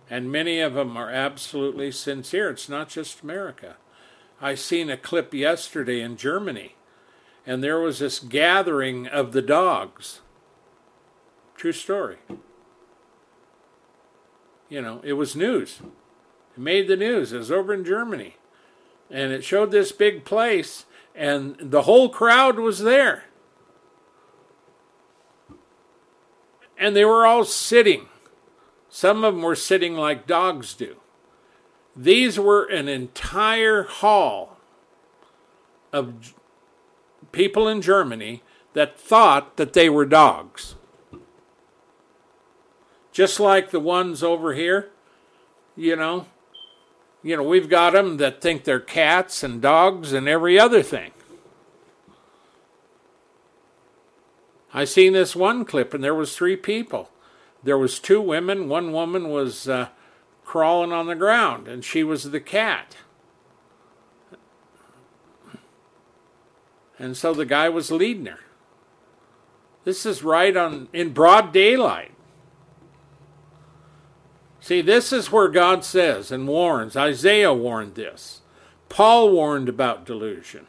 And 0.10 0.32
many 0.32 0.60
of 0.60 0.76
them 0.76 0.96
are 0.96 1.10
absolutely 1.10 1.92
sincere. 1.92 2.52
It's 2.52 2.70
not 2.70 2.88
just 2.90 3.24
America. 3.24 3.78
I 4.42 4.56
seen 4.56 4.90
a 4.90 4.98
clip 4.98 5.34
yesterday 5.34 6.02
in 6.02 6.18
Germany 6.18 6.76
and 7.46 7.64
there 7.64 7.80
was 7.80 8.00
this 8.00 8.20
gathering 8.20 9.08
of 9.08 9.32
the 9.32 9.42
dogs. 9.42 10.22
True 11.56 11.72
story. 11.72 12.18
You 14.68 14.82
know, 14.82 15.00
it 15.04 15.14
was 15.14 15.36
news. 15.36 15.80
It 16.56 16.60
made 16.60 16.88
the 16.88 16.98
news. 16.98 17.32
It 17.32 17.38
was 17.38 17.52
over 17.52 17.74
in 17.74 17.86
Germany. 17.86 18.38
And 19.12 19.32
it 19.32 19.44
showed 19.44 19.70
this 19.70 19.92
big 19.92 20.26
place, 20.26 20.86
and 21.14 21.56
the 21.60 21.84
whole 21.84 22.10
crowd 22.10 22.58
was 22.58 22.80
there. 22.80 23.26
And 26.78 26.96
they 26.96 27.06
were 27.06 27.26
all 27.26 27.46
sitting. 27.46 28.08
Some 28.90 29.24
of 29.24 29.36
them 29.36 29.44
were 29.44 29.56
sitting 29.56 29.96
like 29.96 30.26
dogs 30.26 30.74
do. 30.74 30.98
These 31.96 32.38
were 32.38 32.66
an 32.66 32.88
entire 32.90 33.84
hall 33.84 34.58
of 35.94 36.34
people 37.32 37.68
in 37.68 37.82
Germany 37.82 38.44
that 38.74 39.00
thought 39.00 39.56
that 39.56 39.74
they 39.74 39.90
were 39.90 40.06
dogs. 40.06 40.76
Just 43.14 43.40
like 43.40 43.72
the 43.72 43.80
ones 43.80 44.22
over 44.22 44.54
here, 44.54 44.90
you 45.78 45.96
know. 45.96 46.26
You 47.24 47.38
know, 47.38 47.44
we've 47.44 47.70
got 47.70 47.94
them 47.94 48.18
that 48.18 48.42
think 48.42 48.66
they're 48.66 48.80
cats 48.80 49.42
and 49.42 49.62
dogs 49.62 50.12
and 50.14 50.28
every 50.28 50.60
other 50.60 50.84
thing. 50.84 51.12
I 54.74 54.84
seen 54.84 55.14
this 55.14 55.36
one 55.36 55.64
clip 55.64 55.94
and 55.94 56.04
there 56.04 56.14
was 56.14 56.36
three 56.36 56.58
people. 56.58 57.10
There 57.64 57.78
was 57.78 57.98
two 57.98 58.20
women, 58.20 58.68
one 58.68 58.92
woman 58.92 59.30
was 59.30 59.70
uh, 59.70 59.88
crawling 60.46 60.92
on 60.92 61.08
the 61.08 61.16
ground 61.16 61.68
and 61.68 61.84
she 61.84 62.04
was 62.04 62.32
the 62.32 62.40
cat. 62.40 62.98
And 66.98 67.18
so 67.18 67.34
the 67.34 67.46
guy 67.46 67.68
was 67.68 67.92
leading 67.92 68.28
her. 68.28 68.40
This 69.84 70.06
is 70.06 70.24
right 70.24 70.56
on 70.56 70.88
in 70.94 71.12
broad 71.12 71.52
daylight. 71.52 72.12
See, 74.60 74.82
this 74.82 75.14
is 75.14 75.32
where 75.32 75.48
God 75.48 75.84
says 75.84 76.32
and 76.32 76.48
warns. 76.48 76.96
Isaiah 76.96 77.54
warned 77.54 77.96
this. 77.96 78.42
Paul 78.90 79.32
warned 79.32 79.70
about 79.70 80.06
delusion. 80.06 80.68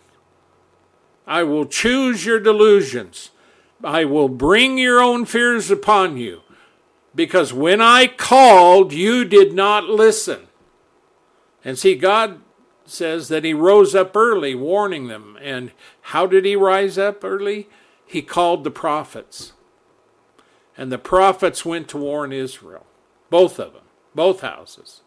I 1.26 1.44
will 1.44 1.64
choose 1.64 2.26
your 2.26 2.38
delusions. 2.38 3.30
I 3.82 4.04
will 4.04 4.28
bring 4.28 4.78
your 4.78 5.00
own 5.00 5.24
fears 5.24 5.70
upon 5.70 6.18
you. 6.18 6.42
Because 7.16 7.52
when 7.52 7.80
I 7.80 8.06
called, 8.06 8.92
you 8.92 9.24
did 9.24 9.54
not 9.54 9.84
listen. 9.84 10.46
And 11.64 11.78
see, 11.78 11.96
God 11.96 12.42
says 12.84 13.28
that 13.28 13.42
he 13.42 13.54
rose 13.54 13.94
up 13.94 14.14
early, 14.14 14.54
warning 14.54 15.08
them. 15.08 15.38
And 15.40 15.72
how 16.02 16.26
did 16.26 16.44
he 16.44 16.54
rise 16.54 16.98
up 16.98 17.24
early? 17.24 17.68
He 18.04 18.20
called 18.22 18.62
the 18.62 18.70
prophets. 18.70 19.54
And 20.76 20.92
the 20.92 20.98
prophets 20.98 21.64
went 21.64 21.88
to 21.88 21.96
warn 21.96 22.32
Israel, 22.32 22.86
both 23.30 23.58
of 23.58 23.72
them, 23.72 23.84
both 24.14 24.42
houses. 24.42 25.00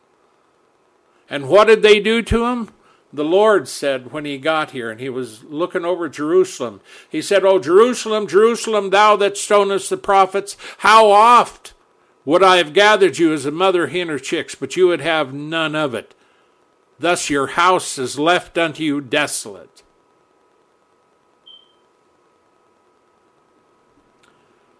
And 1.30 1.48
what 1.48 1.68
did 1.68 1.84
they 1.84 2.00
do 2.00 2.24
to 2.24 2.46
him? 2.48 2.72
The 3.14 3.24
Lord 3.24 3.68
said 3.68 4.12
when 4.12 4.26
he 4.26 4.40
got 4.40 4.72
here 4.72 4.90
and 4.90 5.00
he 5.00 5.10
was 5.10 5.44
looking 5.44 5.86
over 5.86 6.10
Jerusalem, 6.10 6.82
he 7.08 7.22
said, 7.22 7.46
O 7.46 7.60
Jerusalem, 7.60 8.28
Jerusalem, 8.28 8.90
thou 8.90 9.16
that 9.18 9.38
stonest 9.38 9.90
the 9.90 9.98
prophets, 9.98 10.58
how 10.80 11.12
oft 11.12 11.74
would 12.26 12.44
I 12.44 12.58
have 12.58 12.74
gathered 12.74 13.18
you 13.18 13.34
as 13.34 13.46
a 13.46 13.52
mother 13.52 13.88
hen 13.88 14.08
her 14.10 14.20
chicks, 14.20 14.56
but 14.56 14.76
you 14.76 14.88
would 14.88 15.02
have 15.02 15.34
none 15.34 15.76
of 15.76 15.94
it. 15.94 16.14
Thus 17.00 17.30
your 17.30 17.48
house 17.48 17.98
is 17.98 18.20
left 18.20 18.58
unto 18.58 18.84
you 18.84 19.02
desolate. 19.02 19.84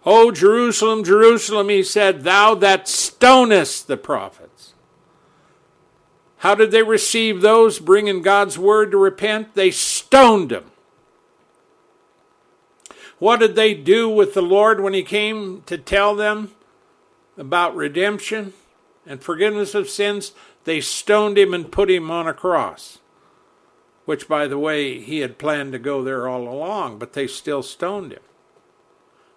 O 0.04 0.30
Jerusalem, 0.30 1.04
Jerusalem, 1.04 1.68
he 1.68 1.82
said, 1.82 2.22
thou 2.22 2.54
that 2.54 2.88
stonest 2.88 3.86
the 3.86 3.96
prophets. 3.96 4.74
How 6.38 6.54
did 6.54 6.70
they 6.70 6.82
receive 6.82 7.42
those 7.42 7.78
bringing 7.78 8.22
God's 8.22 8.58
word 8.58 8.92
to 8.92 8.96
repent? 8.96 9.54
They 9.54 9.70
stoned 9.70 10.50
them. 10.50 10.70
What 13.18 13.40
did 13.40 13.56
they 13.56 13.74
do 13.74 14.08
with 14.08 14.32
the 14.32 14.40
Lord 14.40 14.80
when 14.80 14.94
he 14.94 15.02
came 15.02 15.62
to 15.66 15.76
tell 15.76 16.14
them 16.14 16.52
about 17.40 17.74
redemption 17.74 18.52
and 19.04 19.20
forgiveness 19.20 19.74
of 19.74 19.88
sins? 19.88 20.32
they 20.64 20.80
stoned 20.80 21.38
him 21.38 21.54
and 21.54 21.72
put 21.72 21.90
him 21.90 22.10
on 22.10 22.28
a 22.28 22.34
cross. 22.34 22.98
Which, 24.04 24.28
by 24.28 24.46
the 24.46 24.58
way, 24.58 25.00
he 25.00 25.18
had 25.20 25.38
planned 25.38 25.72
to 25.72 25.78
go 25.78 26.02
there 26.02 26.28
all 26.28 26.48
along, 26.48 26.98
but 26.98 27.12
they 27.12 27.26
still 27.26 27.62
stoned 27.62 28.12
him. 28.12 28.22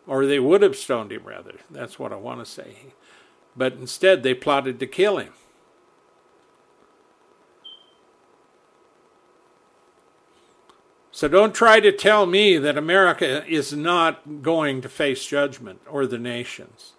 Or 0.07 0.25
they 0.25 0.39
would 0.39 0.61
have 0.61 0.75
stoned 0.75 1.11
him, 1.11 1.23
rather. 1.23 1.55
That's 1.69 1.99
what 1.99 2.11
I 2.11 2.15
want 2.15 2.39
to 2.39 2.45
say. 2.45 2.93
But 3.55 3.73
instead, 3.73 4.23
they 4.23 4.33
plotted 4.33 4.79
to 4.79 4.87
kill 4.87 5.17
him. 5.17 5.33
So 11.11 11.27
don't 11.27 11.53
try 11.53 11.79
to 11.79 11.91
tell 11.91 12.25
me 12.25 12.57
that 12.57 12.77
America 12.77 13.45
is 13.45 13.71
not 13.71 14.41
going 14.41 14.81
to 14.81 14.89
face 14.89 15.23
judgment 15.25 15.81
or 15.87 16.07
the 16.07 16.17
nations. 16.17 16.93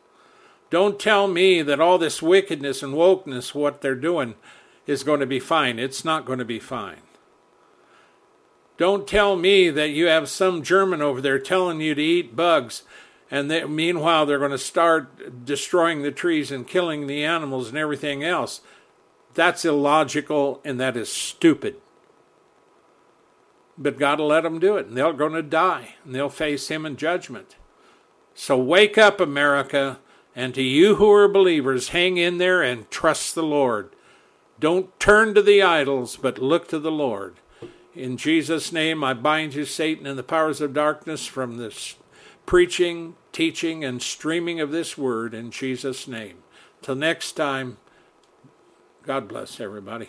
Don't 0.75 0.99
tell 0.99 1.29
me 1.29 1.63
that 1.63 1.79
all 1.79 1.99
this 1.99 2.21
wickedness 2.21 2.83
and 2.83 2.95
wokeness, 2.95 3.55
what 3.55 3.81
they're 3.81 3.95
doing, 3.95 4.35
is 4.89 5.05
going 5.05 5.21
to 5.21 5.25
be 5.25 5.39
fine. 5.39 5.79
It's 5.79 6.05
not 6.05 6.27
going 6.27 6.41
to 6.41 6.45
be 6.45 6.59
fine. 6.59 7.03
Don't 8.77 9.07
tell 9.07 9.37
me 9.37 9.71
that 9.71 9.91
you 9.91 10.07
have 10.07 10.29
some 10.29 10.65
German 10.65 11.01
over 11.01 11.21
there 11.21 11.39
telling 11.39 11.81
you 11.81 11.95
to 11.95 12.03
eat 12.03 12.35
bugs, 12.35 12.83
and 13.31 13.49
that 13.53 13.71
meanwhile 13.71 14.27
they're 14.27 14.41
going 14.41 14.51
to 14.51 14.59
start 14.59 15.45
destroying 15.45 16.03
the 16.03 16.11
trees 16.11 16.51
and 16.51 16.67
killing 16.67 17.07
the 17.07 17.23
animals 17.23 17.69
and 17.69 17.79
everything 17.79 18.25
else. 18.25 18.61
That's 19.35 19.65
illogical 19.65 20.61
and 20.65 20.81
that 20.81 20.97
is 20.97 21.09
stupid. 21.09 21.77
But 23.79 23.97
God 23.97 24.19
will 24.19 24.27
let 24.27 24.43
them 24.43 24.59
do 24.59 24.77
it, 24.77 24.87
and 24.87 24.97
they're 24.97 25.13
going 25.13 25.35
to 25.35 25.43
die, 25.43 25.95
and 26.05 26.13
they'll 26.13 26.29
face 26.29 26.67
Him 26.67 26.85
in 26.85 26.97
judgment. 26.97 27.55
So 28.35 28.59
wake 28.59 28.99
up, 28.99 29.21
America. 29.21 30.01
And 30.37 30.55
to 30.55 30.63
you 30.63 30.97
who 30.97 31.11
are 31.13 31.29
believers, 31.29 31.91
hang 31.91 32.17
in 32.17 32.39
there 32.39 32.63
and 32.63 32.91
trust 32.91 33.35
the 33.35 33.43
Lord. 33.43 33.91
Don't 34.59 34.99
turn 34.99 35.35
to 35.35 35.43
the 35.43 35.63
idols, 35.63 36.17
but 36.17 36.39
look 36.39 36.69
to 36.69 36.79
the 36.79 36.91
Lord. 36.91 37.37
In 37.95 38.17
Jesus' 38.17 38.73
name, 38.73 39.05
I 39.05 39.15
bind 39.15 39.55
you, 39.55 39.65
Satan, 39.65 40.07
and 40.07 40.19
the 40.19 40.25
powers 40.25 40.61
of 40.61 40.75
darkness 40.75 41.27
from 41.27 41.57
this 41.57 41.95
preaching, 42.47 43.15
teaching, 43.33 43.85
and 43.85 44.03
streaming 44.03 44.61
of 44.61 44.71
this 44.71 44.99
word 44.99 45.35
in 45.35 45.51
Jesus' 45.51 46.09
name. 46.09 46.39
Till 46.83 46.97
next 46.97 47.33
time, 47.33 47.79
God 49.05 49.29
bless 49.29 49.61
everybody. 49.61 50.09